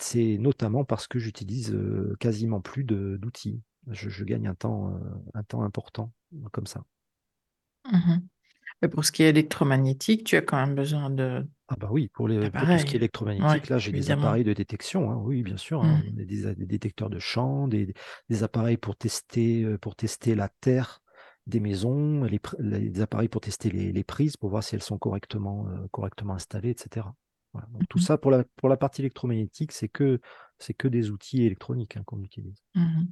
[0.00, 1.76] c'est notamment parce que j'utilise
[2.20, 3.60] quasiment plus d'outils.
[3.90, 4.98] Je, gagne un temps,
[5.34, 6.12] un temps important
[6.52, 6.84] comme ça.
[7.90, 8.20] Mmh
[8.82, 12.08] Et pour ce qui est électromagnétique, tu as quand même besoin de ah bah oui,
[12.08, 15.42] pour, les, tout ce qui est électromagnétique, là j'ai des appareils de détection, hein, oui
[15.42, 16.02] bien sûr, hein.
[16.12, 16.24] mmh.
[16.24, 17.94] des, détecteurs de champ, des,
[18.42, 21.00] appareils pour tester, pour tester la terre
[21.46, 25.66] des maisons, les, les appareils pour tester les, prises, pour voir si elles sont correctement,
[25.90, 27.06] correctement installées, etc.
[27.88, 30.20] tout mmh ça pour la, pour la partie électromagnétique, c'est que,
[30.78, 32.62] que des outils électroniques hein, qu'on utilise.
[32.74, 33.04] Mmh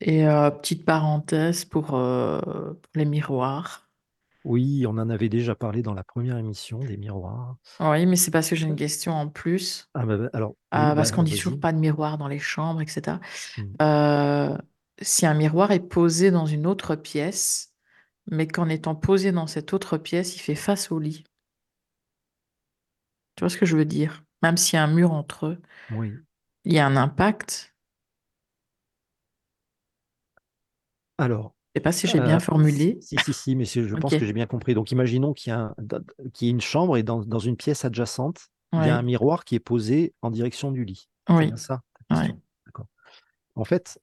[0.00, 1.98] Et petite parenthèse pour,
[2.94, 3.88] les miroirs.
[4.44, 7.56] Oui, on en avait déjà parlé dans la première émission des miroirs.
[7.78, 9.88] Oui, mais c'est parce que j'ai une question en plus.
[9.94, 12.40] Ah bah, bah alors, ah, parce bah, qu'on dit toujours pas de miroir dans les
[12.40, 13.18] chambres, etc.
[13.58, 14.56] Mmh.
[15.00, 17.72] si un miroir est posé dans une autre pièce,
[18.30, 21.24] mais qu'en étant posé dans cette autre pièce, il fait face au lit.
[23.36, 24.24] Tu vois ce que je veux dire?
[24.42, 26.12] Même s'il y a un mur entre eux, Oui.
[26.64, 27.74] il y a un impact.
[31.18, 32.98] Alors, je sais pas si j'ai bien euh, formulé.
[33.00, 34.74] Si, si, si, mais je pense que j'ai bien compris.
[34.74, 35.74] Donc, imaginons qu'il y, a
[36.42, 40.14] une chambre et dans, une pièce adjacente, il y a un miroir qui est posé
[40.22, 41.08] en direction du lit.
[41.28, 41.50] Oui.
[41.50, 42.86] C'est ça D'accord.
[43.54, 43.98] En fait,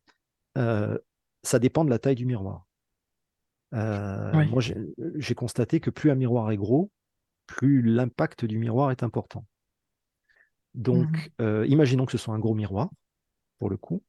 [0.58, 0.98] euh,
[1.44, 2.66] ça dépend de la taille du miroir.
[3.76, 4.62] Euh, moi,
[5.16, 6.90] j'ai constaté que plus un miroir est gros,
[7.50, 9.46] plus l'impact du miroir est important.
[10.76, 11.66] Donc, mmh.
[11.66, 12.90] imaginons que ce soit un gros miroir,
[13.58, 14.04] pour le coup.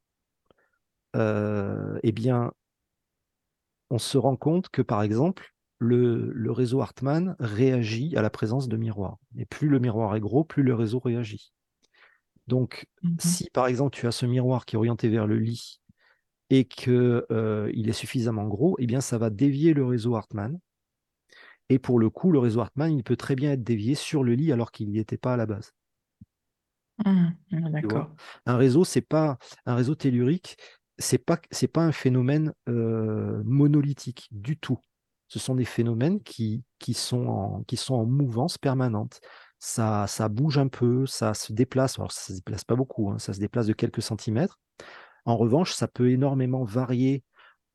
[1.15, 2.53] eh bien,
[3.91, 8.77] on se rend compte que, par exemple, le, réseau Hartmann réagit à la présence de
[8.77, 9.19] miroirs.
[9.37, 11.53] Et plus le miroir est gros, plus le réseau réagit.
[12.47, 15.81] Donc, mmh si par exemple tu as ce miroir qui est orienté vers le lit
[16.51, 20.59] et qu'il euh, est suffisamment gros, eh bien ça va dévier le réseau Hartmann.
[21.71, 24.35] Et pour le coup, le réseau Hartmann, il peut très bien être dévié sur le
[24.35, 25.73] lit alors qu'il n'y était pas à la base.
[27.07, 28.11] Mmh, d'accord.
[28.45, 30.59] Un réseau, c'est pas un réseau tellurique,
[30.99, 34.79] c'est pas c'est pas un phénomène monolithique du tout.
[35.29, 39.21] Ce sont des phénomènes qui, qui, sont, en, qui sont en mouvance permanente.
[39.61, 42.01] Ça, ça bouge un peu, ça se déplace.
[42.01, 44.59] Alors, ça se déplace pas beaucoup, hein, ça se déplace de quelques centimètres.
[45.27, 47.23] En revanche, ça peut énormément varier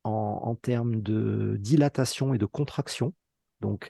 [0.04, 0.10] en,
[0.42, 3.14] en termes de dilatation et de contraction.
[3.60, 3.88] Donc,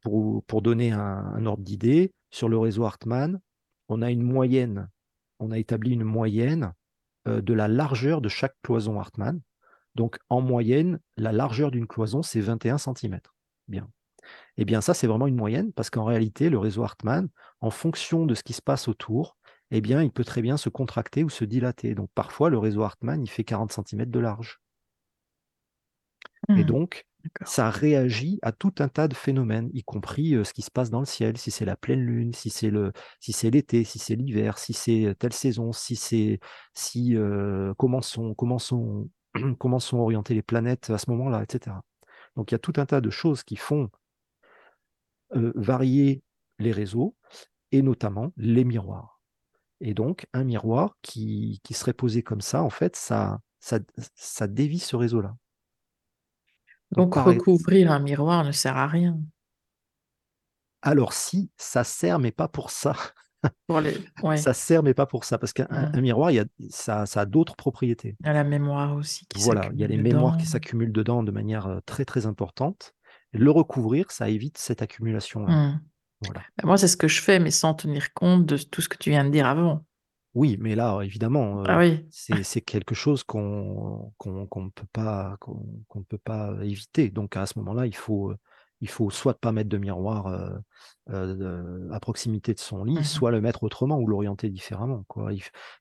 [0.00, 3.40] pour, pour donner un, un ordre d'idée, sur le réseau Hartmann,
[3.88, 4.88] on a une moyenne,
[5.38, 6.72] on a établi une moyenne
[7.28, 9.40] euh, de la largeur de chaque cloison Hartmann.
[9.94, 13.20] Donc, en moyenne, la largeur d'une cloison, c'est 21 cm.
[13.68, 13.88] Bien.
[14.56, 17.28] Eh bien, ça, c'est vraiment une moyenne parce qu'en réalité, le réseau Hartmann,
[17.60, 19.36] en fonction de ce qui se passe autour,
[19.70, 21.94] eh bien, il peut très bien se contracter ou se dilater.
[21.94, 24.60] Donc, parfois, le réseau Hartmann, il fait 40 cm de large.
[26.48, 26.64] Et mmh.
[26.64, 27.06] donc,
[27.44, 31.00] ça réagit à tout un tas de phénomènes, y compris ce qui se passe dans
[31.00, 34.16] le ciel, si c'est la pleine lune, si c'est le, si c'est l'été, si c'est
[34.16, 36.40] l'hiver, si c'est telle saison, si c'est,
[36.74, 37.16] si
[37.78, 38.34] comment sont,
[39.58, 41.76] comment sont, orientées les planètes à ce moment-là, etc.
[42.36, 43.90] Donc il y a tout un tas de choses qui font
[45.30, 46.22] varier
[46.58, 47.14] les réseaux
[47.72, 49.20] et notamment les miroirs.
[49.80, 53.80] Et donc un miroir qui, serait posé comme ça, en fait, ça, ça,
[54.14, 55.36] ça dévie ce réseau-là.
[56.92, 59.18] Donc, recouvrir un miroir ne sert à rien.
[60.82, 62.94] Alors si, ça sert, mais pas pour ça.
[63.66, 63.96] Pour les...
[64.36, 67.26] Ça sert, mais pas pour ça, parce qu'un miroir, il y a, ça, ça a
[67.26, 68.16] d'autres propriétés.
[68.20, 70.92] Il y a la mémoire aussi qui Voilà, il y a les mémoires qui s'accumulent
[70.92, 72.94] dedans de manière euh, très très importante.
[73.32, 75.50] Le recouvrir, ça évite cette accumulation-là.
[75.50, 75.80] Mmh.
[76.26, 76.42] Voilà.
[76.62, 79.10] Moi, c'est ce que je fais, mais sans tenir compte de tout ce que tu
[79.10, 79.84] viens de dire avant.
[80.34, 82.06] Oui, mais là, évidemment, Ah oui.
[82.10, 85.36] c'est quelque chose qu'on ne peut pas
[86.08, 87.10] peut pas éviter.
[87.10, 88.32] Donc à ce moment-là, il faut,
[88.80, 90.26] il faut soit pas mettre de miroir
[91.08, 95.30] à proximité de son lit, mmh soit le mettre autrement ou l'orienter différemment, quoi.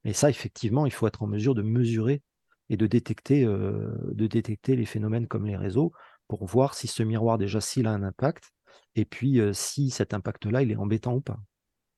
[0.04, 2.22] mais ça, effectivement, il faut être en mesure de mesurer
[2.70, 5.92] et de détecter, de détecter les phénomènes comme les réseaux
[6.28, 8.52] pour voir si ce miroir, déjà, s'il a un impact,
[8.96, 11.40] et puis si cet impact-là, il est embêtant ou pas.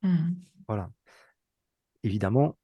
[0.02, 0.90] Mmh voilà
[2.04, 2.58] évidemment,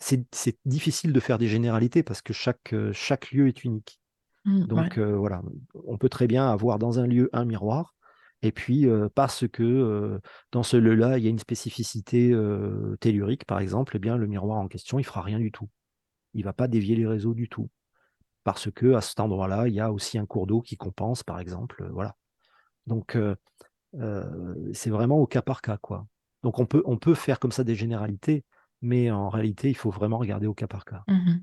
[0.00, 4.00] c'est difficile de faire des généralités parce que chaque, euh, chaque lieu est unique.
[4.44, 5.42] Mmh, Donc euh, voilà,
[5.86, 7.94] on peut très bien avoir dans un lieu un miroir
[8.42, 10.18] Et puis, parce que
[10.50, 12.34] dans ce lieu-là, il y a une spécificité
[13.00, 15.68] tellurique, par exemple, eh bien, le miroir en question, il fera rien du tout.
[16.32, 17.68] Il ne va pas dévier les réseaux du tout.
[18.44, 21.38] Parce que à cet endroit-là, il y a aussi un cours d'eau qui compense, par
[21.38, 21.86] exemple.
[21.92, 22.16] voilà.
[22.86, 23.18] Donc,
[24.72, 25.76] c'est vraiment au cas par cas.
[25.76, 26.06] Quoi.
[26.42, 28.44] Donc, on peut, on peut faire comme ça des généralités,
[28.82, 31.02] mais en réalité, il faut vraiment regarder au cas par cas.
[31.08, 31.38] Mmh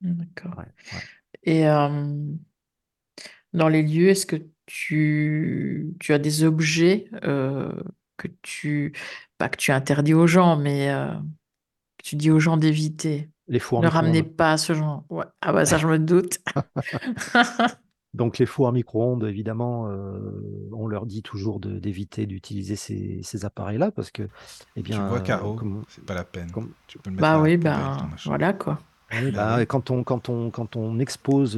[0.00, 0.54] D'accord.
[1.42, 1.64] Et
[3.52, 4.36] dans les lieux, est-ce que
[4.66, 8.92] tu, tu as des objets que tu,
[9.38, 10.86] pas que tu interdis aux gens, mais
[11.98, 13.28] que tu dis aux gens d'éviter?
[13.48, 15.04] Les fours Ne ramenez pas ce genre.
[15.10, 15.24] Ouais.
[15.40, 16.38] Ah bah ça, je me doute.
[18.18, 19.88] Donc les fours à micro-ondes, évidemment,
[20.72, 24.28] on leur dit toujours d'éviter d'utiliser ces, ces appareils-là parce que,
[24.76, 25.56] eh Tu vois, Caro,
[25.88, 26.50] c'est pas la peine.
[26.88, 28.80] Tu peux le mettre Bah oui, ben voilà quoi.
[29.10, 31.56] Bah bah, quand on, quand on, quand on expose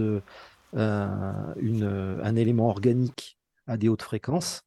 [0.76, 4.62] euh, une, un élément organique à des hautes fréquences,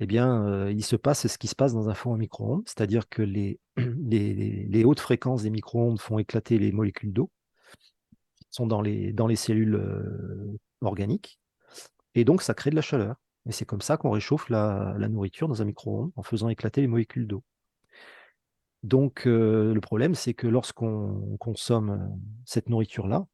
[0.00, 2.62] eh bien, euh, il se passe ce qui se passe dans un four à micro-ondes,
[2.66, 7.30] c'est-à-dire que les, les, les, hautes fréquences des micro-ondes font éclater les molécules d'eau
[8.36, 9.76] qui sont dans les, dans les cellules
[10.82, 11.38] euh, organiques,
[12.14, 13.16] et donc ça crée de la chaleur.
[13.46, 16.86] Et c'est comme ça qu'on réchauffe la, nourriture dans un micro-ondes en faisant éclater les
[16.86, 17.42] molécules d'eau.
[18.84, 23.26] Donc, le problème, c'est que lorsqu'on consomme cette nourriture-là,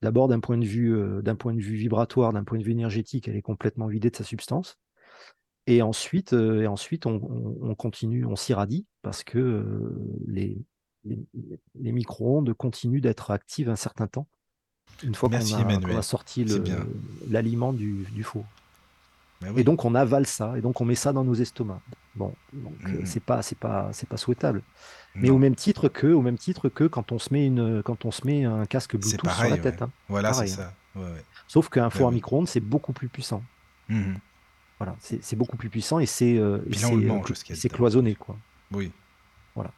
[0.00, 3.28] d'abord d'un point, de vue, d'un point de vue vibratoire, d'un point de vue énergétique,
[3.28, 4.78] elle est complètement vidée de sa substance.
[5.66, 9.94] Et ensuite, et ensuite on, continue, on s'irradie parce que
[10.26, 10.64] les,
[11.04, 14.28] les, micro-ondes continuent d'être actives un certain temps,
[15.02, 16.46] une fois qu'on a, sorti
[17.28, 18.44] l'aliment du, du four.
[19.40, 21.80] Bah et donc on avale ça, et donc on met ça dans nos estomacs.
[22.14, 24.62] Bon, donc euh, mmh c'est pas, c'est pas, c'est pas souhaitable.
[25.16, 28.04] Mais au même titre que, au même titre que quand on se met une, quand
[28.04, 29.82] on se met un casque Bluetooth sur la tête.
[29.82, 29.90] Hein.
[30.08, 30.72] Voilà, c'est ça.
[31.48, 33.42] Sauf qu'un bah four à micro-ondes c'est beaucoup plus puissant.
[33.88, 34.14] Mmh
[34.78, 36.58] voilà, c'est beaucoup plus puissant et c'est euh,
[37.54, 38.36] c'est cloisonné quoi.
[38.72, 38.90] Oui.
[39.54, 39.70] Voilà.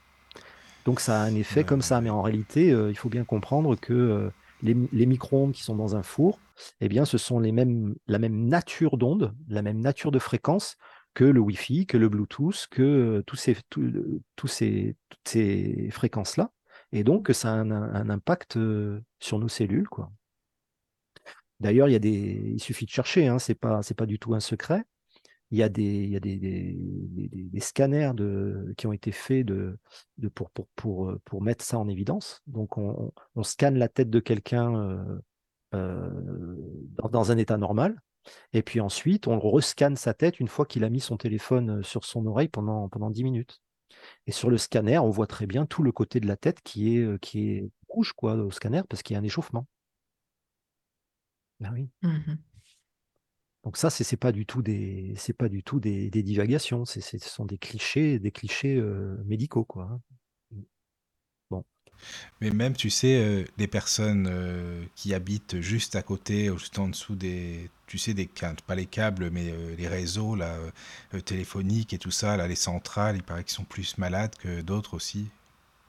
[0.87, 3.77] Donc ça a un effet comme ça, mais en réalité, euh, il faut bien comprendre
[3.77, 4.31] que
[4.63, 6.41] les, micro-ondes qui sont dans un four,
[6.81, 10.77] eh bien, ce sont la même nature d'onde, la même nature de fréquence
[11.15, 13.57] que le Wi-Fi, que le Bluetooth, que euh, ces,
[14.37, 16.53] toutes ces fréquences-là.
[16.93, 19.89] Et donc, ça a un, impact euh, sur nos cellules.
[21.59, 24.85] D'ailleurs, il, suffit de chercher, hein, ce n'est pas du tout un secret
[25.51, 29.47] il y a des, il y a des, des, scanners de, qui ont été faits
[29.47, 29.79] de,
[30.19, 32.43] de pour, pour, pour, euh, pour, mettre ça en évidence.
[32.47, 35.21] Donc, on, on scanne la tête de quelqu'un euh,
[35.75, 36.57] euh,
[37.11, 38.01] dans, un état normal.
[38.53, 42.05] Et puis ensuite, on rescanne sa tête une fois qu'il a mis son téléphone sur
[42.05, 43.61] son oreille pendant, pendant 10 minutes.
[44.27, 46.97] Et sur le scanner, on voit très bien tout le côté de la tête qui
[46.97, 49.67] est, qui est rouge quoi, au scanner parce qu'il y a un échauffement.
[51.63, 51.89] Ah oui.
[52.03, 52.35] Mmh
[53.67, 56.85] donc ça, c'est pas du tout des, c'est pas du tout des, divagations.
[56.85, 58.81] ce sont des clichés, des clichés
[59.25, 59.89] médicaux, quoi.
[59.91, 60.01] Hein.
[60.53, 60.63] Mmh.
[61.51, 61.65] Bon.
[62.41, 64.31] Mais même, tu sais, les personnes
[64.95, 68.31] qui habitent juste à côté, juste en dessous des, tu sais, des
[68.69, 70.39] pas les câbles, mais les réseaux
[71.25, 74.95] téléphoniques et tout ça, là, les centrales, il paraît qu'ils sont plus malades que d'autres
[74.95, 75.27] aussi.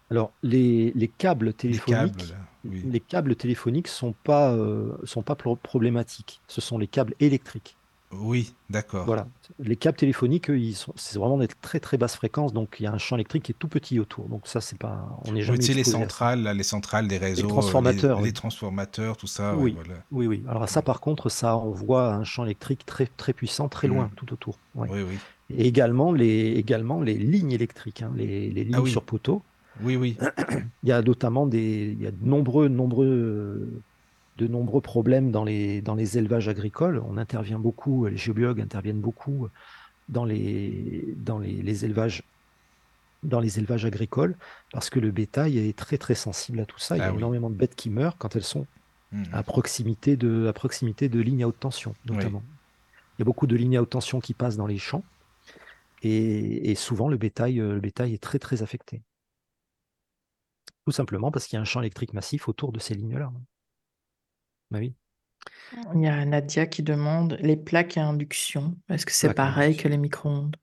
[0.09, 6.41] Alors, les, câbles téléphoniques, les câbles, téléphoniques sont pas, euh, sont pas problématiques.
[6.47, 7.77] Ce sont les câbles électriques.
[8.11, 9.05] Oui, d'accord.
[9.05, 9.27] Voilà.
[9.59, 12.87] Les câbles téléphoniques, ils sont, c'est vraiment des très très basses fréquences, donc il y
[12.87, 14.29] a un champ électrique qui est tout petit autour.
[14.29, 15.59] Donc ça, c'est pas, on est jamais.
[15.59, 19.55] Oui, les centrales, les centrales des réseaux, les transformateurs, les, transformateurs, tout ça.
[19.57, 19.75] Oui,
[20.11, 20.43] oui, oui.
[20.47, 24.05] Alors ça, par contre, ça on voit un champ électrique très très puissant, très loin,
[24.05, 24.15] mmh.
[24.15, 24.57] tout autour.
[24.75, 25.17] Oui, oui.
[25.49, 29.41] Et également les, également les lignes électriques, hein, les, les, ah lignes sur poteau.
[29.81, 30.17] Oui, oui.
[30.83, 33.81] Il y a notamment des, il y a de nombreux, nombreux,
[34.37, 37.01] de nombreux problèmes dans les, dans les élevages agricoles.
[37.07, 39.49] On intervient beaucoup, les géobiologues interviennent beaucoup
[40.09, 42.23] dans les, dans les, élevages
[43.23, 44.35] dans les élevages agricoles
[44.71, 46.95] parce que le bétail est très très sensible à tout ça.
[46.95, 48.67] Il y a ah énormément de bêtes qui meurent quand elles sont
[49.11, 49.23] mmh.
[49.33, 52.43] à, proximité de, à proximité de lignes à haute tension, notamment.
[53.17, 55.03] Il y a beaucoup de lignes à haute tension qui passent dans les champs
[56.03, 59.01] et, et souvent le bétail, le bétail est très très affecté.
[60.87, 63.29] Tout simplement parce qu'il y a un champ électrique massif autour de ces lignes-là.
[64.71, 64.93] Bah oui.
[65.93, 68.77] Il y a Nadia qui demande les plaques à induction.
[68.87, 70.55] Est-ce que c'est pareil que les micro-ondes?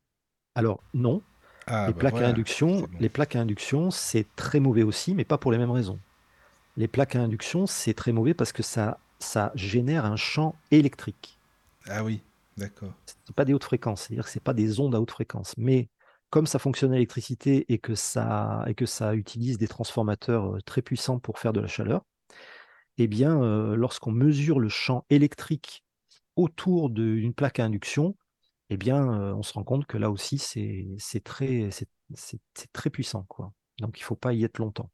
[0.55, 1.20] Alors non.
[1.66, 5.24] Ah, les, bah plaques à induction, les plaques à induction, c'est très mauvais aussi, mais
[5.26, 5.98] pas pour les mêmes raisons.
[6.78, 11.38] Les plaques à induction, c'est très mauvais parce que ça, ça génère un champ électrique.
[11.86, 12.22] Ah oui,
[12.56, 12.94] d'accord.
[13.26, 15.55] Ce pas des hautes fréquences, c'est-à-dire que ce pas des ondes à haute fréquence.
[15.59, 15.88] Mais
[16.35, 20.82] comme ça fonctionne à l'électricité et, que ça, et que ça utilise des transformateurs très
[20.82, 22.05] puissants pour faire de la chaleur,
[22.98, 23.39] eh bien,
[23.77, 25.85] lorsqu'on mesure le champ électrique
[26.35, 28.16] autour d'une plaque à induction,
[28.69, 31.69] eh bien, on se rend compte que là aussi, c'est très,
[32.73, 33.27] très puissant.
[33.28, 33.52] Quoi.
[33.78, 34.90] Donc, il ne faut pas y être longtemps.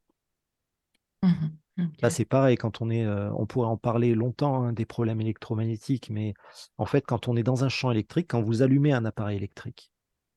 [1.23, 5.23] Mmh là, c'est pareil, quand on est, on pourrait en parler longtemps hein, des problèmes
[5.23, 6.35] électromagnétiques, mais
[6.77, 9.90] en fait, quand on est dans un champ électrique, quand vous allumez un appareil électrique,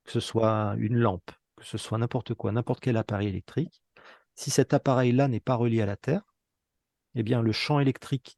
[0.04, 3.84] que ce soit une lampe, que ce soit n'importe quoi, n'importe quel appareil électrique,
[4.36, 6.24] si cet appareil-là n'est pas relié à la Terre,
[7.16, 8.38] eh bien, le champ électrique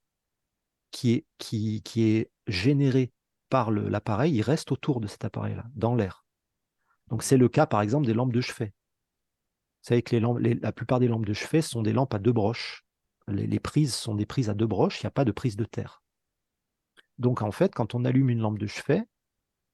[0.92, 3.12] qui est, qui, est généré
[3.50, 6.26] par l'appareil, il reste autour de cet appareil-là, dans l'air.
[7.08, 8.74] Donc c'est le cas par exemple des lampes de chevet.
[9.82, 12.86] Vous savez que la plupart des lampes de chevet sont des lampes à deux broches.
[13.28, 15.66] Les, prises sont des prises à deux broches, il n'y a pas de prise de
[15.66, 16.02] terre.
[17.18, 19.04] Donc en fait, quand on allume une lampe de chevet,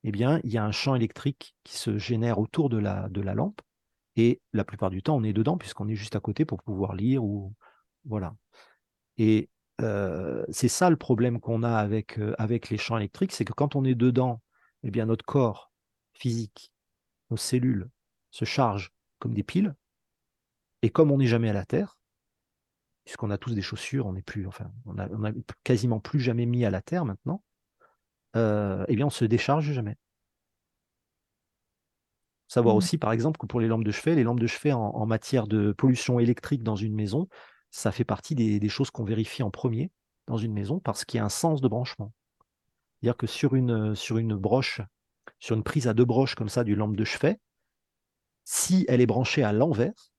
[0.03, 3.21] eh bien, il y a un champ électrique qui se génère autour de la, de
[3.21, 3.61] la lampe.
[4.17, 6.95] Et la plupart du temps, on est dedans puisqu'on est juste à côté pour pouvoir
[6.95, 7.53] lire ou
[8.05, 8.35] voilà.
[9.17, 9.49] Et
[10.49, 13.83] c'est ça le problème qu'on a avec, avec les champs électriques, c'est que quand on
[13.83, 14.41] est dedans,
[14.83, 15.71] eh bien notre corps
[16.13, 16.71] physique,
[17.31, 17.89] nos cellules
[18.29, 19.75] se chargent comme des piles.
[20.81, 21.97] Et comme on n'est jamais à la Terre,
[23.05, 25.31] puisqu'on a tous des chaussures, on n'est plus, enfin, on a,
[25.63, 27.43] quasiment plus jamais mis à la Terre maintenant,
[28.35, 29.97] eh bien on se décharge jamais.
[32.47, 32.77] Savoir mmh.
[32.77, 35.47] aussi, par exemple, que pour les lampes de chevet, les lampes de chevet en matière
[35.47, 37.29] de pollution électrique dans une maison,
[37.71, 39.89] ça fait partie des, choses qu'on vérifie en premier
[40.27, 42.13] dans une maison parce qu'il y a un sens de branchement.
[42.99, 44.81] C'est-à-dire que sur une, sur une broche,
[45.39, 47.39] sur une prise à deux broches comme ça du lampe de chevet,
[48.43, 50.11] si elle est branchée à l'envers,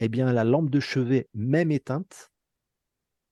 [0.00, 2.30] eh bien la lampe de chevet, même éteinte,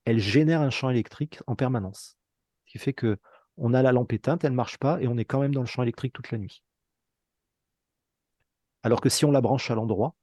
[0.04, 2.18] elle génère un champ électrique en permanence.
[2.66, 3.18] Ce qui fait que
[3.56, 5.60] on a la lampe éteinte, elle ne marche pas et on est quand même dans
[5.60, 6.62] le champ électrique toute la nuit.
[8.82, 10.14] Alors que si on la branche à l'endroit,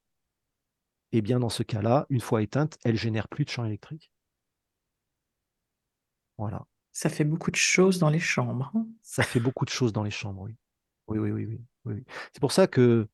[1.11, 4.11] eh bien dans ce cas-là, une fois éteinte, elle génère plus de champ électrique.
[6.37, 6.65] Voilà.
[6.91, 8.71] Ça fait beaucoup de choses dans les chambres.
[8.75, 8.85] Hein.
[9.01, 10.55] Ça fait beaucoup de choses dans les chambres, oui.
[11.07, 11.61] Oui, oui, oui, oui.
[11.85, 12.03] oui.
[12.33, 13.07] C'est pour ça que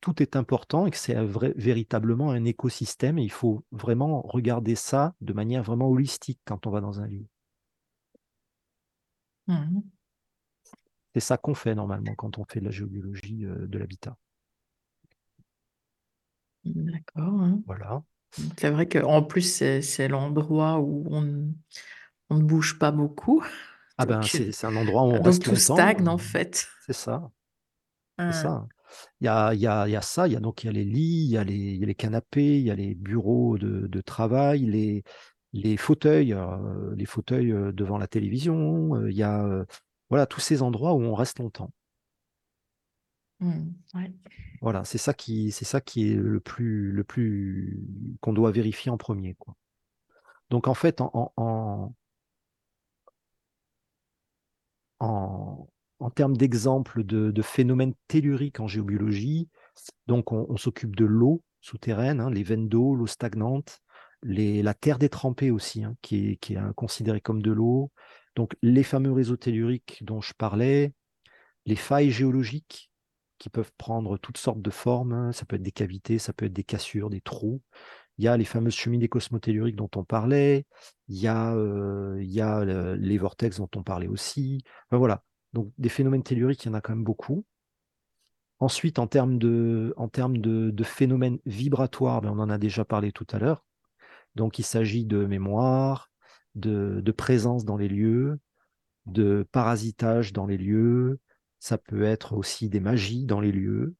[0.00, 1.16] tout est important et que c'est
[1.56, 6.70] véritablement un écosystème et il faut vraiment regarder ça de manière vraiment holistique quand on
[6.70, 7.26] va dans un lieu.
[9.46, 9.80] Mmh
[11.14, 14.16] c'est ça qu'on fait normalement quand on fait de la géobiologie euh, de l'habitat.
[16.64, 17.60] D'accord, hein.
[17.66, 18.02] Voilà.
[18.58, 23.44] C'est vrai qu'en plus, c'est l'endroit où on ne bouge pas beaucoup.
[23.96, 26.66] Ah ben, c'est un endroit où on donc tout stagne en fait.
[26.84, 27.30] c'est ça,
[28.18, 28.66] c'est ça.
[29.20, 30.66] Il y a il y a il y a ça, il y a donc il
[30.66, 32.70] y a les lits, il y a les il y a les canapés, il y
[32.72, 35.04] a les bureaux de de travail, les
[35.54, 39.64] les fauteuils, euh, les fauteuils, euh, devant la télévision, euh, il y a,
[40.10, 41.70] voilà, tous ces endroits où on reste longtemps.
[43.38, 44.12] Mmh, ouais.
[44.60, 47.80] Voilà, c'est ça qui, c'est ça qui est le plus, le plus
[48.20, 49.54] qu'on doit vérifier en premier, quoi.
[50.50, 51.94] Donc en fait, en, en,
[54.98, 59.48] en, termes d'exemples de, phénomènes telluriques en géobiologie,
[60.06, 63.80] donc on, s'occupe de l'eau souterraine, hein, les veines d'eau, l'eau stagnante,
[64.24, 67.92] la terre détrempée aussi, hein, qui est, est considérée comme de l'eau.
[68.34, 70.92] Donc les fameux réseaux telluriques dont je parlais,
[71.66, 72.90] les failles géologiques,
[73.38, 75.12] qui peuvent prendre toutes sortes de formes.
[75.12, 75.32] Hein.
[75.32, 77.60] Ça peut être des cavités, ça peut être des cassures, des trous.
[78.18, 80.66] Il y a les fameuses cheminées cosmotelluriques dont on parlait.
[81.08, 84.62] Il y a, euh, les vortex dont on parlait aussi.
[84.90, 85.24] voilà.
[85.52, 87.44] Donc des phénomènes telluriques, il y en a quand même beaucoup.
[88.60, 93.12] Ensuite, en termes de, en termes de, phénomènes vibratoires, ben, on en a déjà parlé
[93.12, 93.64] tout à l'heure.
[94.34, 96.10] Donc il s'agit de mémoire,
[96.54, 98.38] de, présence dans les lieux,
[99.06, 101.20] de parasitage dans les lieux,
[101.60, 103.94] ça peut être aussi des magies dans les lieux.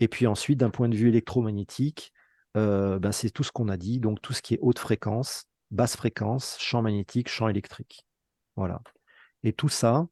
[0.00, 2.12] Et puis ensuite, d'un point de vue électromagnétique,
[2.56, 5.46] euh, ben c'est tout ce qu'on a dit, donc tout ce qui est haute fréquence,
[5.70, 8.06] basse fréquence, champ magnétique, champ électrique.
[8.56, 8.82] Voilà.
[9.42, 10.06] Et tout ça,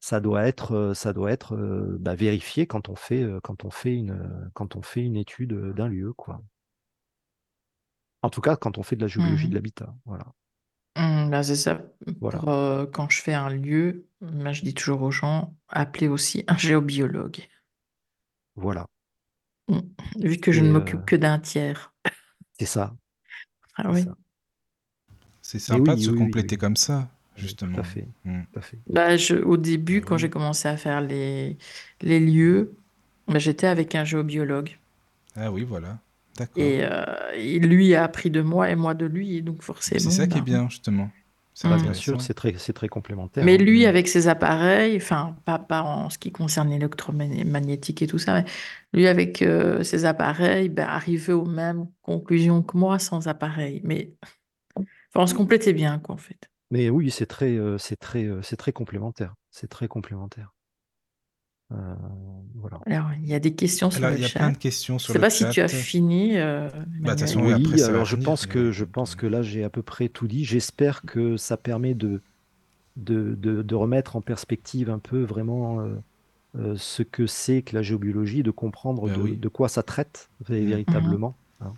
[0.00, 3.70] ça doit être, euh, ça doit être euh, bah, vérifié quand on fait, quand on
[3.70, 6.12] fait une, étude d'un lieu.
[8.22, 10.26] En tout cas, quand on fait de la géologie de mmh l'habitat, voilà.
[10.96, 11.80] Mmh, bah, c'est ça.
[12.92, 17.48] quand je fais un lieu, bah, je dis toujours aux gens, appelez aussi un géobiologue.
[18.56, 18.86] Voilà.
[19.68, 19.78] Mmh.
[20.18, 21.92] Vu que je ne m'occupe que d'un tiers.
[22.58, 22.94] c'est ça.
[23.82, 24.04] Ah oui.
[25.40, 27.76] C'est sympa de se compléter comme ça, justement.
[27.76, 28.78] Tout à fait.
[28.86, 31.56] Bah, je, au début, quand j'ai commencé à faire les,
[32.02, 32.76] les lieux,
[33.28, 34.78] j'étais avec un géobiologue.
[35.34, 35.98] Ah oui, voilà.
[36.56, 37.04] Et, euh,
[37.34, 40.00] lui a appris de moi et moi de lui, donc forcément.
[40.00, 41.10] C'est ça qui est bien, justement.
[41.64, 43.44] Bah, bien sûr, c'est très, très complémentaire.
[43.44, 43.62] Mais hein.
[43.62, 48.34] lui, avec ses appareils, enfin, pas, pas en ce qui concerne l'électromagnétique et tout ça,
[48.34, 48.44] mais
[48.94, 53.82] lui, avec euh, ses appareils, ben, arrivait aux mêmes conclusions que moi sans appareil.
[53.84, 54.14] Mais
[55.14, 56.48] on se complétait bien, quoi, en fait.
[56.70, 59.34] Mais oui, c'est très, euh, c'est très, c'est très complémentaire.
[59.50, 60.54] C'est très complémentaire.
[61.72, 61.94] Euh,
[62.54, 62.80] voilà.
[62.86, 64.50] Alors, il y a des questions sur Alors, le il y a plein chat.
[64.50, 65.78] de questions Je sur sais pas si tu as chat.
[65.82, 66.68] fini, euh,
[67.02, 69.64] Bah, façon, oui, après, alors je finir, pense mais que je pense que là j'ai
[69.64, 70.44] à peu près tout dit.
[70.44, 72.22] J'espère que ça permet de,
[72.96, 75.96] de, de, de remettre en perspective un peu vraiment euh,
[76.56, 79.36] euh, ce que c'est que la géobiologie, de comprendre bah de, oui.
[79.36, 80.66] de quoi ça traite vé- Mm.
[80.66, 81.38] véritablement.
[81.60, 81.74] hein.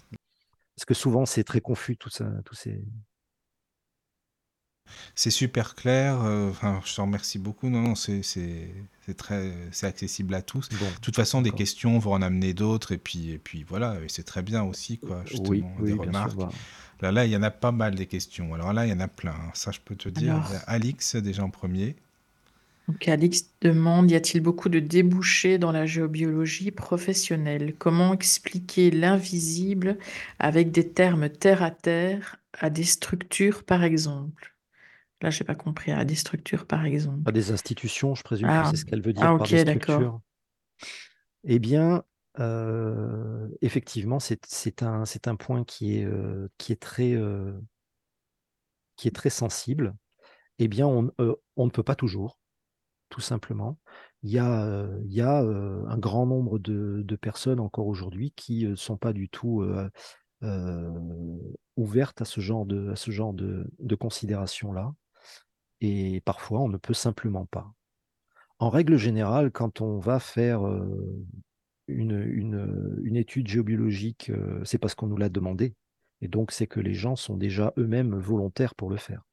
[0.77, 2.83] Parce que souvent c'est très confus tout ça, tous ces.
[5.15, 6.23] C'est super clair.
[6.23, 7.69] euh, Enfin, je te remercie beaucoup.
[7.71, 8.73] Non, non, c'est c'est
[9.07, 10.69] c'est très c'est accessible à tous.
[10.71, 14.01] Bon, De toute façon, des questions vont en amener d'autres et puis et puis voilà.
[14.03, 15.23] Et c'est très bien aussi, quoi.
[15.31, 16.33] Oui, Justement, des oui, bien sûr.
[16.33, 16.37] remarques.
[16.37, 16.55] bah,
[17.01, 18.55] Là, là, il y en a pas mal des questions.
[18.55, 19.33] Alors là, il y en a plein.
[19.33, 19.51] hein.
[19.55, 20.37] Ça, je peux te dire.
[20.37, 21.97] Alors, Alix déjà en premier.
[22.89, 27.75] donc Alix demande, y a-t-il beaucoup de débouchés dans la géobiologie professionnelle?
[27.79, 29.99] Comment expliquer l'invisible
[30.39, 34.55] avec des termes terre à terre à des structures, par exemple?
[35.23, 37.33] Là, j'ai pas compris, à des structures, par exemple.
[37.33, 39.65] des institutions, je présume que Ah, c'est ce qu'elle veut dire ah par ok, des
[39.65, 39.95] d'accord.
[39.95, 40.21] structures.
[41.45, 42.05] Eh bien,
[42.39, 47.53] euh, effectivement, c'est un, un point qui est, euh, qui est très, euh,
[48.97, 49.95] qui est très sensible.
[50.59, 51.11] Eh bien, on,
[51.57, 52.39] on ne peut pas toujours,
[53.09, 53.79] tout simplement.
[54.23, 58.67] Il y a, il y a un grand nombre de, de personnes encore aujourd'hui qui
[58.67, 59.65] ne sont pas du tout
[61.77, 64.93] ouvertes à ce genre de, à ce genre de, de considérations-là.
[65.83, 67.71] Et parfois, on ne peut simplement pas.
[68.59, 70.63] En règle générale, quand on va faire
[71.89, 74.31] une, une, une étude géobiologique,
[74.65, 75.75] c'est parce qu'on nous l'a demandé.
[76.21, 79.25] Et donc, c'est que les gens sont déjà eux-mêmes volontaires pour le faire.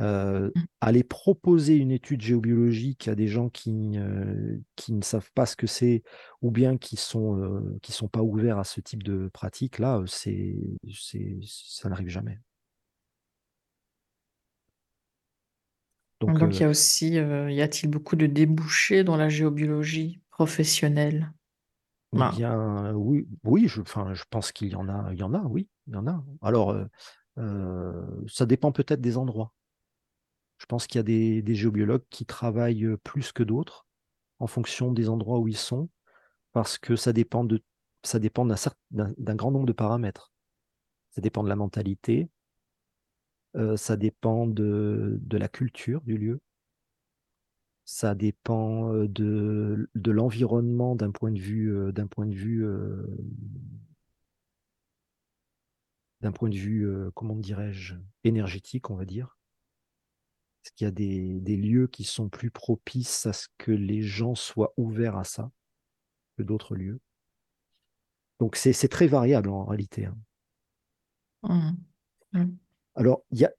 [0.00, 0.62] Euh, Mm.
[0.80, 5.54] aller proposer une étude géobiologique à des gens qui, euh, qui ne savent pas ce
[5.54, 6.02] que c'est
[6.42, 10.02] ou bien qui sont, euh, qui sont pas ouverts à ce type de pratique, là,
[10.08, 10.56] c'est,
[11.44, 12.40] ça n'arrive jamais.
[16.26, 19.28] Donc, Donc, il y euh, a aussi, euh, y a-t-il beaucoup de débouchés dans la
[19.30, 21.32] géobiologie professionnelle?
[22.16, 25.40] eh oui, oui, je, enfin, je pense qu'il y en a, il y en a,
[25.42, 26.24] oui, il y en a.
[26.42, 26.84] Alors, euh,
[27.38, 29.52] euh, ça dépend peut-être des endroits.
[30.58, 33.86] Je pense qu'il y a des, des géobiologues qui travaillent euh, plus que d'autres
[34.40, 35.90] en fonction des endroits où ils sont,
[36.52, 37.62] parce que ça dépend de,
[38.04, 40.32] ça dépend d'un grand nombre de paramètres.
[41.12, 42.30] Ça dépend de la mentalité,
[43.56, 46.40] euh, ça dépend de, la culture du lieu,
[47.84, 52.66] ça dépend euh, de, l'environnement d'un point de vue, euh, d'un point de vue,
[56.20, 57.94] d'un point de vue, comment dirais-je,
[58.24, 59.38] énergétique, on va dire.
[60.64, 64.34] Est-ce qu'il y a des, lieux qui sont plus propices à ce que les gens
[64.34, 65.50] soient ouverts à ça
[66.36, 67.00] que d'autres lieux?
[68.40, 70.06] Donc c'est très variable en réalité.
[70.06, 70.16] hein.
[71.42, 71.76] hum,
[72.32, 72.58] hum.
[72.94, 73.52] Alors, il y a,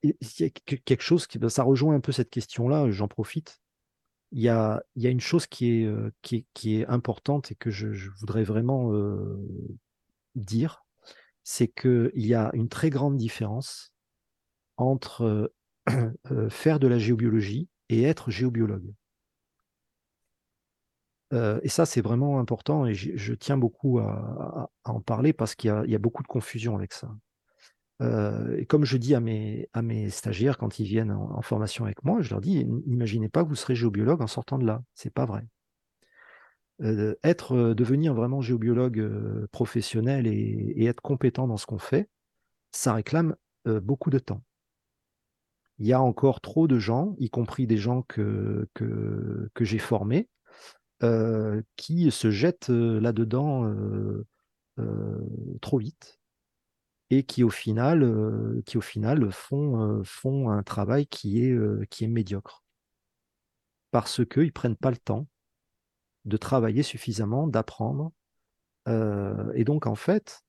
[0.86, 3.60] quelque chose qui, ben, ça rejoint un peu cette question-là, j'en profite.
[4.32, 9.38] Il y a, une chose qui est, euh, importante et que je, voudrais vraiment euh,
[10.36, 10.86] dire,
[11.44, 13.94] c'est qu'il y a une très grande différence
[14.78, 15.54] entre euh,
[16.32, 18.94] euh, faire de la géobiologie et être géobiologue.
[21.34, 25.72] Euh, et ça, c'est vraiment important et je, tiens beaucoup à, en parler parce qu'il
[25.88, 27.10] y a beaucoup de confusion avec ça.
[28.02, 32.30] Et comme je dis à mes, stagiaires quand ils viennent en, formation avec moi, je
[32.30, 34.84] leur dis, n'imaginez pas que vous serez géobiologue en sortant de là.
[34.96, 35.46] C'est pas vrai.
[37.24, 42.10] Être, devenir vraiment géobiologue professionnel et, être compétent dans ce qu'on fait,
[42.72, 43.36] ça réclame
[43.66, 44.44] beaucoup de temps.
[45.78, 50.28] Il y a encore trop de gens, y compris des gens que, que, j'ai formés,
[51.78, 53.74] qui se jettent là-dedans
[55.62, 56.20] trop vite
[57.10, 61.52] et qui au final, euh, qui au final font, euh, font un travail qui est,
[61.52, 62.64] euh, qui est médiocre.
[63.92, 65.28] Parce qu'ils ne prennent pas le temps
[66.26, 68.12] de travailler suffisamment, d'apprendre.
[68.88, 70.44] Et donc, en fait,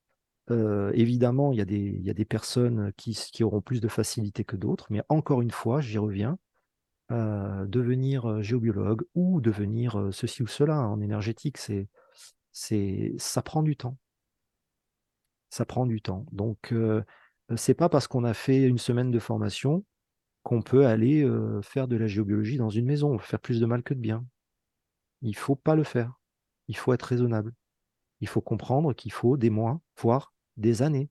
[0.49, 4.43] évidemment, il y, a des, y a des personnes qui, qui auront plus de facilité
[4.43, 6.37] que d'autres, mais encore une fois, j'y reviens,
[7.09, 11.87] devenir géobiologue ou devenir ceci ou cela en énergétique, c'est,
[12.51, 13.97] c'est, ça prend du temps.
[15.49, 16.25] Ça prend du temps.
[16.31, 17.03] Donc, euh,
[17.55, 19.85] c'est pas parce qu'on a fait une semaine de formation
[20.43, 23.13] qu'on peut aller euh, faire de la géobiologie dans une maison.
[23.13, 24.25] On faire plus de mal que de bien.
[25.21, 26.13] Il faut pas le faire.
[26.67, 27.53] Il faut être raisonnable.
[28.21, 31.09] Il faut comprendre qu'il faut des mois, voire des années,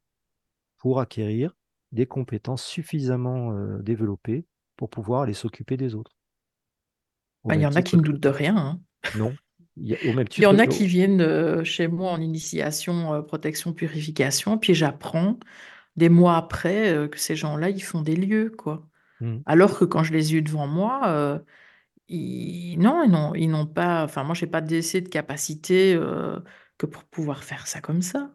[0.79, 1.57] pour acquérir
[1.93, 4.47] des compétences suffisamment euh, développées
[4.77, 6.17] pour pouvoir aller s'occuper des autres.
[7.45, 8.57] Au Ben, il y en a qui ne doutent de rien.
[8.57, 8.81] hein.
[9.19, 9.35] Non.
[9.77, 12.21] Il y a- au même Il y en a qui viennent euh, chez moi en
[12.21, 15.39] initiation, euh, protection, purification, puis j'apprends
[15.97, 18.87] des mois après euh, que ces gens-là, ils font des lieux, quoi.
[19.21, 19.39] Hmm.
[19.47, 21.39] Alors que quand je les ai eus devant moi, euh,
[22.09, 24.05] ils, non, ils n'ont, pas.
[24.05, 26.39] Enfin, moi, j'ai pas d'essai de capacité euh,
[26.79, 28.31] que pour pouvoir faire ça comme ça.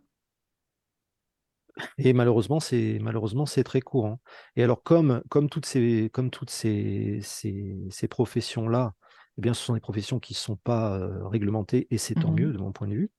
[1.98, 4.20] Et malheureusement, c'est malheureusement c'est très courant.
[4.56, 8.94] Et alors, comme, comme toutes ces, comme toutes ces, ces, ces professions-là,
[9.38, 10.98] eh bien, ce sont des professions qui ne sont pas
[11.30, 12.34] réglementées, et c'est tant Mhm.
[12.34, 13.12] mieux de mon point de vue.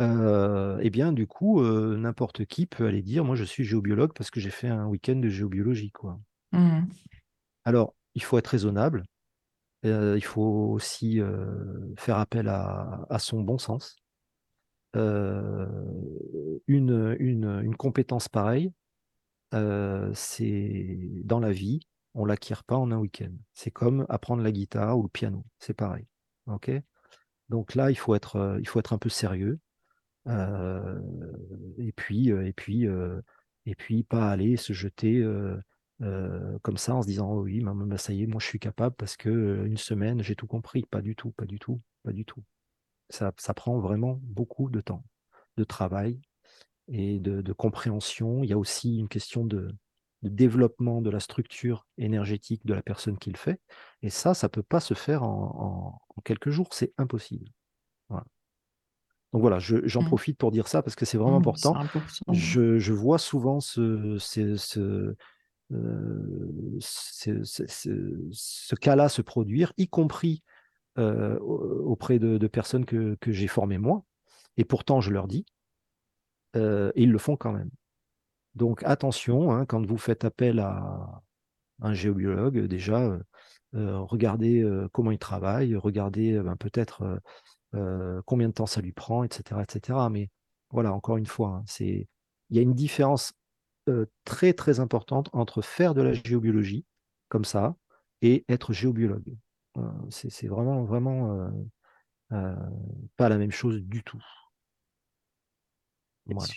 [0.00, 4.12] Euh, eh bien, du coup, euh, n'importe qui peut aller dire, moi, je suis géobiologue
[4.14, 6.18] parce que j'ai fait un week-end de géobiologie, quoi.
[6.52, 6.90] Mhm.
[7.66, 9.04] Alors, il faut être raisonnable.
[9.86, 10.42] euh, il faut
[10.72, 11.20] aussi
[11.98, 13.98] faire appel à, à son bon sens.
[14.94, 18.72] Une, une, une compétence pareille,
[20.14, 21.80] c'est dans la vie,
[22.16, 23.32] on l'acquiert pas en un week-end.
[23.52, 26.06] C'est comme apprendre la guitare ou le piano, c'est pareil.
[26.46, 26.70] Ok?
[27.50, 29.60] Donc là, il faut être, euh, il faut être un peu sérieux.
[30.26, 30.98] Euh,
[31.78, 32.86] et puis, euh, et puis,
[33.66, 35.24] et puis, pas aller se jeter
[36.00, 38.96] comme ça en se disant oh oui, bah, ça y est, moi je suis capable
[38.96, 40.84] parce que une semaine j'ai tout compris.
[40.90, 42.42] Pas du tout, pas du tout, pas du tout.
[43.10, 45.04] Ça, ça prend vraiment beaucoup de temps,
[45.58, 46.20] de travail
[46.88, 48.42] et de compréhension.
[48.42, 49.72] Il y a aussi une question de,
[50.22, 53.60] de développement de la structure énergétique de la personne qui le fait.
[54.02, 56.68] Et ça, ça peut pas se faire en, en- en quelques jours.
[56.72, 57.50] C'est impossible.
[58.08, 58.24] Voilà.
[59.32, 60.08] Donc voilà, je- j'en Mhm.
[60.08, 61.74] profite pour dire ça parce que c'est vraiment C'est important.
[62.32, 65.14] Je, je vois souvent ce, ce, ce,
[65.72, 70.42] euh, ce- ce- ce- ce cas-là se produire, y compris
[70.98, 74.04] euh, auprès de, de personnes que, que j'ai formées moi.
[74.58, 75.46] Et pourtant, je leur dis,
[76.56, 77.70] euh, et ils le font quand même.
[78.56, 81.22] Donc attention, hein, quand vous faites appel à
[81.82, 83.18] un géobiologue, déjà, euh,
[83.74, 87.20] euh, regardez euh, comment il travaille, regardez ben, peut-être
[87.74, 89.60] euh, combien de temps ça lui prend, etc.
[89.62, 89.98] etc.
[90.10, 90.30] Mais
[90.70, 92.08] voilà, encore une fois, hein, c'est,
[92.50, 93.34] il y a une différence
[94.24, 96.84] très très importante entre faire de la géobiologie
[97.28, 97.76] comme ça
[98.20, 99.36] et être géobiologue.
[100.10, 101.48] C'est c'est vraiment vraiment
[102.30, 104.24] pas la même chose du tout.
[106.24, 106.52] Voilà.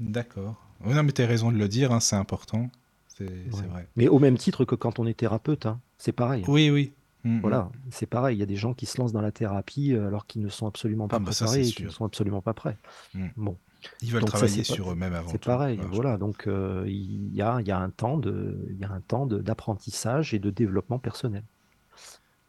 [0.00, 0.67] D'accord.
[0.84, 2.70] Oui, non, mais tu as raison de le dire, hein, c'est important.
[3.08, 3.66] C'est Ouais.
[3.68, 3.88] vrai.
[3.96, 6.44] Mais au même titre que quand on est thérapeute, hein, c'est pareil.
[6.46, 6.92] Oui, oui.
[7.24, 7.40] Mm, mm.
[7.40, 8.36] Voilà, c'est pareil.
[8.36, 10.48] Il y a des gens qui se lancent dans la thérapie euh, alors qu'ils ne
[10.48, 12.76] sont absolument pas Ah, bah, ça, préparés et ne sont absolument pas prêts.
[13.14, 13.26] Mm.
[13.36, 13.56] Bon,
[14.02, 15.80] Ils veulent Donc travailler pas- sur eux-mêmes avant c'est pareil.
[15.90, 19.00] Voilà, donc euh, il y a, y a un temps de, il y a un
[19.00, 21.42] temps de- d'apprentissage et de développement personnel.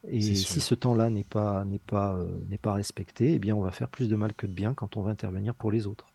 [0.07, 3.61] Et si ce temps-là n'est pas, n'est pas, euh, n'est pas respecté, eh bien, on
[3.61, 6.08] va faire plus de mal que de bien quand on va intervenir pour les autres.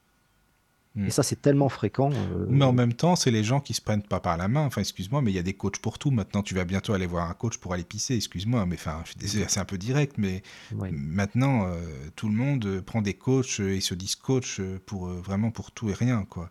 [0.94, 1.06] Mm.
[1.06, 2.10] Et ça, c'est tellement fréquent.
[2.12, 4.64] euh, Mais en même temps, c'est les gens qui se prennent pas par la main.
[4.64, 6.10] Enfin, excuse-moi, mais il y a des coachs pour tout.
[6.10, 8.14] Maintenant, tu vas bientôt aller voir un coach pour aller pisser.
[8.14, 10.42] Excuse-moi, mais enfin, c'est un peu direct, mais
[10.72, 10.90] ouais.
[10.92, 11.74] maintenant, euh,
[12.14, 15.72] tout le monde euh, prend des coachs et se disent coach pour euh, vraiment pour
[15.72, 16.50] tout et rien, quoi.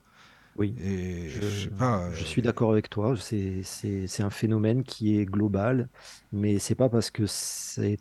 [0.57, 0.75] Oui.
[0.83, 2.11] Et je, Je, sais pas.
[2.13, 3.15] je suis d'accord avec toi.
[3.17, 3.63] C'est,
[4.19, 5.89] un phénomène qui est global,
[6.31, 7.97] mais c'est pas parce que c'est,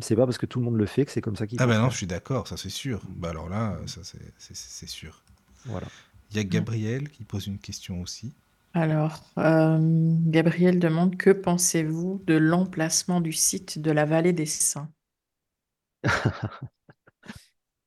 [0.00, 1.66] c'est pas parce que tout le monde le fait que c'est comme ça qu'il Ah
[1.66, 3.02] ben non, je suis d'accord, ça c'est sûr.
[3.08, 5.22] Bah alors là, ça c'est sûr.
[5.66, 5.92] Voilà.
[6.30, 8.34] Il y a Gabriel qui pose une question aussi.
[8.74, 9.78] Alors, euh,
[10.26, 14.88] Gabriel demande que pensez-vous de l'emplacement du site de la vallée des Saints?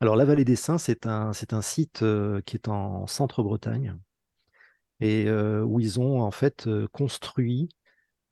[0.01, 3.95] Alors, la Vallée des Saints, c'est un, c'est un site euh, qui est en centre-Bretagne
[4.99, 7.69] et euh, où ils ont en fait construit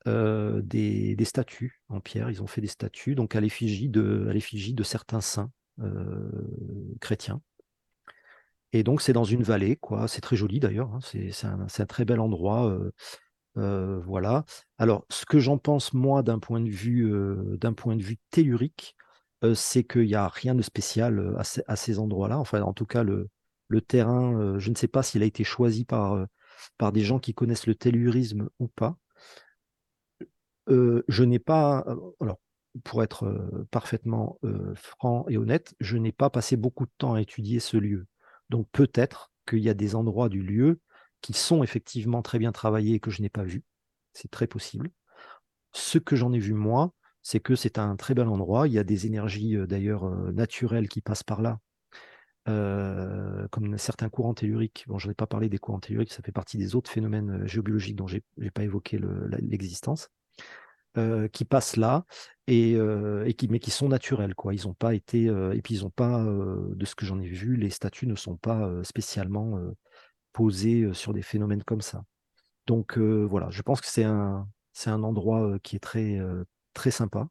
[0.08, 2.30] euh, des, des statues en pierre.
[2.30, 6.30] Ils ont fait des statues donc à l'effigie de, à l'effigie de certains saints euh,
[7.00, 7.42] chrétiens.
[8.72, 10.08] Et donc, c'est dans une vallée, quoi.
[10.08, 10.92] C'est très joli d'ailleurs.
[10.94, 11.00] hein.
[11.02, 12.78] C'est un, très bel endroit.
[13.54, 14.44] voilà.
[14.78, 17.10] Alors, ce que j'en pense, moi, d'un point de vue,
[18.30, 18.96] tellurique,
[19.54, 21.34] c'est qu'il n'y a rien de spécial
[21.66, 22.38] à, ces- endroits-là.
[22.38, 23.28] Enfin, en tout cas, le,
[23.86, 26.26] terrain, je ne sais pas s'il a été choisi par,
[26.76, 28.98] par des gens qui connaissent le tellurisme ou pas.
[30.68, 31.84] Je n'ai pas,
[32.20, 32.38] alors,
[32.84, 34.38] pour être parfaitement
[34.74, 38.06] franc et honnête, je n'ai pas passé beaucoup de temps à étudier ce lieu.
[38.50, 40.80] Donc peut-être qu'il y a des endroits du lieu
[41.20, 43.64] qui sont effectivement très bien travaillés et que je n'ai pas vus.
[44.12, 44.90] C'est très possible.
[45.72, 46.92] Ce que j'en ai vu moi,
[47.22, 48.68] c'est que c'est un très bel endroit.
[48.68, 51.58] Il y a des énergies euh, d'ailleurs euh, naturelles qui passent par là,
[52.48, 54.84] euh, comme certains courants telluriques.
[54.88, 57.96] Bon, je n'ai pas parlé des courants telluriques, ça fait partie des autres phénomènes géobiologiques
[57.96, 58.98] dont je n'ai pas évoqué
[59.40, 60.08] l'existence
[60.96, 62.06] euh, qui passent là
[62.46, 64.34] et, euh, et qui, mais qui sont naturels.
[64.34, 64.54] Quoi.
[64.54, 67.28] Ils ont pas été, euh, et puis ils n'ont pas, de ce que j'en ai
[67.28, 69.60] vu, les statues ne sont pas spécialement
[70.32, 72.04] posées sur des phénomènes comme ça.
[72.66, 76.18] Donc voilà, je pense que c'est un, c'est un endroit qui est très,
[76.72, 77.28] très sympa,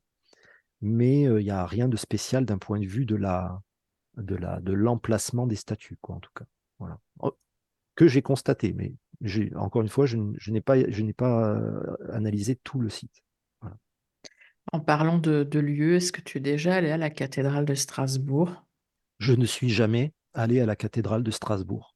[0.81, 3.59] mais il n'y a rien de spécial d'un point de vue de la,
[4.17, 6.45] de la, de l'emplacement des statues, quoi, en tout cas.
[6.77, 6.99] Voilà.
[7.19, 7.35] Oh,
[7.95, 8.93] Que j'ai constaté, mais
[9.55, 10.17] encore une fois, je,
[10.51, 11.59] n'ai pas, je n'ai pas
[12.13, 13.23] analysé tout le site.
[14.71, 17.73] En parlant de, de lieux, est-ce que tu es déjà allé à la cathédrale de
[17.75, 18.65] Strasbourg?
[19.19, 21.95] Je ne suis jamais allé à la cathédrale de Strasbourg.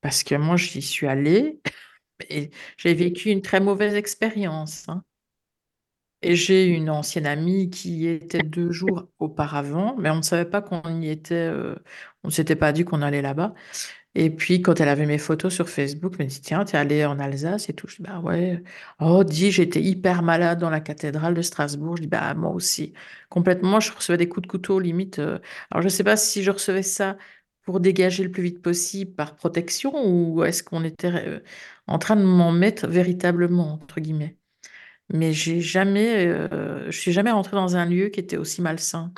[0.00, 1.60] Parce que moi, j'y suis allée
[2.30, 4.88] et j'ai vécu une très mauvaise expérience.
[4.88, 5.02] hein.
[6.24, 10.48] Et j'ai une ancienne amie qui y était deux jours auparavant, mais on ne savait
[10.48, 11.74] pas qu'on y était, euh,
[12.22, 13.54] on ne s'était pas dit qu'on allait là-bas.
[14.14, 17.04] Et puis, quand elle avait mes photos sur Facebook, elle me dit, tiens, t'es allée
[17.06, 17.88] en Alsace et tout.
[17.88, 18.62] Je dis, bah ouais.
[19.00, 21.96] Oh, dis, j'étais hyper malade dans la cathédrale de Strasbourg.
[21.96, 22.92] Je dis, bah moi aussi.
[23.30, 25.18] Complètement, je recevais des coups de couteau, limite.
[25.18, 25.38] euh.
[25.70, 27.16] Alors, je ne sais pas si je recevais ça
[27.62, 31.40] pour dégager le plus vite possible par protection ou est-ce qu'on était euh,
[31.86, 34.36] en train de m'en mettre véritablement, entre guillemets.
[35.12, 39.12] Mais j'ai jamais, euh, je suis jamais rentrée dans un lieu qui était aussi malsain.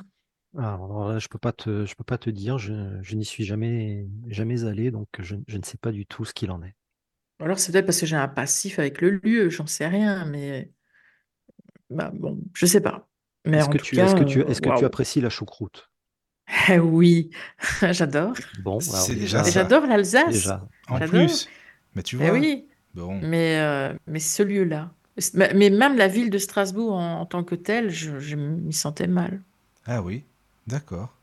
[0.59, 3.45] Alors là, je peux pas te, je peux pas te dire, je, je n'y suis
[3.45, 6.75] jamais, jamais allé, donc je, je ne sais pas du tout ce qu'il en est.
[7.41, 10.73] Alors, c'est peut-être parce que j'ai un passif avec le lieu, j'en sais rien, mais
[11.91, 13.09] bah, bon, je sais pas.
[13.45, 15.31] Mais Est-ce en que tout tu, est-ce cas, que tu, est-ce que tu apprécies la
[15.31, 15.89] choucroute?
[16.69, 17.31] Eh oui,
[17.93, 18.37] j'adore.
[18.53, 19.73] Bon, alors C'est déjà, ça.
[19.73, 20.55] j'adore l'Alsace.
[20.55, 21.03] déjà, En J'adore.
[21.03, 21.53] plus,
[21.95, 24.95] mais tu Eh vois, oui, bon, mais, euh, mais ce lieu-là.
[25.35, 28.73] Mais mais même la ville de Strasbourg en, en tant que telle, je, je m'y
[28.73, 29.43] sentais mal.
[29.87, 30.27] ah oui,
[30.67, 31.15] d'accord.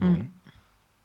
[0.00, 0.16] Mm.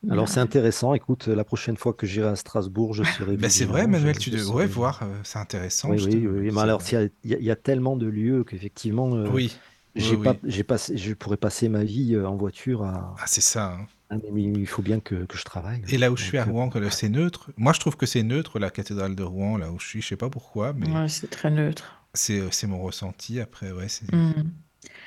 [0.09, 0.93] Alors c'est intéressant.
[0.93, 4.29] Écoute, la prochaine fois que j'irai à Strasbourg, je serai Ben, c'est vrai, Manuel, tu
[4.29, 5.89] devrais serai- voir, euh, c'est intéressant.
[5.89, 6.51] Oui, oui, te- oui.
[6.53, 9.57] Mais alors, y il y, a- il y a tellement de lieux qu'effectivement, euh, Oui,
[9.95, 10.63] j'ai oui, pas, oui.
[10.63, 13.73] passé, je pourrais passer ma vie euh, en voiture à, Ah, c'est ça.
[13.73, 13.87] hein.
[14.09, 15.81] Ah, mais il faut bien que, que je travaille.
[15.89, 17.51] Et là où je suis à Rouen, que c'est neutre.
[17.57, 20.01] Moi, je trouve que c'est neutre, la cathédrale de Rouen, là où je suis.
[20.01, 22.05] Je sais pas pourquoi, mais Ouais, c'est très neutre.
[22.13, 23.41] c'est c'est mon ressenti.
[23.41, 24.09] Après, ouais, c'est.
[24.13, 24.49] Mm.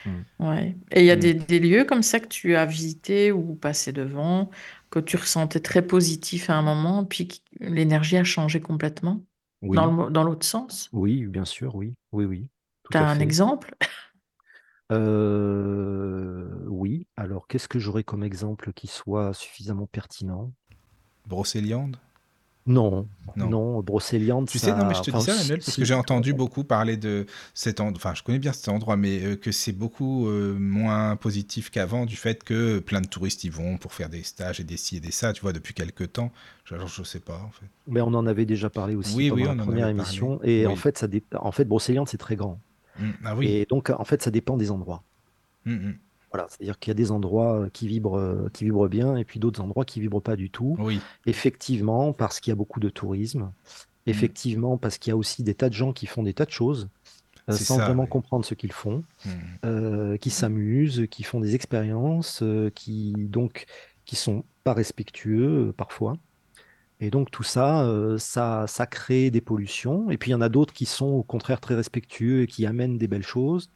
[0.06, 0.24] Mm.
[0.38, 0.76] Ouais.
[0.92, 1.16] Et il y a Mm.
[1.16, 4.50] des, des lieux comme ça que tu as visités ou passé devant,
[4.90, 7.28] que tu ressentais très positif à un moment, puis
[7.60, 9.22] l'énergie a changé complètement?
[9.62, 10.92] Oui, dans l'autre sens?
[10.92, 12.50] oui, bien sûr, oui, oui, oui,
[12.90, 13.20] Tu as un fait.
[13.20, 13.74] exemple?
[14.92, 20.52] Euh, oui, alors qu'est-ce que j'aurais comme exemple qui soit suffisamment pertinent?
[21.26, 21.98] Brocéliande?
[22.66, 23.48] Non, Non.
[23.48, 25.04] non, Brocéliande, Tu sais, non, mais je ça.
[25.04, 27.96] te dis enfin, ça, si- Manuel, parce que j'ai entendu beaucoup parler de cet endroit.
[27.96, 32.04] Enfin, je connais bien cet endroit, mais euh, que c'est beaucoup euh, moins positif qu'avant
[32.06, 34.98] du fait que plein de touristes y vont pour faire des stages et des ci
[34.98, 36.30] et des ça, tu vois, depuis quelques temps.
[36.70, 37.66] Alors, je sais pas, en fait.
[37.88, 39.98] Mais on en avait déjà parlé aussi Oui, pendant oui, la première parlé.
[39.98, 40.40] émission.
[40.44, 42.60] Et en fait, ça dé- en fait, Brocéliande, c'est très grand.
[42.98, 43.48] Mm, Ah oui.
[43.48, 45.02] Et donc, en fait, ça dépend des endroits.
[45.64, 45.94] Mm, mm.
[46.32, 49.40] Voilà, c'est-à-dire qu'il y a des endroits qui vibrent, euh, qui vibrent bien et puis
[49.40, 50.76] d'autres endroits qui vibrent pas du tout.
[50.78, 51.00] Oui.
[51.26, 53.52] Effectivement, parce qu'il y a beaucoup de tourisme.
[54.06, 54.10] Mm.
[54.10, 56.50] Effectivement, parce qu'il y a aussi des tas de gens qui font des tas de
[56.50, 56.88] choses
[57.48, 59.30] euh, sans ça, vraiment comprendre ce qu'ils font, Mm.
[59.64, 63.66] euh, qui s'amusent, qui font des expériences, euh, qui donc
[64.04, 66.16] qui sont pas respectueux euh, parfois.
[67.00, 70.10] Et donc tout ça, euh, ça, ça crée des pollutions.
[70.10, 72.66] Et puis il y en a d'autres qui sont au contraire très respectueux et qui
[72.66, 73.70] amènent des belles choses.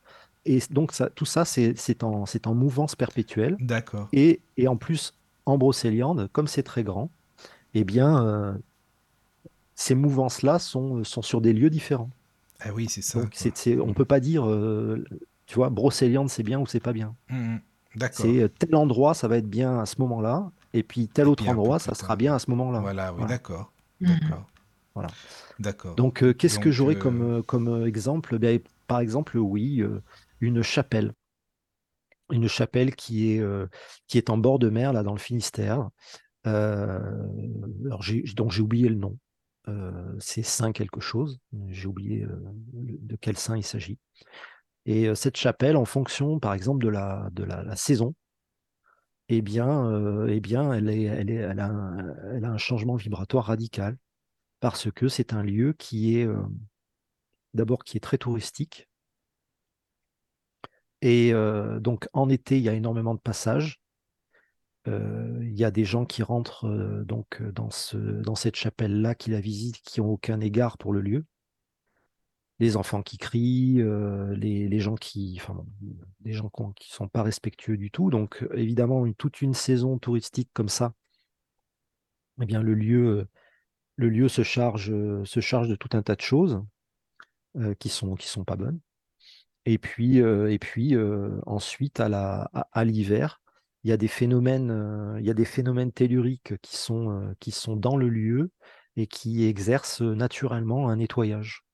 [0.46, 3.56] Et donc ça, tout ça, c'est c'est en, c'est en mouvance perpétuelle.
[3.60, 4.08] D'accord.
[4.12, 5.14] Et, et en plus,
[5.46, 7.10] en Brocéliande, comme c'est très grand,
[7.74, 8.52] eh bien, euh,
[9.74, 12.10] ces mouvances-là sont, sont sur des lieux différents.
[12.60, 13.20] Ah oui, c'est ça.
[13.20, 13.34] Donc,
[13.82, 15.04] on ne peut pas dire, euh,
[15.46, 17.14] tu vois, Brocéliande, c'est bien ou c'est pas bien.
[17.28, 17.60] Mm, mm.
[17.96, 18.26] D'accord.
[18.26, 21.28] C'est euh, tel endroit, ça va être bien à ce moment-là, et puis tel Et
[21.28, 22.80] autre endroit, ça sera bien à ce moment-là.
[22.80, 23.34] Voilà, oui, Voilà.
[23.34, 23.72] d'accord.
[24.00, 24.18] Mhm.
[24.20, 24.46] D'accord.
[24.94, 25.08] Voilà.
[25.58, 25.94] D'accord.
[25.96, 28.34] Donc, euh, qu'est-ce que j'aurais euh, comme, comme exemple?
[28.36, 30.00] Eh bien, par exemple, oui, euh,
[30.40, 31.12] une chapelle.
[32.30, 33.66] Une chapelle qui est, euh,
[34.06, 35.88] qui est en bord de mer, là, dans le Finistère.
[36.46, 36.98] Euh,
[37.86, 38.02] alors
[38.34, 39.18] donc j'ai oublié le nom.
[39.68, 41.38] Euh, c'est Saint quelque chose.
[41.68, 42.38] J'ai oublié euh,
[42.72, 43.98] de quel saint il s'agit.
[44.86, 48.14] Et cette chapelle, en fonction, par exemple, de la, de la, saison,
[49.30, 53.46] eh bien, euh, eh bien elle, est, elle, a un, elle a un changement vibratoire
[53.46, 53.96] radical
[54.60, 56.28] parce que c'est un lieu qui est
[57.54, 58.88] d'abord qui est très touristique.
[61.04, 63.78] Et euh, donc en été, il y a énormément de passages.
[64.88, 69.14] Euh, il y a des gens qui rentrent euh, donc dans, ce, dans cette chapelle-là,
[69.14, 71.26] qui la visitent, qui n'ont aucun égard pour le lieu.
[72.58, 73.82] Les enfants qui crient,
[74.36, 75.62] les, gens qui, enfin,
[76.24, 78.10] gens qui ne sont pas respectueux du tout.
[78.10, 80.94] Donc évidemment, toute une saison touristique comme ça,
[82.40, 83.26] eh bien le lieu,
[83.96, 84.92] le lieu se charge,
[85.24, 86.62] se charge de tout un tas de choses
[87.80, 88.78] qui sont qui sont pas bonnes.
[89.66, 93.40] Et puis, euh, et puis euh, ensuite, à l'hiver,
[93.82, 97.50] il y a des phénomènes, euh, il y a des phénomènes telluriques qui sont, qui
[97.50, 98.50] sont dans le lieu
[98.96, 101.64] et qui exercent naturellement un nettoyage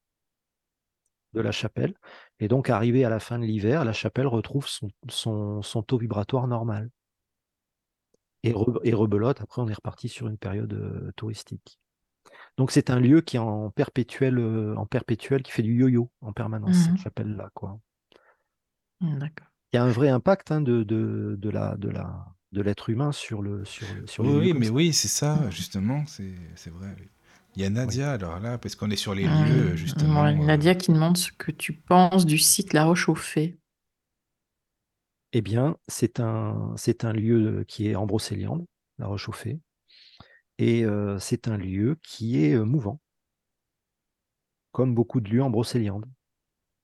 [1.34, 1.94] de la chapelle.
[2.38, 6.46] Et donc, arrivé à la fin de l'hiver, la chapelle retrouve son, son, taux vibratoire
[6.46, 6.90] normal.
[8.42, 11.78] Et, re- et rebelote, après, on est reparti sur une période touristique.
[12.58, 16.10] Donc, c'est un lieu qui est en perpétuel, euh, en perpétuel, qui fait du yo-yo
[16.20, 17.02] en permanence, cette Mhm.
[17.02, 17.80] chapelle-là, quoi.
[19.02, 19.48] D'accord.
[19.72, 22.88] Il y a un vrai impact hein, de, de, de la, de la, de l'être
[22.88, 24.70] humain sur, le, sur, Oui, lieux oui, mais ça.
[24.70, 26.94] oui, c'est ça, justement, c'est c'est vrai.
[27.56, 30.22] Il y a Nadia, alors là, parce qu'on est sur les lieux, justement.
[30.22, 33.58] ouais, euh, Nadia qui demande ce que tu penses du site La Roche-aux-Fées.
[35.32, 38.64] Eh bien, c'est un, c'est un lieu qui est en Brocéliande,
[38.98, 39.60] la Roche-aux-Fées,
[40.60, 43.00] et euh, c'est un lieu qui est euh, mouvant,
[44.72, 46.04] comme beaucoup de lieux en Brocéliande.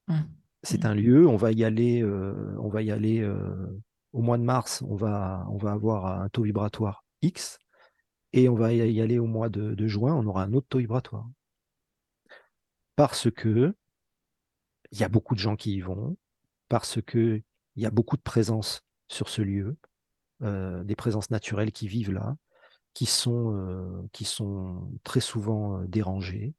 [0.08, 0.22] Hmm.
[0.62, 3.78] C'est un lieu, on va y aller, euh, on va y aller euh,
[4.14, 7.58] au mois de mars, on va, on va avoir un taux vibratoire X,
[8.32, 10.78] et on va y aller au mois de, de juin, on aura un autre taux
[10.78, 11.28] vibratoire.
[12.96, 13.74] Parce que
[14.90, 16.16] il y a beaucoup de gens qui y vont,
[16.70, 17.42] parce que
[17.74, 19.76] il y a beaucoup de présences sur ce lieu,
[20.40, 22.38] euh, des présences naturelles qui vivent là,
[22.96, 26.54] qui sont, euh, qui sont très souvent euh, dérangées,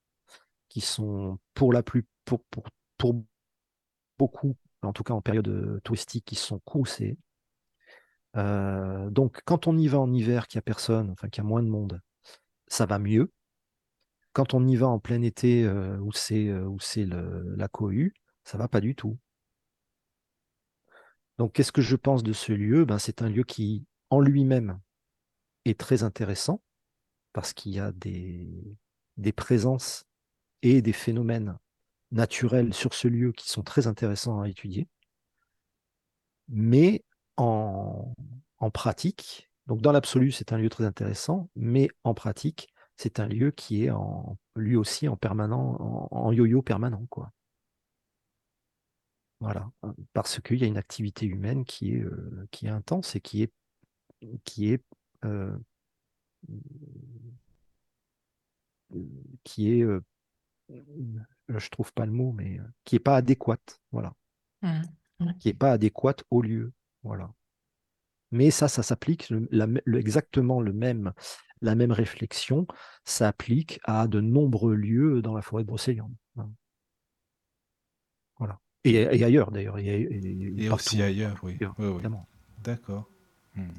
[0.70, 2.66] qui sont pour la plus pour, pour,
[3.00, 3.16] pour
[4.20, 7.18] beaucoup, en tout cas en période euh, touristique, qui sont courroucés.
[8.36, 11.46] Euh, donc quand on y va en hiver, qu'il n'y a personne, enfin qu'il y
[11.46, 12.02] a moins de monde,
[12.68, 13.32] ça va mieux.
[14.34, 18.68] Quand on y va en plein été où c'est où c'est la cohue, ça va
[18.68, 19.18] pas du tout.
[21.40, 22.86] Donc qu'est-ce que je pense de ce lieu?
[22.86, 24.80] Ben, C'est un lieu qui, en lui-même,
[25.70, 26.62] est très intéressant
[27.34, 28.48] parce qu'il y a des,
[29.18, 30.06] des présences
[30.62, 31.58] et des phénomènes
[32.12, 34.88] naturels sur ce lieu qui sont très intéressants à étudier.
[36.48, 37.04] Mais
[37.36, 38.14] en,
[38.60, 43.28] en pratique, donc dans l'absolu, c'est un lieu très intéressant, mais en pratique, c'est un
[43.28, 47.32] lieu qui est en, lui aussi en permanent, en, yo-yo permanent, quoi.
[49.40, 49.70] Voilà,
[50.14, 53.44] parce qu'il y a une activité humaine qui est, euh, qui est intense et qui
[53.44, 53.54] est,
[54.44, 54.84] qui est,
[55.26, 55.58] euh,
[59.44, 60.02] qui est, euh,
[61.50, 64.14] je trouve pas le mot, mais euh, qui est pas adéquate, voilà,
[64.62, 64.82] Hmm.
[65.40, 66.74] qui est pas adéquate au lieu,
[67.04, 67.32] voilà.
[68.32, 69.32] Mais ça, ça s'applique
[69.94, 71.14] exactement le même,
[71.62, 72.68] la même réflexion
[73.06, 76.14] s'applique à de nombreux lieux dans la forêt de Brocéliande.
[76.38, 76.50] hein.
[78.38, 78.60] Voilà.
[78.84, 79.78] Et, et ailleurs d'ailleurs.
[79.78, 81.58] Et, aussi ailleurs, oui.
[81.78, 82.02] Oui.
[82.64, 83.10] D'accord.
[83.56, 83.70] Hmm.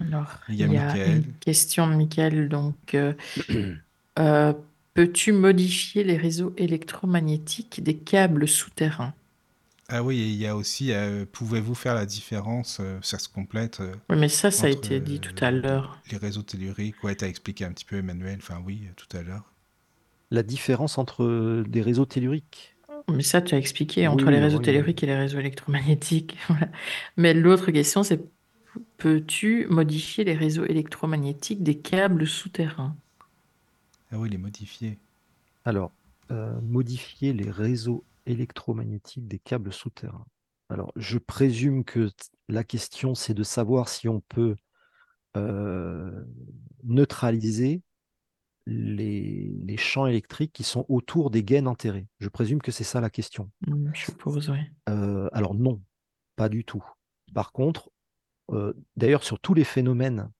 [0.00, 2.48] Alors, Il y a une question de Michael.
[2.48, 3.14] Donc, euh,
[4.18, 4.52] euh,
[4.94, 9.14] peux-tu modifier les réseaux électromagnétiques des câbles souterrains?
[9.88, 13.28] Ah oui, et il y a aussi, euh, pouvez-vous faire la différence, euh, ça se
[13.28, 16.02] complète, euh, Oui, mais ça, ça a été dit tout à l'heure.
[16.10, 18.38] les réseaux telluriques Ouais, t'as expliqué un petit peu, Emmanuel.
[18.40, 19.52] Enfin, oui, tout à l'heure.
[20.30, 22.76] La différence entre des réseaux telluriques?
[23.08, 26.36] Mais ça, tu as expliqué Oui, entre les réseaux oui, telluriques et les réseaux électromagnétiques.
[26.48, 26.68] Voilà.
[27.16, 28.20] Mais l'autre question, c'est
[28.98, 32.96] peux-tu modifier les réseaux électromagnétiques des câbles souterrains?
[34.10, 34.98] Ah oui, les modifier.
[35.64, 35.92] Alors,
[36.32, 40.26] euh, modifier les réseaux électromagnétiques des câbles souterrains.
[40.68, 42.10] Alors, je présume que
[42.48, 44.56] la question, c'est de savoir si on peut
[45.36, 46.24] euh,
[46.84, 47.82] neutraliser
[48.66, 52.08] les, les champs électriques qui sont autour des gaines enterrées.
[52.20, 53.50] Je présume que c'est ça la question.
[53.66, 54.60] Hmm, Je suppose, oui.
[54.88, 55.82] Euh, alors non,
[56.36, 56.84] pas du tout.
[57.34, 57.90] Par contre,
[58.52, 60.30] euh, d'ailleurs, sur tous les phénomènes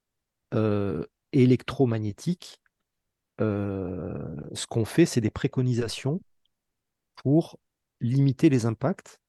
[0.55, 2.61] euh, électromagnétiques,
[3.41, 6.21] euh, ce qu'on fait, c'est des préconisations
[7.17, 7.59] pour
[8.01, 9.21] limiter les impacts.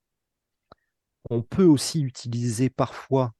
[1.30, 3.34] On peut aussi utiliser parfois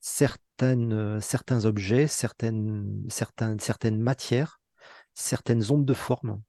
[0.00, 4.60] certaines, certains objets, certaines, certaines, certaines matières,
[5.14, 6.40] certaines ondes de forme,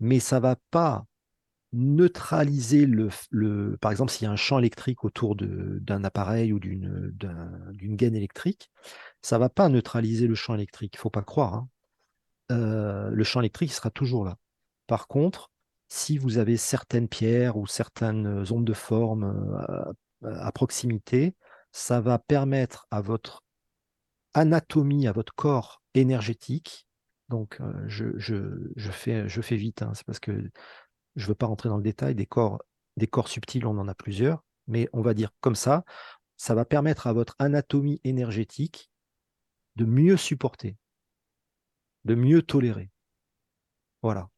[0.00, 1.04] mais ça ne va pas
[1.72, 6.58] neutraliser le, le par exemple, s'il y a un champ électrique autour d'un appareil ou
[6.60, 8.70] d'une d'un- d'une gaine électrique,
[9.22, 11.54] ça ne va pas neutraliser le champ électrique, il ne faut pas croire.
[11.54, 11.68] hein.
[12.52, 14.36] Euh, le champ électrique sera toujours là.
[14.86, 15.50] Par contre,
[15.88, 19.92] si vous avez certaines pierres ou certaines ondes de forme euh,
[20.24, 21.34] à, à proximité,
[21.72, 23.42] ça va permettre à votre
[24.34, 26.86] anatomie, à votre corps énergétique,
[27.28, 30.50] donc euh, je, je- je fais, je fais vite, hein, c'est parce que
[31.16, 32.62] je ne veux pas rentrer dans le détail, des corps,
[32.96, 35.84] des corps subtils, on en a plusieurs, mais on va dire comme ça,
[36.36, 38.90] ça va permettre à votre anatomie énergétique
[39.76, 40.76] de mieux supporter,
[42.04, 42.90] de mieux tolérer.
[44.02, 44.28] Voilà.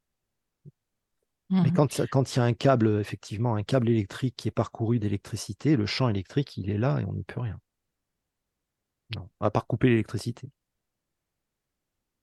[1.50, 1.74] Mais Mhm.
[1.74, 5.86] quand, il y a un câble, effectivement, un câble électrique qui est parcouru d'électricité, le
[5.86, 7.60] champ électrique, il est là et on n'y peut rien.
[9.16, 10.50] Non, à part couper l'électricité.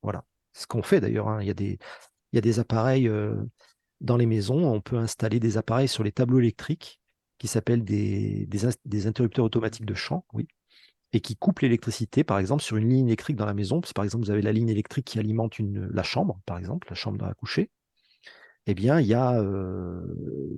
[0.01, 0.25] Voilà.
[0.53, 1.27] C'est ce qu'on fait d'ailleurs.
[1.29, 1.41] hein.
[1.41, 1.77] Il y a des,
[2.33, 3.35] il y a des appareils euh,
[4.01, 4.65] dans les maisons.
[4.65, 6.99] On peut installer des appareils sur les tableaux électriques
[7.37, 10.47] qui s'appellent des, interrupteurs automatiques de champ, oui,
[11.13, 13.81] et qui coupent l'électricité, par exemple, sur une ligne électrique dans la maison.
[13.95, 17.25] Par exemple vous avez la ligne électrique qui alimente la chambre, par exemple, la chambre
[17.25, 17.71] à coucher,
[18.67, 20.01] eh bien, il y a euh,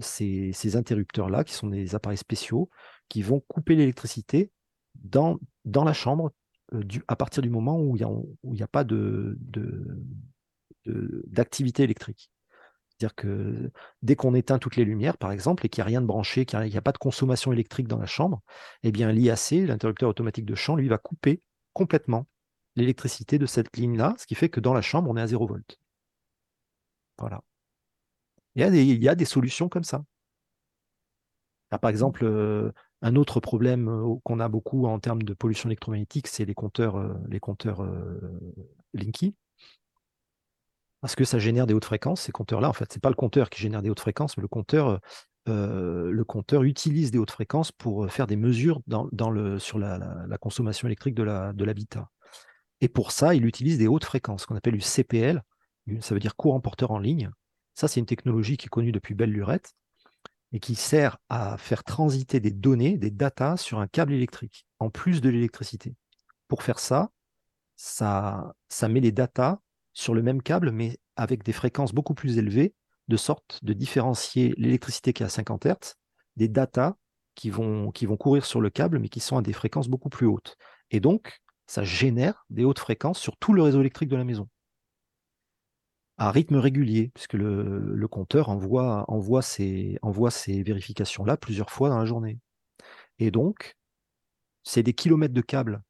[0.02, 2.70] ces, interrupteurs-là qui sont des appareils spéciaux
[3.08, 4.52] qui vont couper l'électricité
[4.96, 6.34] dans, la chambre
[6.74, 8.06] du, à partir du moment où il
[8.44, 8.84] n'y a, pas
[10.86, 12.30] d'activité électrique.
[12.98, 13.72] C'est-à-dire que
[14.02, 16.46] dès qu'on éteint toutes les lumières, par exemple, et qu'il n'y a rien de branché,
[16.46, 18.42] qu'il n'y a, pas de consommation électrique dans la chambre,
[18.84, 21.42] eh bien l'IAC, l'interrupteur automatique de champ, lui, va couper
[21.74, 22.28] complètement
[22.76, 25.48] l'électricité de cette ligne-là, ce qui fait que dans la chambre, on est à 0
[25.48, 25.78] volts.
[27.18, 27.42] Voilà.
[28.56, 30.04] Il y a des, il y a des solutions comme ça.
[31.82, 32.72] par exemple, euh,
[33.02, 36.98] un autre problème euh, qu'on a beaucoup en termes de pollution électromagnétique, c'est les compteurs,
[36.98, 37.86] euh, les compteurs
[38.94, 39.36] Linky
[41.04, 42.22] parce que ça génère des hautes fréquences.
[42.22, 44.42] Ces compteurs-là, en fait, ce n'est pas le compteur qui génère des hautes fréquences, mais
[44.42, 45.02] le compteur,
[45.50, 48.80] euh, le compteur utilise des hautes fréquences pour euh, faire des mesures
[49.60, 52.10] sur la, consommation électrique de l'habitat.
[52.80, 55.44] et pour ça, il utilise des hautes fréquences, qu'on appelle du CPL,
[56.00, 57.30] ça veut dire courant porteur en ligne.
[57.74, 59.74] Ça, c'est une technologie qui est connue depuis belle lurette
[60.54, 64.90] et qui sert à faire transiter des données, des datas sur un câble électrique, en
[64.90, 65.96] plus de l'électricité.
[66.48, 67.10] Pour faire ça,
[67.76, 69.60] ça, ça met les datas
[69.94, 72.74] sur le même câble, mais avec des fréquences beaucoup plus élevées,
[73.08, 75.96] de sorte de différencier l'électricité qui est à 50 Hz
[76.36, 76.96] des datas
[77.36, 80.56] qui vont, courir sur le câble, mais qui sont à des fréquences beaucoup plus hautes.
[80.92, 84.48] Et donc, ça génère des hautes fréquences sur tout le réseau électrique de la maison,
[86.18, 91.98] à rythme régulier, puisque le, compteur envoie, envoie ces, envoie ces vérifications-là plusieurs fois dans
[91.98, 92.40] la journée.
[93.20, 93.76] Et donc,
[94.64, 95.82] c'est des kilomètres de câbles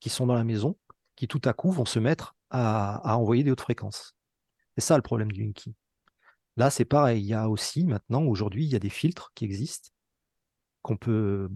[0.00, 0.76] qui sont dans la maison
[1.16, 4.14] qui tout à coup vont se mettre à, envoyer des hautes fréquences.
[4.76, 5.74] C'est ça le problème du Linky.
[6.56, 7.22] Là, c'est pareil.
[7.22, 9.88] Il y a aussi maintenant, aujourd'hui, il y a des filtres qui existent
[10.82, 11.48] qu'on peut,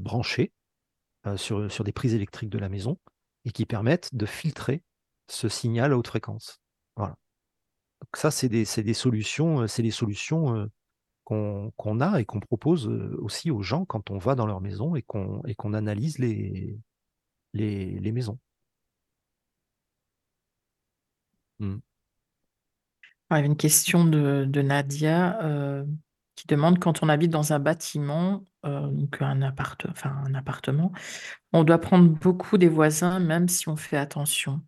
[0.00, 0.52] brancher
[1.26, 2.98] euh, sur, des prises électriques de la maison
[3.44, 4.82] et qui permettent de filtrer
[5.28, 6.60] ce signal à haute fréquence.
[6.96, 7.16] Voilà.
[8.00, 8.64] Donc ça, c'est des,
[8.94, 10.66] solutions, euh, c'est des solutions euh,
[11.24, 15.02] qu'on a et qu'on propose aussi aux gens quand on va dans leur maison et
[15.02, 16.78] qu'on analyse les
[18.12, 18.38] maisons.
[21.58, 21.76] Mmh.
[23.30, 25.84] il y avait une question de, Nadia euh,
[26.34, 29.40] qui demande quand on habite dans un bâtiment, euh, donc un,
[29.88, 30.92] enfin, un appartement,
[31.52, 34.60] on doit prendre beaucoup des voisins même si on fait attention.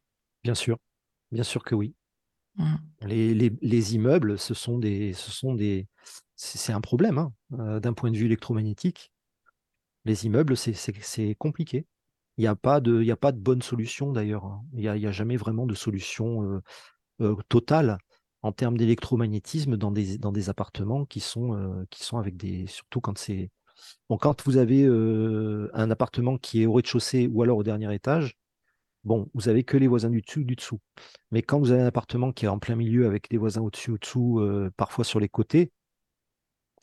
[0.44, 0.78] Bien sûr,
[1.31, 1.94] bien sûr que oui.
[2.56, 2.74] Mmh.
[3.02, 5.86] Les, immeubles, ce sont des, ce sont des,
[6.35, 9.12] c'est un problème hein, euh, d'un point de vue électromagnétique.
[10.05, 11.86] Les immeubles, c'est compliqué.
[12.39, 14.47] Il n'y a, pas de, bonne solution d'ailleurs.
[14.47, 14.62] Hein.
[14.73, 16.62] Il n'y a, jamais vraiment de solution
[17.48, 17.98] totale
[18.43, 22.66] en termes d'électromagnétisme dans des, appartements qui sont, qui sont avec des.
[22.69, 23.51] Surtout quand c'est.
[24.09, 28.36] Bon, quand vous avez un appartement qui est au rez-de-chaussée ou alors au dernier étage,
[29.02, 30.81] bon, vous avez que les voisins du dessus du dessous.
[31.32, 33.90] Mais quand vous avez un appartement qui est en plein milieu avec des voisins au-dessus,
[33.90, 34.40] au-dessous,
[34.77, 35.73] parfois sur les côtés,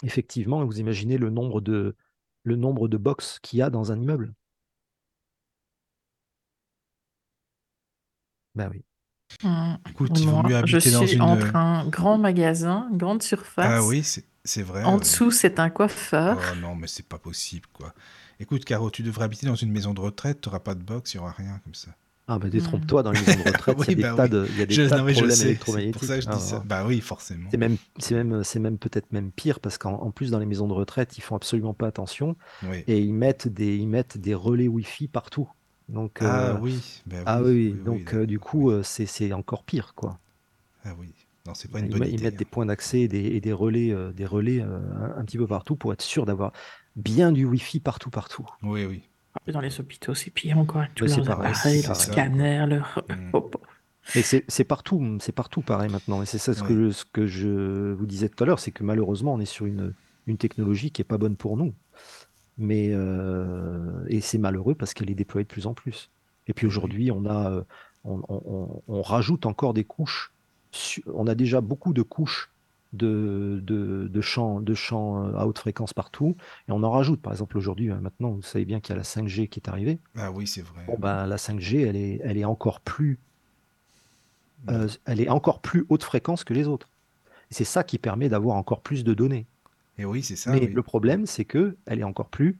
[0.03, 1.95] effectivement, vous imaginez le nombre de,
[2.44, 4.34] le nombre de box qu'il y a dans un immeuble.
[8.56, 8.84] Ben oui.
[9.44, 9.76] Mmh.
[9.90, 11.22] Écoute, il vaut mieux je habiter dans suis une.
[11.22, 13.65] entre un grand magasin, une grande surface.
[13.68, 14.03] Ah oui,
[14.44, 14.84] c'est vrai.
[14.84, 16.38] En dessous, c'est un coiffeur.
[16.40, 17.94] Oh non, mais c'est pas possible, quoi.
[18.40, 21.14] Écoute, Caro, tu devrais habiter dans une maison de retraite, tu n'auras pas de box,
[21.14, 21.91] il n'y aura rien comme ça.
[22.27, 24.57] Ah bah détrompe-toi, dans les maisons de retraite, il y a des tas de, il
[24.57, 25.94] y a des tas de problèmes électromagnétiques.
[25.94, 26.64] pour ça que je dis Ah, ça.
[26.65, 27.48] Bah oui, forcément.
[27.52, 30.48] C'est même, c'est même, c'est même peut-être même pire parce qu'en en plus dans les
[30.48, 32.84] maisons de retraite, ils font absolument pas attention Oui.
[32.88, 35.48] et ils mettent des, ils mettent des relais Wi-Fi partout.
[35.89, 38.83] Donc, Ah euh, oui, bah ah oui, oui, oui, oui, donc euh, du coup, euh,
[38.83, 40.19] c'est c'est encore pire, quoi.
[40.83, 41.13] Ah oui.
[41.45, 42.23] Non, c'est pas une Ils, bonne ils idée.
[42.23, 42.49] mettent des hein.
[42.49, 45.47] points d'accès et des, et des relais, euh, des relais euh, un, un petit peu
[45.47, 46.51] partout pour être sûr d'avoir
[46.95, 48.45] bien du Wi-Fi partout, partout.
[48.63, 49.09] Oui, oui.
[49.47, 53.03] Dans les hôpitaux, c'est pire encore tous leurs pareil, appareils, c'est leurs scanners, leurs.
[53.09, 53.31] Mm.
[54.03, 56.21] C'est c'est partout, c'est partout pareil maintenant.
[56.21, 56.69] Et c'est ça ce Ouais.
[56.69, 59.65] que, ce que je vous disais tout à l'heure, c'est que malheureusement, on est sur
[59.65, 59.95] une,
[60.27, 61.73] une technologie qui est pas bonne pour nous.
[62.57, 66.10] Mais euh, et c'est malheureux parce qu'elle est déployée de plus en plus.
[66.48, 67.64] Et puis aujourd'hui, on a, euh,
[68.06, 70.32] on, on- on- on rajoute encore des couches.
[71.14, 72.49] On a déjà beaucoup de couches
[72.94, 76.36] de, de, de champs, de champs euh, à haute fréquence partout,
[76.69, 77.22] et on en rajoute.
[77.22, 79.99] Par exemple, aujourd'hui, maintenant, vous savez bien qu'il y a la 5G qui est arrivée.
[80.15, 80.84] Ah oui, c'est vrai.
[80.88, 83.19] Bon, ben, la 5G, elle est, elle est encore plus
[84.69, 86.88] euh, elle est encore plus haute fréquence que les autres.
[87.52, 89.45] C'est ça qui permet d'avoir encore plus de données.
[89.97, 90.67] Et oui, c'est ça, Mais oui.
[90.73, 92.57] le problème, c'est que elle est encore plus,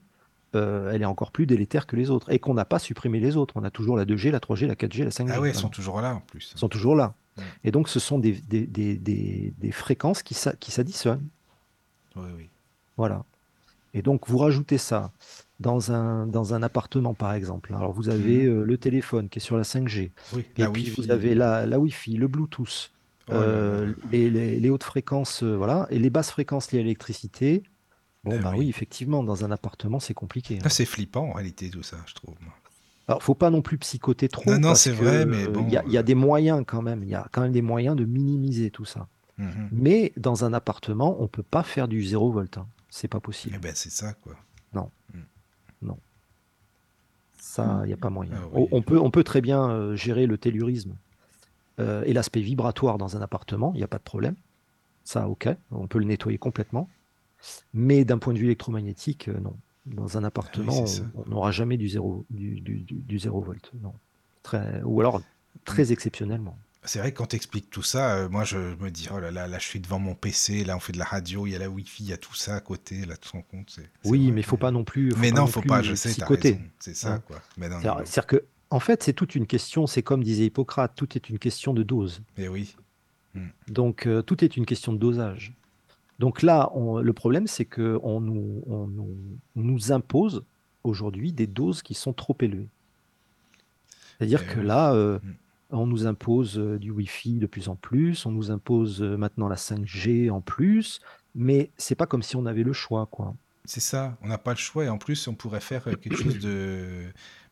[0.54, 3.36] euh, elle est encore plus délétère que les autres, et qu'on n'a pas supprimé les
[3.36, 3.54] autres.
[3.56, 5.30] On a toujours la 2G, la 3G, la 4G, la 5G.
[5.34, 6.50] Ah ouais, elles sont toujours là en plus.
[6.54, 7.14] Elles sont toujours là.
[7.36, 7.44] Ouais.
[7.64, 11.26] Et donc, ce sont des, des, des, des, fréquences qui s'a- qui s'additionnent.
[12.16, 12.48] Oui, oui.
[12.96, 13.24] Voilà.
[13.92, 15.12] Et donc, vous rajoutez ça
[15.60, 17.74] dans un, dans un appartement, par exemple.
[17.74, 18.60] Alors, vous avez Mhm.
[18.60, 20.10] euh, le téléphone qui est sur la 5G.
[20.34, 21.00] Oui, Et la puis, Wi-Fi.
[21.02, 22.90] vous avez la, la Wi-Fi, le Bluetooth,
[23.30, 27.62] euh, les, les- les hautes fréquences, euh, voilà, et les basses fréquences liées à l'électricité.
[28.24, 28.58] Bon, Eh bah oui.
[28.60, 30.58] oui, effectivement, dans un appartement, c'est compliqué.
[30.60, 30.68] Ah, hein.
[30.68, 32.34] c'est flippant en réalité tout ça, je trouve.
[33.08, 35.72] Alors, faut pas non plus psychoter trop Non, non, c'est vrai, mais euh, bon, il
[35.72, 37.02] y a, il y a des moyens quand même.
[37.04, 39.06] Il y a quand même des moyens de minimiser tout ça.
[39.38, 39.68] mhm.
[39.70, 42.58] Mais dans un appartement, on peut pas faire du zéro volt.
[42.58, 42.66] hein.
[42.90, 43.58] C'est pas Eh possible.
[43.60, 44.34] ben c'est ça quoi.
[47.38, 48.32] Ça, il n'y a pas moyen.
[48.34, 48.68] Ah On- oui.
[48.72, 50.94] on, peut, on peut très bien gérer le tellurisme
[51.78, 54.34] euh, et l'aspect vibratoire dans un appartement, il n'y a pas de problème.
[55.04, 56.88] Ça, ok, on peut le nettoyer complètement.
[57.74, 59.56] Mais d'un point de vue électromagnétique, euh, non.
[59.86, 63.70] Dans un appartement, Ah on n'aura jamais du zéro, du, du, du- du zéro volt.
[63.82, 63.94] Non.
[64.42, 65.22] Très, ou alors
[65.64, 66.58] très exceptionnellement.
[66.82, 69.30] C'est vrai que quand tu expliques tout ça, euh, moi je me dis oh là
[69.30, 71.56] là, là je suis devant mon PC, là on fait de la radio, il y
[71.56, 73.76] a la Wi-Fi, il y a tout ça à côté, là tu te rends compte.
[74.04, 75.12] Oui, vrai mais il faut que- pas non plus.
[75.18, 76.58] Mais non, non faut plus pas, je sais, t'as raison.
[76.80, 77.22] C'est ça Hein.
[77.26, 77.40] quoi.
[77.56, 78.44] C'est-à-dire que,
[78.76, 81.82] en fait, c'est toute une question, c'est comme disait Hippocrate, tout est une question de
[81.82, 82.20] dose.
[82.38, 82.76] Mais oui.
[83.68, 85.52] Donc, euh, tout est une question de dosage.
[86.18, 89.16] Donc là, on- le problème, c'est qu'on nous, on nous,
[89.56, 90.42] on nous impose
[90.84, 92.68] aujourd'hui des doses qui sont trop élevées.
[94.18, 95.34] C'est-à-dire Eh que là, euh, Mm.
[95.70, 99.56] on nous impose euh, du Wi-Fi de plus en plus, on nous impose maintenant la
[99.56, 101.00] 5G en plus,
[101.34, 103.34] mais c'est pas comme si on avait le choix, quoi.
[103.66, 106.38] C'est ça, on n'a pas le choix et en plus on pourrait faire quelque chose
[106.38, 107.02] de,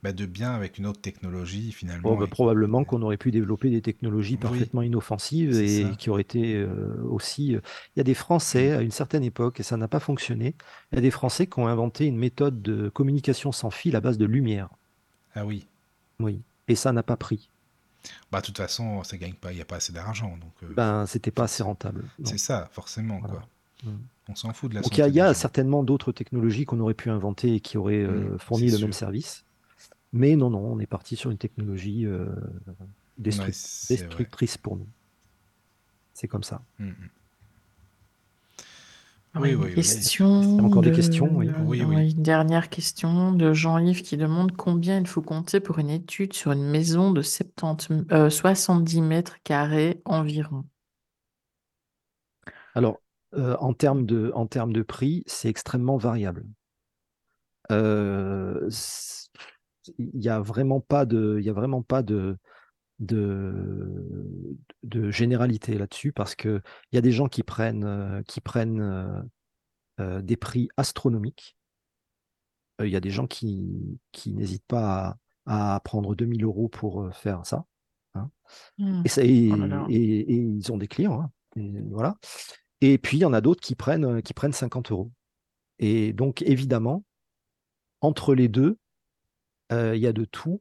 [0.05, 2.10] bah, de bien avec une autre technologie finalement.
[2.10, 5.89] Bon, bah, et- probablement qu'on aurait pu développer des technologies Oui, parfaitement inoffensives et ça.
[5.97, 7.56] qui auraient été euh, aussi.
[7.56, 7.60] euh,
[7.97, 10.55] Il y a des Français à une certaine époque, et ça n'a pas fonctionné,
[10.93, 14.01] il y a des Français qui ont inventé une méthode de communication sans fil à
[14.01, 14.68] base de lumière.
[15.35, 15.66] Ah oui.
[16.20, 16.40] Oui.
[16.68, 17.48] Et ça n'a pas pris.
[18.31, 20.36] Bah de toute façon, ça gagne pas, il n'y a pas assez d'argent.
[20.39, 22.05] Donc euh, Ben, c'était pas assez rentable.
[22.24, 23.35] c'est ça, forcément Voilà.
[23.36, 23.48] quoi.
[23.85, 23.97] Mm.
[24.28, 26.94] On s'en fout de la Donc il y a, y certainement d'autres technologies qu'on aurait
[26.94, 29.44] pu inventer et qui auraient euh, Mm, fourni le même service.
[30.15, 32.35] Mais non, non, on est parti sur une technologie euh,
[33.19, 34.31] destru- Ouais, c'est vrai.
[34.31, 34.89] destructrice pour nous.
[36.15, 36.62] C'est comme ça.
[36.78, 37.11] Mm, mm.
[39.36, 39.95] Oui, Oui, une oui, oui.
[39.95, 41.55] question Encore des de- questions, oui.
[41.59, 42.12] Oui, oui.
[42.12, 46.53] Une dernière question de Jean-Yves qui demande combien il faut compter pour une étude sur
[46.53, 50.65] une maison de 70, euh, 70 mètres carrés environ.
[52.74, 53.03] Alors,
[53.35, 56.45] euh, en termes de, en termes de prix, c'est extrêmement variable.
[57.70, 58.69] Euh,
[59.98, 62.36] Il n'y a vraiment pas de, il y a vraiment pas de,
[63.01, 68.80] de, de généralité là-dessus parce qu'il y a des gens qui prennent, euh, qui prennent
[68.80, 69.22] euh,
[70.01, 71.56] euh, des prix astronomiques.
[72.80, 76.69] Euh, Il y a des gens qui, qui n'hésitent pas à, à prendre 2000 euros
[76.69, 77.64] pour faire ça.
[78.14, 78.30] hein.
[79.04, 79.51] Et, ça- et-
[79.87, 81.21] Oh et- et ils ont des clients.
[81.21, 81.30] hein.
[81.56, 82.16] Et voilà.
[82.80, 85.13] Et puis, il y en a d'autres qui prennent, qui prennent 50 euros.
[85.79, 87.04] Et donc, évidemment,
[88.01, 88.79] entre les deux,
[89.70, 90.60] il y a de tout.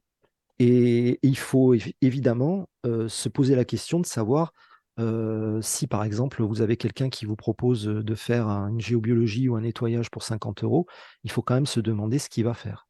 [0.60, 4.54] Et il faut évi- évidemment euh, se poser la question de savoir
[5.00, 8.82] euh, si, par exemple, vous avez quelqu'un qui vous propose euh, de faire un- une
[8.82, 10.86] géobiologie ou un nettoyage pour 50 euros,
[11.24, 12.88] il faut quand même se demander ce qu'il va faire.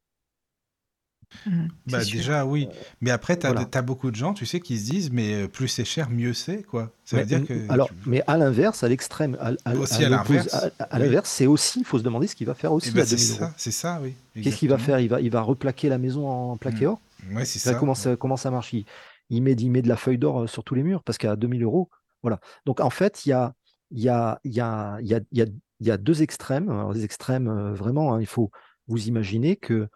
[1.46, 2.16] Hmm, Bah sûr.
[2.18, 2.68] déjà oui,
[3.00, 3.82] mais après tu as, voilà.
[3.82, 6.62] beaucoup de gens, tu sais, qui se disent mais euh, plus c'est cher, mieux c'est
[6.62, 6.90] quoi.
[7.04, 9.74] Ça veut Mais, dire mm, que alors, tu- mais à l'inverse, à l'extrême, à, à-
[9.74, 11.02] Aussi à à l'oppose- l'inverse, à- à oui.
[11.04, 13.30] l'inverse, c'est aussi, il faut se demander ce qu'il va faire aussi à c'est 2000
[13.32, 13.38] euros.
[13.40, 14.14] ça, c'est ça, oui.
[14.42, 15.00] Qu'est-ce qu'il va faire?
[15.00, 16.88] Il va, il va replaquer la maison en plaqué Mm.
[16.88, 17.00] or?
[17.32, 17.74] Ouais, c'est ça.
[17.74, 18.72] comment, ça, comment ça marche?
[18.72, 18.84] Il,
[19.30, 21.36] il met, il met de la feuille d'or euh, sur tous les murs parce qu'à
[21.36, 21.90] 2000 euros,
[22.22, 22.40] voilà.
[22.66, 23.54] Donc en fait, il y a,
[23.90, 25.46] il y a, il y a, il y a, il y a,
[25.80, 26.68] il y a deux extrêmes.
[26.70, 28.50] Alors, les extrêmes, euh, vraiment, hein, il faut
[28.88, 29.88] vous imaginer que euh,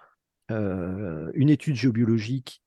[0.51, 2.63] une étude géobiologique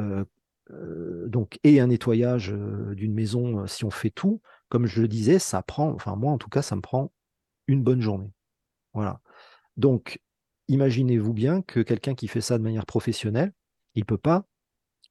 [0.00, 0.24] euh,
[0.70, 5.02] euh, donc, et un nettoyage euh, d'une maison, euh, si on fait tout, comme je
[5.02, 7.12] le disais, ça prend, enfin moi en tout cas, ça me prend
[7.66, 8.32] une bonne journée.
[8.94, 9.20] Voilà.
[9.76, 10.20] Donc,
[10.68, 13.52] imaginez-vous bien que quelqu'un qui fait ça de manière professionnelle,
[13.94, 14.46] il ne peut pas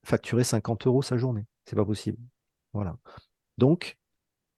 [0.04, 1.46] facturer 50 euros sa journée.
[1.66, 2.18] C'est pas possible.
[2.74, 2.98] Voilà.
[3.58, 3.98] Donc,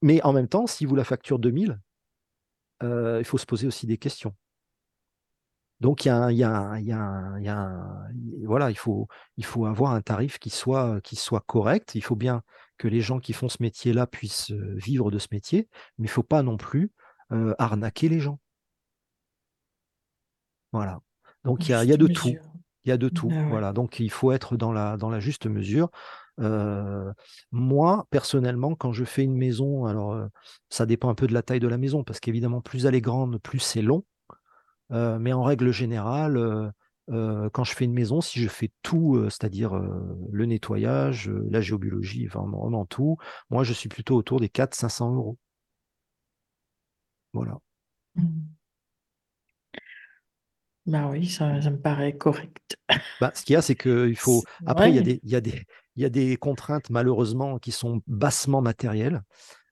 [0.01, 1.79] mais en même temps, si vous la facture 2000,
[2.83, 4.35] euh, il faut se poser aussi des questions.
[5.81, 7.49] Donc, il y a, un- il y a un- il y a un- il y
[7.49, 8.07] a un-
[8.45, 11.95] voilà, il faut, il faut avoir un tarif qui soit, qui soit correct.
[11.95, 12.41] Il faut bien
[12.77, 16.09] que les gens qui font ce métier-là puissent euh, vivre de ce métier, mais il
[16.09, 16.91] ne faut pas non plus
[17.31, 18.39] euh, arnaquer les gens.
[20.71, 20.99] Voilà.
[21.43, 22.29] Donc, il y a, il y a Juste de tout.
[22.83, 23.29] Il y a de tout.
[23.31, 23.45] Ah ouais.
[23.49, 23.73] Voilà.
[23.73, 25.89] Donc, il faut être dans la, dans la juste mesure.
[26.39, 27.11] Euh,
[27.51, 30.27] moi, personnellement, quand je fais une maison, alors euh,
[30.69, 33.01] ça dépend un peu de la taille de la maison, parce qu'évidemment, plus elle est
[33.01, 34.03] grande, plus c'est long.
[34.91, 36.71] Euh, mais en règle générale,
[37.11, 41.29] euh, quand je fais une maison, si je fais tout, euh, c'est-à-dire euh, le nettoyage,
[41.29, 43.17] la géobiologie, enfin, vraiment, tout,
[43.49, 45.37] moi, je suis plutôt autour des 400-500 euros.
[47.33, 47.59] Voilà.
[48.15, 48.41] Hmm.
[50.87, 52.77] Bah oui, ça, ça me paraît correct.
[53.19, 54.43] Bah, ce qu'il y a, c'est qu'il faut.
[54.67, 55.65] Après, il y a des, y a des,
[55.95, 59.23] il y a des contraintes, malheureusement, qui sont bassement matérielles.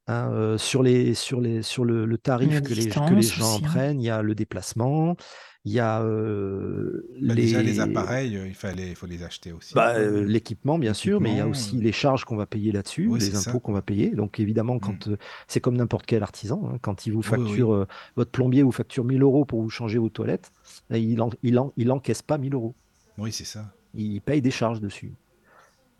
[0.08, 3.56] Hein, euh, sur, les, sur, les, sur le, le tarif que les, que les gens
[3.56, 3.68] aussi, hein.
[3.70, 5.16] prennent, il y a le déplacement,
[5.64, 7.44] il y a euh, Bah, les...
[7.44, 9.74] Déjà, les appareils, il fallait, il faut les acheter aussi.
[9.74, 12.74] Bah, euh, l'équipement, bien sûr, mais il y a aussi les charges qu'on va payer
[12.74, 14.10] là-dessus, Oui, les impôts qu'on va payer.
[14.10, 15.16] Donc, évidemment, quand euh,
[15.48, 19.06] c'est comme n'importe quel artisan, hein, quand il vous Oui, facture, votre plombier vous facture
[19.06, 20.52] 1000 euros pour vous changer vos toilettes,
[20.92, 22.76] il, en, il, en- il encaisse pas 1000 euros.
[23.18, 23.74] Oui, c'est ça.
[23.94, 25.14] Il paye des charges dessus.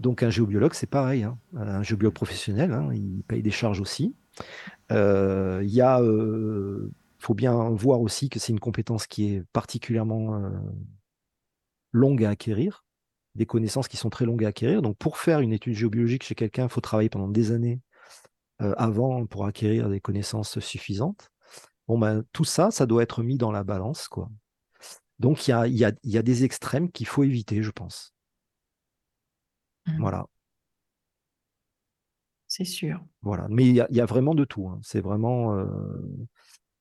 [0.04, 1.24] Donc, un géobiologue, c'est pareil.
[1.24, 1.38] hein.
[1.56, 4.18] Un géobiologue professionnel, hein, il paye des charges aussi.
[4.92, 10.50] Euh, Il euh, faut bien voir aussi que c'est une compétence qui est particulièrement euh,
[11.94, 12.84] longue à acquérir,
[13.36, 14.82] des connaissances qui sont très longues à acquérir.
[14.82, 17.80] Donc, pour faire une étude géobiologique chez quelqu'un, il faut travailler pendant des années
[18.60, 21.32] avant pour acquérir des connaissances suffisantes.
[21.88, 24.10] Bon, ben, tout ça, ça doit être mis dans la balance.
[25.20, 28.14] Donc, il y a des extrêmes qu'il faut éviter, je pense.
[29.88, 29.98] Mhm.
[30.00, 30.26] Voilà.
[32.48, 33.04] C'est sûr.
[33.22, 33.48] Voilà.
[33.50, 34.68] Mais il y a, il y a vraiment de tout.
[34.70, 34.80] hein.
[34.84, 35.66] C'est vraiment, euh,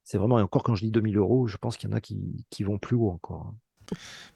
[0.05, 2.00] c'est vraiment, et encore quand je dis 2000 euros, je pense qu'il y en a
[2.00, 3.47] qui, qui vont plus haut encore.
[3.48, 3.56] hein.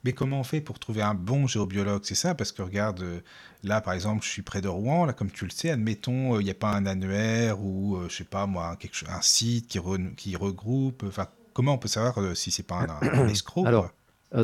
[0.03, 2.03] Mais comment on fait pour trouver un bon géobiologue?
[2.05, 3.21] C'est ça, parce que regarde, euh,
[3.63, 6.41] là par exemple, je suis près de Rouen, là comme tu le sais, admettons, euh,
[6.41, 9.21] il n'y a pas un annuaire ou, euh, je sais pas moi, quelque chose, un
[9.21, 11.03] site qui, re- qui regroupe.
[11.07, 13.91] Enfin, comment on peut savoir euh, si c'est pas un, un escroc Alors,
[14.35, 14.43] Euh,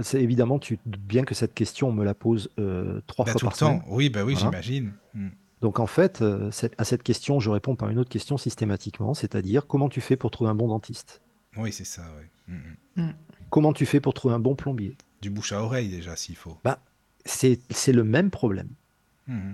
[0.00, 3.38] c'est évidemment, tu bien que cette question, on me la pose euh, trois Bah, fois
[3.40, 3.66] tout le par temps.
[3.80, 3.82] semaine.
[3.88, 4.50] Oui, bah oui, Voilà.
[4.50, 4.92] j'imagine.
[5.14, 5.28] Hmm.
[5.60, 9.14] Donc en fait, euh, cette- à cette question, je réponds par une autre question systématiquement,
[9.14, 11.20] c'est-à-dire comment tu fais pour trouver un bon dentiste?
[11.56, 12.54] Oui, c'est ça, oui.
[12.96, 13.12] Hmm, hmm.
[13.50, 14.96] Comment tu fais pour trouver un bon plombier?
[15.22, 16.56] Du bouche à oreille déjà, s'il faut.
[16.64, 16.80] bah,
[17.24, 18.68] C'est c'est le même problème.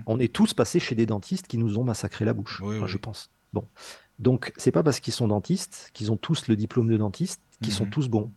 [0.07, 2.85] On est tous passés chez des dentistes qui nous ont massacré la bouche, Oui, enfin,
[2.85, 2.91] oui.
[2.91, 3.29] je pense.
[3.53, 3.67] Bon.
[4.17, 7.73] Donc c'est pas parce qu'ils sont dentistes qu'ils ont tous le diplôme de dentiste qu'ils
[7.73, 8.31] sont tous bons.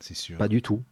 [0.00, 0.38] C'est sûr.
[0.38, 0.82] Pas du tout.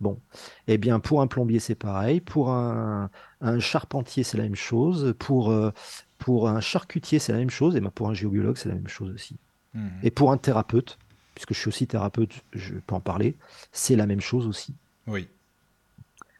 [0.00, 0.20] Bon.
[0.66, 2.20] Eh bien, pour un plombier, c'est pareil.
[2.20, 5.14] Pour un, un charpentier, c'est la même chose.
[5.18, 5.70] Pour, euh,
[6.18, 7.76] pour un charcutier, c'est la même chose.
[7.76, 9.36] Et ben, pour un géobiologue, c'est la même chose aussi.
[9.74, 9.88] Hmm.
[10.02, 10.98] Et pour un thérapeute,
[11.34, 13.36] puisque je suis aussi thérapeute, je peux en parler,
[13.72, 14.74] c'est la même chose aussi.
[15.06, 15.28] Oui.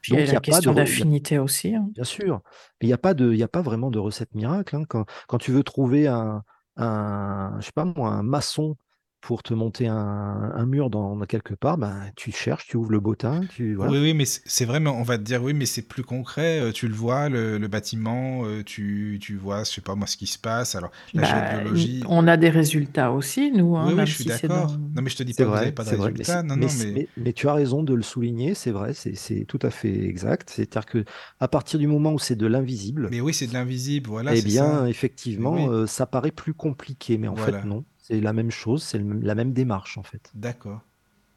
[0.00, 1.74] Puis il y Donc, a il y la a pas question de d'affinité aussi.
[1.74, 1.90] hein.
[1.94, 2.42] Bien sûr.
[2.80, 4.76] Mais il n'y a, pas de- il y a pas vraiment de recette miracle.
[4.76, 4.84] hein.
[4.88, 6.44] Quand, quand tu veux trouver un,
[6.76, 8.76] un, je sais pas moi, un maçon
[9.24, 12.90] pour te monter un, un mur dans, dans quelque part, ben, tu cherches, tu ouvres
[12.92, 13.92] le bottin, tu, voilà.
[13.92, 16.58] Oui, oui, mais c'est vrai, mais on va te dire, oui, mais c'est plus concret.
[16.60, 20.06] euh, Tu le vois, le, le bâtiment, euh, tu, tu vois, je sais pas moi,
[20.06, 20.74] ce qui se passe.
[20.74, 22.02] Alors, la Bah, géobiologie.
[22.06, 24.48] on a des résultats aussi, nous, hein, Oui, oui, je suis si d'accord.
[24.48, 26.12] dans- Non, mais je te dis C'est pas que vous vrai, n'avez pas de vrai,
[26.18, 26.42] résultats.
[26.42, 26.92] Non, mais non, c'est- mais.
[26.92, 30.04] mais- mais tu as raison de le souligner, c'est vrai, c'est c'est tout à fait
[30.06, 30.50] exact.
[30.50, 31.04] C'est-à-dire que
[31.40, 34.42] à partir du moment où c'est de l'invisible, Mais oui, c'est de l'invisible, voilà, eh
[34.42, 34.86] bien, ça.
[34.86, 35.70] effectivement, oui.
[35.70, 37.36] euh, ça paraît plus compliqué, mais en Voilà.
[37.36, 37.84] fait, non.
[38.06, 40.30] C'est la même chose, c'est la même démarche, en fait.
[40.34, 40.82] D'accord.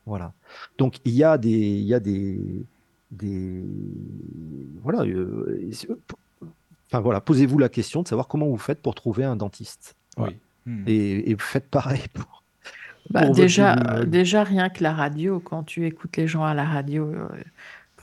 [0.05, 0.33] Voilà.
[0.77, 2.65] Donc, il y a des, il y a des,
[3.09, 3.63] des,
[4.83, 5.03] voilà.
[5.03, 5.71] euh,
[6.87, 9.95] enfin voilà, posez-vous la question de savoir comment vous faites pour trouver un dentiste.
[10.17, 10.33] Voilà.
[10.33, 10.39] Oui.
[10.73, 10.83] Hmm.
[10.87, 12.43] Et, et vous faites pareil pour.
[13.11, 16.65] Bah, pour votre déjà, rien que la radio, quand tu écoutes les gens à la
[16.65, 17.29] radio, euh,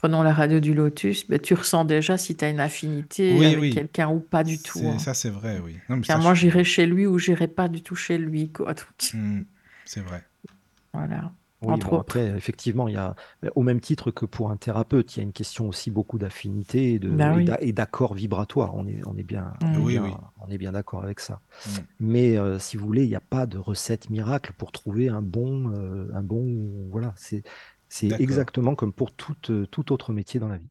[0.05, 3.45] prenons la radio du Lotus, ben, tu ressens déjà si tu as une affinité Oui,
[3.47, 3.69] avec oui.
[3.71, 4.81] quelqu'un ou pas du tout.
[4.85, 4.99] Hein.
[4.99, 5.77] Ça, c'est vrai, oui.
[5.89, 8.19] Non, mais Tiens, ça, moi, je- j'irai chez lui ou j'irai pas du tout chez
[8.19, 8.51] lui.
[8.51, 8.75] Quoi.
[9.15, 9.41] Hmm,
[9.83, 10.21] C'est vrai.
[10.93, 11.31] voilà.
[11.61, 12.01] Oui, entre bon, autres.
[12.01, 13.15] après, effectivement, il y a,
[13.55, 16.93] au même titre que pour un thérapeute, il y a une question aussi beaucoup d'affinité
[16.93, 17.45] et de- Ben et oui.
[17.45, 18.75] d'a- et d'accord vibratoire.
[18.75, 19.83] On est, on est bien, on est Mm.
[19.83, 20.11] Oui, bien, oui.
[20.41, 21.39] on bien d'accord avec ça.
[21.65, 21.69] Mm.
[22.01, 25.23] Mais euh, si vous voulez, il n'y a pas de recette miracle pour trouver un
[25.23, 26.45] bon, euh, un bon,
[26.91, 27.13] voilà.
[27.17, 27.41] C'est,
[27.89, 30.69] c'est exactement comme pour tout, euh, tout autre métier dans la vie.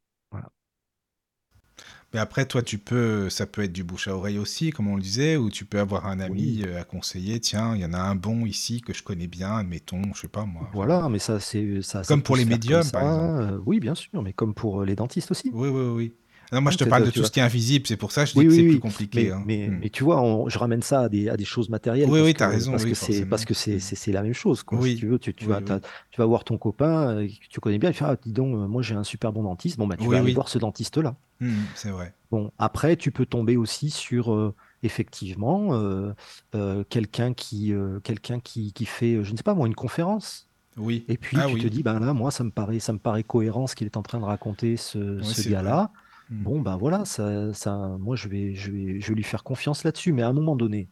[2.12, 4.94] Mais après, toi, tu peux, ça peut être du bouche à oreille aussi, comme on
[4.94, 7.40] le disait, ou tu peux avoir un ami euh, à conseiller.
[7.40, 10.28] Tiens, il y en a un bon ici que je connais bien, admettons, je sais
[10.28, 10.70] pas moi.
[10.72, 12.02] Voilà, mais ça, c'est ça.
[12.06, 13.54] Comme pour les médiums, par exemple.
[13.54, 15.50] euh, oui, bien sûr, mais comme pour les dentistes aussi.
[15.52, 16.12] Oui, oui, oui.
[16.54, 17.96] Non, moi, je Ah, te t'es- parle de tu tout ce qui est invisible, c'est
[17.96, 19.24] pour ça que je dis Oui, que oui, c'est plus compliqué.
[19.24, 19.42] Mais, hein.
[19.44, 19.78] mais, Mm.
[19.82, 22.08] mais tu vois, on- je ramène ça à des, à des choses matérielles.
[22.08, 23.76] Oui, parce oui, que, t'as raison, Parce que c'est parce forcément.
[23.78, 24.62] que c'est la même chose.
[24.62, 24.80] Quoi.
[24.82, 27.90] Si tu veux, tu, tu vas, tu voir ton copain euh, que tu connais bien,
[27.90, 29.76] il fait Ah, dis donc, euh, moi j'ai un super bon dentiste.
[29.78, 31.16] Bon, bah, tu vas aller voir ce dentiste-là.
[31.40, 32.14] Mm, c'est vrai.
[32.30, 38.86] Bon, après, tu peux tomber aussi sur euh, effectivement euh, quelqu'un qui, quelqu'un qui, qui
[38.86, 40.48] fait, je ne sais pas moi, une conférence.
[40.76, 41.04] Oui.
[41.08, 41.62] Et puis Ah tu oui.
[41.62, 43.96] te dis, ben là, moi, ça me paraît, ça me paraît cohérent ce qu'il est
[43.96, 45.90] en train de raconter, ce, Oui, ce c'est gars-là.
[46.30, 46.42] Mm.
[46.42, 50.12] Bon, ben voilà, ça, moi, je vais, je vais, je lui faire confiance là-dessus.
[50.12, 50.88] Mais à un moment donné,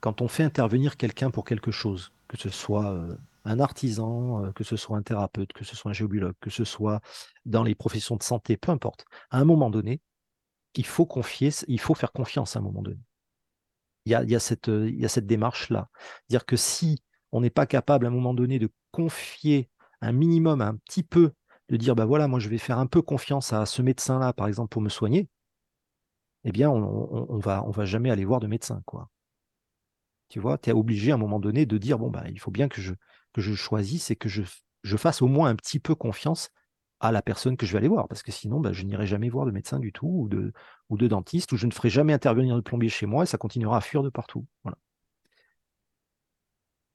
[0.00, 4.52] quand on fait intervenir quelqu'un pour quelque chose, que ce soit euh, un artisan, euh,
[4.52, 7.00] que ce soit un thérapeute, que ce soit un géobiologue, que ce soit
[7.44, 10.00] dans les professions de santé, peu importe, à un moment donné,
[10.74, 13.00] il faut confier, il faut faire confiance à un moment donné.
[14.04, 15.88] Il y a, il y a cette, euh, il y a cette démarche-là.
[16.28, 20.60] Dire que si on n'est pas capable à un moment donné de confier un minimum,
[20.60, 21.32] un petit peu,
[21.68, 24.48] de dire, bah voilà, moi je vais faire un peu confiance à ce médecin-là, par
[24.48, 25.28] exemple, pour me soigner,
[26.44, 29.10] eh bien, on, va, on va jamais aller voir de médecin, quoi.
[30.28, 32.50] Tu vois, tu es obligé à un moment donné de dire, bon, bah, il faut
[32.50, 34.42] bien que je, choisisse et que je,
[34.82, 36.50] je fasse au moins un petit peu confiance
[37.00, 39.28] à la personne que je vais aller voir, parce que sinon, bah, je n'irai jamais
[39.28, 40.52] voir de médecin du tout, ou de,
[40.88, 43.38] ou de dentiste, ou je ne ferai jamais intervenir de plombier chez moi, et ça
[43.38, 44.46] continuera à fuir de partout.
[44.62, 44.78] Voilà.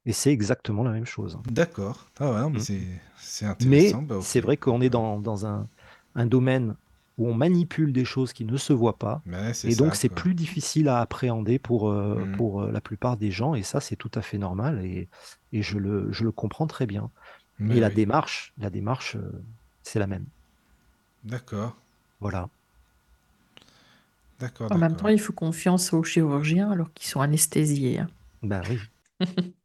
[0.06, 1.38] Et c'est exactement la même chose.
[1.46, 2.08] D'accord.
[2.20, 2.64] Ah ouais, non, mais Mm.
[2.64, 2.82] c'est
[3.18, 4.02] c'est Mais intéressant.
[4.02, 5.68] Bah, c'est vrai qu'on est dans, dans un,
[6.16, 6.76] un domaine
[7.18, 9.22] où on manipule des choses qui ne se voient pas,
[9.64, 12.36] et donc c'est plus difficile à appréhender pour, euh, Mm.
[12.38, 15.08] pour euh, la plupart des gens, et ça c'est tout à fait normal, et,
[15.52, 17.12] et je, le, je le comprends très bien.
[17.60, 19.44] Mais et la démarche, la démarche, euh,
[19.84, 20.26] c'est la même.
[21.24, 21.74] D'accord.
[22.20, 22.50] Voilà.
[24.40, 28.00] D'accord, En même temps, il faut confiance aux chirurgiens alors qu'ils sont anesthésiés.
[28.00, 28.08] hein.
[28.42, 28.80] Ben oui.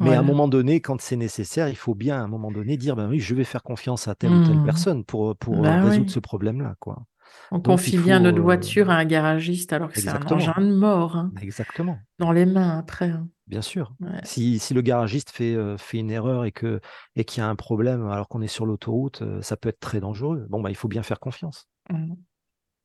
[0.00, 2.76] Mais à un moment donné, quand c'est nécessaire, il faut bien à un moment donné
[2.76, 4.64] dire, ben oui, je vais faire confiance à telle ou telle Hmm.
[4.64, 6.12] personne pour, pour euh, Bah résoudre oui.
[6.12, 7.04] ce problème-là, quoi.
[7.52, 10.54] On Donc, confie bien notre euh, voiture à un garagiste alors que c'est un engin
[10.60, 11.98] de mort hein, Exactement.
[12.18, 13.10] dans les mains après.
[13.10, 13.28] hein.
[13.46, 13.92] Bien sûr.
[14.00, 14.20] Ouais.
[14.24, 16.80] Si, si le garagiste fait, euh, fait une erreur et que
[17.16, 19.80] et qu'il y a un problème alors qu'on est sur l'autoroute, euh, ça peut être
[19.80, 20.46] très dangereux.
[20.48, 21.68] Bon, bah, il faut bien faire confiance.
[21.90, 22.14] Mm.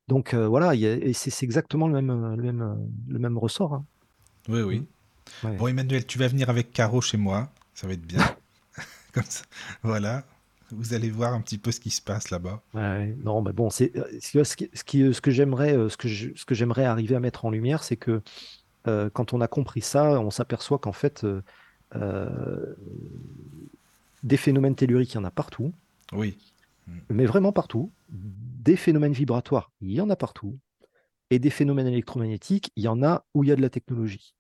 [0.08, 0.74] Donc euh, voilà,
[1.14, 2.76] c'est exactement le même, euh, le même, euh,
[3.08, 3.74] le même ressort.
[3.74, 3.86] hein.
[4.48, 4.88] Oui, oui.
[5.44, 5.56] Ouais.
[5.58, 7.50] Bon, Emmanuel, tu vas venir avec Caro chez moi.
[7.74, 8.24] Ça va être bien.
[9.14, 9.44] Comme ça.
[9.84, 10.24] Voilà.
[10.72, 12.62] Vous allez voir un petit peu ce qui se passe là-bas.
[12.74, 15.98] Ouais, non, mais bon, c'est euh, ce, qui, ce qui- ce que j'aimerais, euh, ce
[15.98, 18.22] que je- ce que j'aimerais arriver à mettre en lumière, c'est que
[18.88, 21.42] euh, quand on a compris ça, on s'aperçoit qu'en fait, euh,
[21.96, 22.76] euh,
[24.24, 25.72] des phénomènes telluriques, il y en a partout,
[26.14, 26.38] Oui.
[27.10, 27.92] mais vraiment partout.
[28.10, 30.58] Des phénomènes vibratoires, il y en a partout,
[31.30, 34.34] et des phénomènes électromagnétiques, il y en a où il y a de la technologie.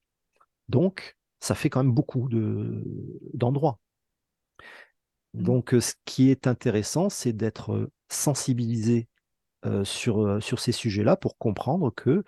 [0.69, 2.84] Donc, ça fait quand même beaucoup de
[3.34, 3.80] d'endroits.
[5.34, 9.08] Donc, euh, ce qui est intéressant, c'est d'être euh, sensibilisé
[9.66, 12.24] euh, sur, sur ces sujets-là pour comprendre que,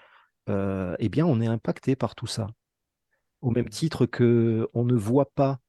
[0.49, 2.48] euh, eh bien, on est impacté par tout ça.
[3.41, 5.59] Au même titre que on ne voit pas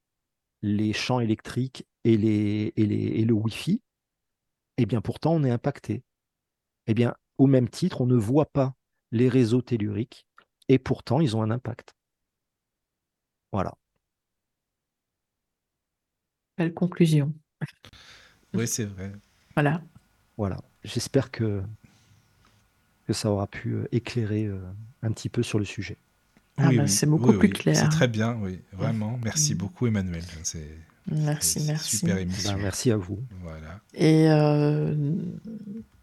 [0.61, 3.81] les champs électriques et, les, et, les, et le Wi-Fi,
[4.77, 6.03] eh bien, pourtant, on est impacté.
[6.87, 8.75] Eh bien, au même titre, on ne voit pas
[9.11, 10.27] les réseaux telluriques
[10.69, 11.95] et pourtant, ils ont un impact.
[13.51, 13.73] Voilà.
[16.57, 17.33] Belle conclusion.
[18.53, 19.11] Oui, c'est vrai.
[19.55, 19.81] Voilà.
[20.37, 20.57] Voilà.
[20.83, 21.61] J'espère que,
[23.07, 24.59] que ça aura pu euh, éclairer euh,
[25.01, 25.97] un petit peu sur le sujet.
[26.57, 26.89] Ah oui, bah, oui.
[26.89, 27.53] c'est beaucoup Oui, plus oui.
[27.53, 27.75] clair.
[27.75, 28.61] C'est très bien, oui.
[28.73, 29.19] Vraiment.
[29.23, 29.57] Merci Mm.
[29.57, 30.23] beaucoup, Emmanuel.
[30.43, 30.67] C'est
[31.11, 31.97] Merci, merci.
[31.97, 32.57] super Ben, émission.
[32.57, 33.19] merci à vous.
[33.41, 33.79] Voilà.
[33.93, 34.93] Et euh,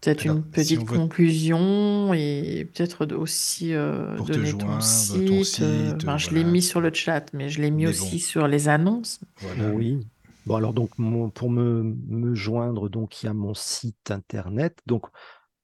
[0.01, 4.65] peut-être Alors, une si petite veut- conclusion et peut-être aussi euh, Pour te donner joindre,
[4.67, 5.61] ton ton site.
[5.61, 8.17] euh, site, ben, je l'ai mis sur le chat, mais je l'ai mis Mais aussi
[8.17, 8.21] bon.
[8.21, 9.19] sur les annonces.
[9.41, 9.69] Voilà.
[9.71, 9.99] Oui.
[10.45, 14.77] Bon, alors, donc, mon- pour me, me joindre, donc, il y a mon site internet.
[14.87, 15.05] Donc,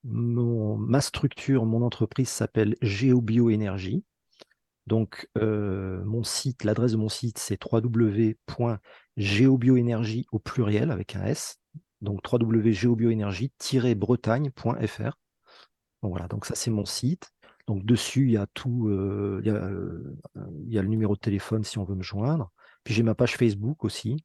[0.03, 4.03] mon, ma structure, mon entreprise s'appelle GeoBioénergie.
[4.85, 11.59] Donc, euh, mon site, l'adresse de mon site, c'est www.geobioénergie au pluriel avec un S.
[12.01, 15.17] Donc, www.geobioénergie-bretagne.fr.
[16.01, 17.31] Donc, voilà, donc ça, c'est mon site.
[17.67, 20.17] Donc, dessus, il y a tout, euh, il y a, euh,
[20.65, 22.51] il y a le numéro de téléphone si on veut me joindre.
[22.83, 24.17] Puis, j'ai ma page Facebook aussi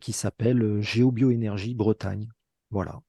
[0.00, 2.28] qui s'appelle Géobioénergie Bretagne.
[2.70, 3.00] Voilà.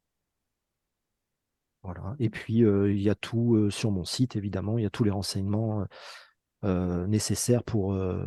[1.82, 2.16] Voilà.
[2.20, 5.10] Et puis, il y a tout sur mon site, évidemment, il y a tous les
[5.10, 5.88] renseignements
[6.64, 8.24] euh, nécessaires pour euh,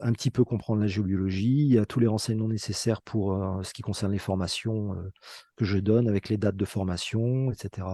[0.00, 1.66] un petit peu comprendre la géobiologie.
[1.66, 5.12] Il y a tous les renseignements nécessaires pour euh, ce qui concerne les formations euh,
[5.56, 7.86] que je donne avec les dates de formation, etc.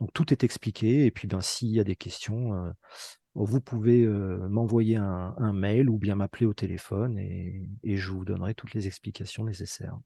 [0.00, 1.06] Donc, tout est expliqué.
[1.06, 2.72] Et puis, ben, s'il y a des questions,
[3.34, 8.24] vous pouvez m'envoyer un, un mail ou bien m'appeler au téléphone et, et je vous
[8.24, 9.98] donnerai toutes les explications nécessaires.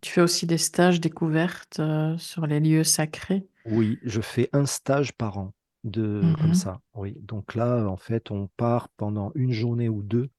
[0.00, 1.80] Tu fais aussi des stages découvertes
[2.18, 3.48] sur les lieux sacrés?
[3.66, 6.54] Oui, je fais un stage par an de comme Mhm.
[6.54, 6.80] ça.
[6.94, 7.16] Oui.
[7.22, 10.30] Donc là, en fait, on part pendant une journée ou deux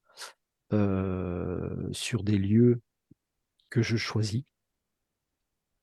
[0.74, 2.82] euh, sur des lieux
[3.70, 4.44] que je choisis,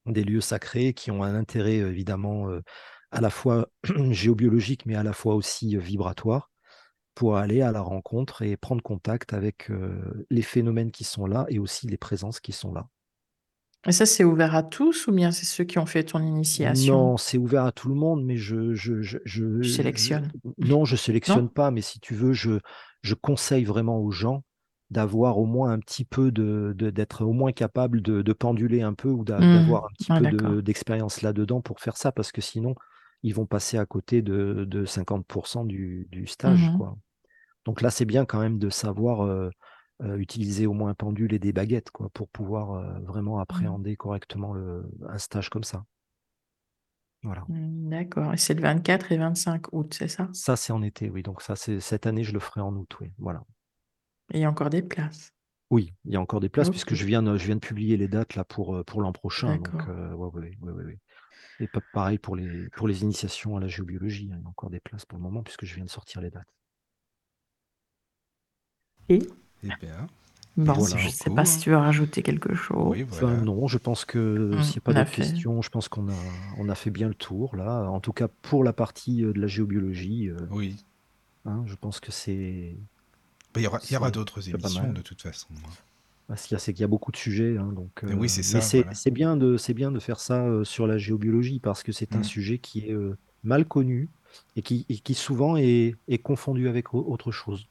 [0.06, 2.62] des lieux sacrés qui ont un intérêt évidemment euh,
[3.10, 3.68] à la fois
[4.10, 6.50] géobiologique, mais à la fois aussi vibratoire,
[7.14, 11.46] pour aller à la rencontre et prendre contact avec euh, les phénomènes qui sont là
[11.48, 12.88] et aussi les présences qui sont là.
[13.88, 17.08] Et ça, c'est ouvert à tous ou bien c'est ceux qui ont fait ton initiation?
[17.08, 20.32] Non, c'est ouvert à tout le monde, mais je, je, je, je- sélectionnes.
[20.58, 21.50] non, je sélectionne Non?
[21.50, 22.58] pas, mais si tu veux, je,
[23.02, 24.42] je conseille vraiment aux gens
[24.90, 28.94] d'avoir au moins un petit peu de, d'être au moins capable de, de penduler un
[28.94, 29.44] peu ou Hmm.
[29.50, 32.74] d'avoir un petit Ah, peu de, d'expérience là-dedans pour faire ça, parce que sinon,
[33.22, 36.96] ils vont passer à côté de, de 50% du, du stage, quoi.
[37.66, 39.50] Donc là, c'est bien quand même de savoir euh,
[40.02, 43.96] euh, utiliser au moins un pendule et des baguettes, quoi, pour pouvoir euh, vraiment appréhender
[43.96, 45.84] correctement le, un stage comme ça.
[47.22, 47.48] Voilà.
[47.48, 48.34] Hmm, D'accord.
[48.34, 50.30] Et c'est le 24 et 25 août, c'est ça?
[50.30, 51.24] Ça, c'est en été, oui.
[51.24, 53.12] Donc ça, c'est cette année, je le ferai en août, oui.
[53.18, 53.42] Voilà.
[54.32, 55.32] Et il y a encore des places?
[55.70, 57.96] Oui, il y a encore des places puisque je viens de, je viens de publier
[57.96, 59.56] les dates là pour, euh, pour l'an prochain.
[59.56, 60.28] Donc, euh, ouais,
[60.60, 60.98] ouais, ouais.
[61.60, 64.30] Et pa- pareil pour les, pour les initiations à la géobiologie.
[64.32, 66.20] hein, il y a encore des places pour le moment puisque je viens de sortir
[66.22, 66.48] les dates.
[69.08, 69.26] Et?
[69.62, 70.06] Eh bien,
[70.56, 70.96] bon, voilà.
[70.96, 72.98] je ne sais pas si tu veux rajouter quelque chose.
[72.98, 73.36] oui, Enfin, voilà.
[73.36, 76.54] non, je pense que Mm, s'il n'y a pas d'autres questions, je pense qu'on a,
[76.56, 77.88] on a fait bien le tour là.
[77.90, 80.76] En tout cas, pour la partie euh, de la géobiologie, euh, Oui.
[81.44, 82.76] hein, je pense que c'est.
[83.56, 85.48] Mais Il y aura, d'autres émissions de toute façon.
[86.28, 87.56] bah, y a, c'est qu'il y a beaucoup de sujets.
[87.56, 88.92] hein, donc, Mais oui, euh, c'est ça, c'est voilà.
[89.10, 92.22] bien de, c'est bien de faire ça euh, sur la géobiologie parce que c'est un
[92.22, 92.22] Mm.
[92.22, 94.10] sujet qui est euh, mal connu
[94.56, 97.68] et qui, et qui souvent est, est confondu avec au- autre chose.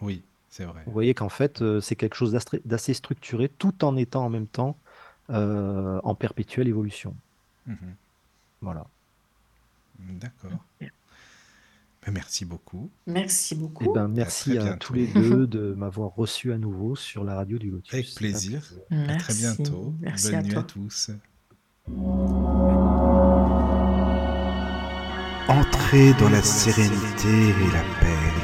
[0.00, 0.22] Oui,
[0.56, 0.82] c'est vrai.
[0.86, 2.30] Vous voyez qu'en fait, euh, c'est quelque chose
[2.64, 4.76] d'assez structuré tout en étant en même temps
[5.30, 7.16] euh, en perpétuelle évolution.
[7.66, 7.76] Mhm.
[8.60, 8.86] Voilà.
[9.98, 10.52] D'accord.
[10.80, 12.88] Ben, merci beaucoup.
[13.08, 13.92] Merci Eh beaucoup.
[13.92, 17.70] ben, merci à tous les deux de m'avoir reçu à nouveau sur la radio du
[17.72, 17.92] Lotus.
[17.92, 18.60] Avec C'est un plaisir.
[18.60, 19.08] plaisir.
[19.10, 19.40] À très Merci.
[19.40, 19.94] bientôt.
[20.00, 20.60] Merci Bonne à nuit toi.
[20.60, 21.10] à tous.
[25.48, 28.43] Entrez dans la sérénité et la paix,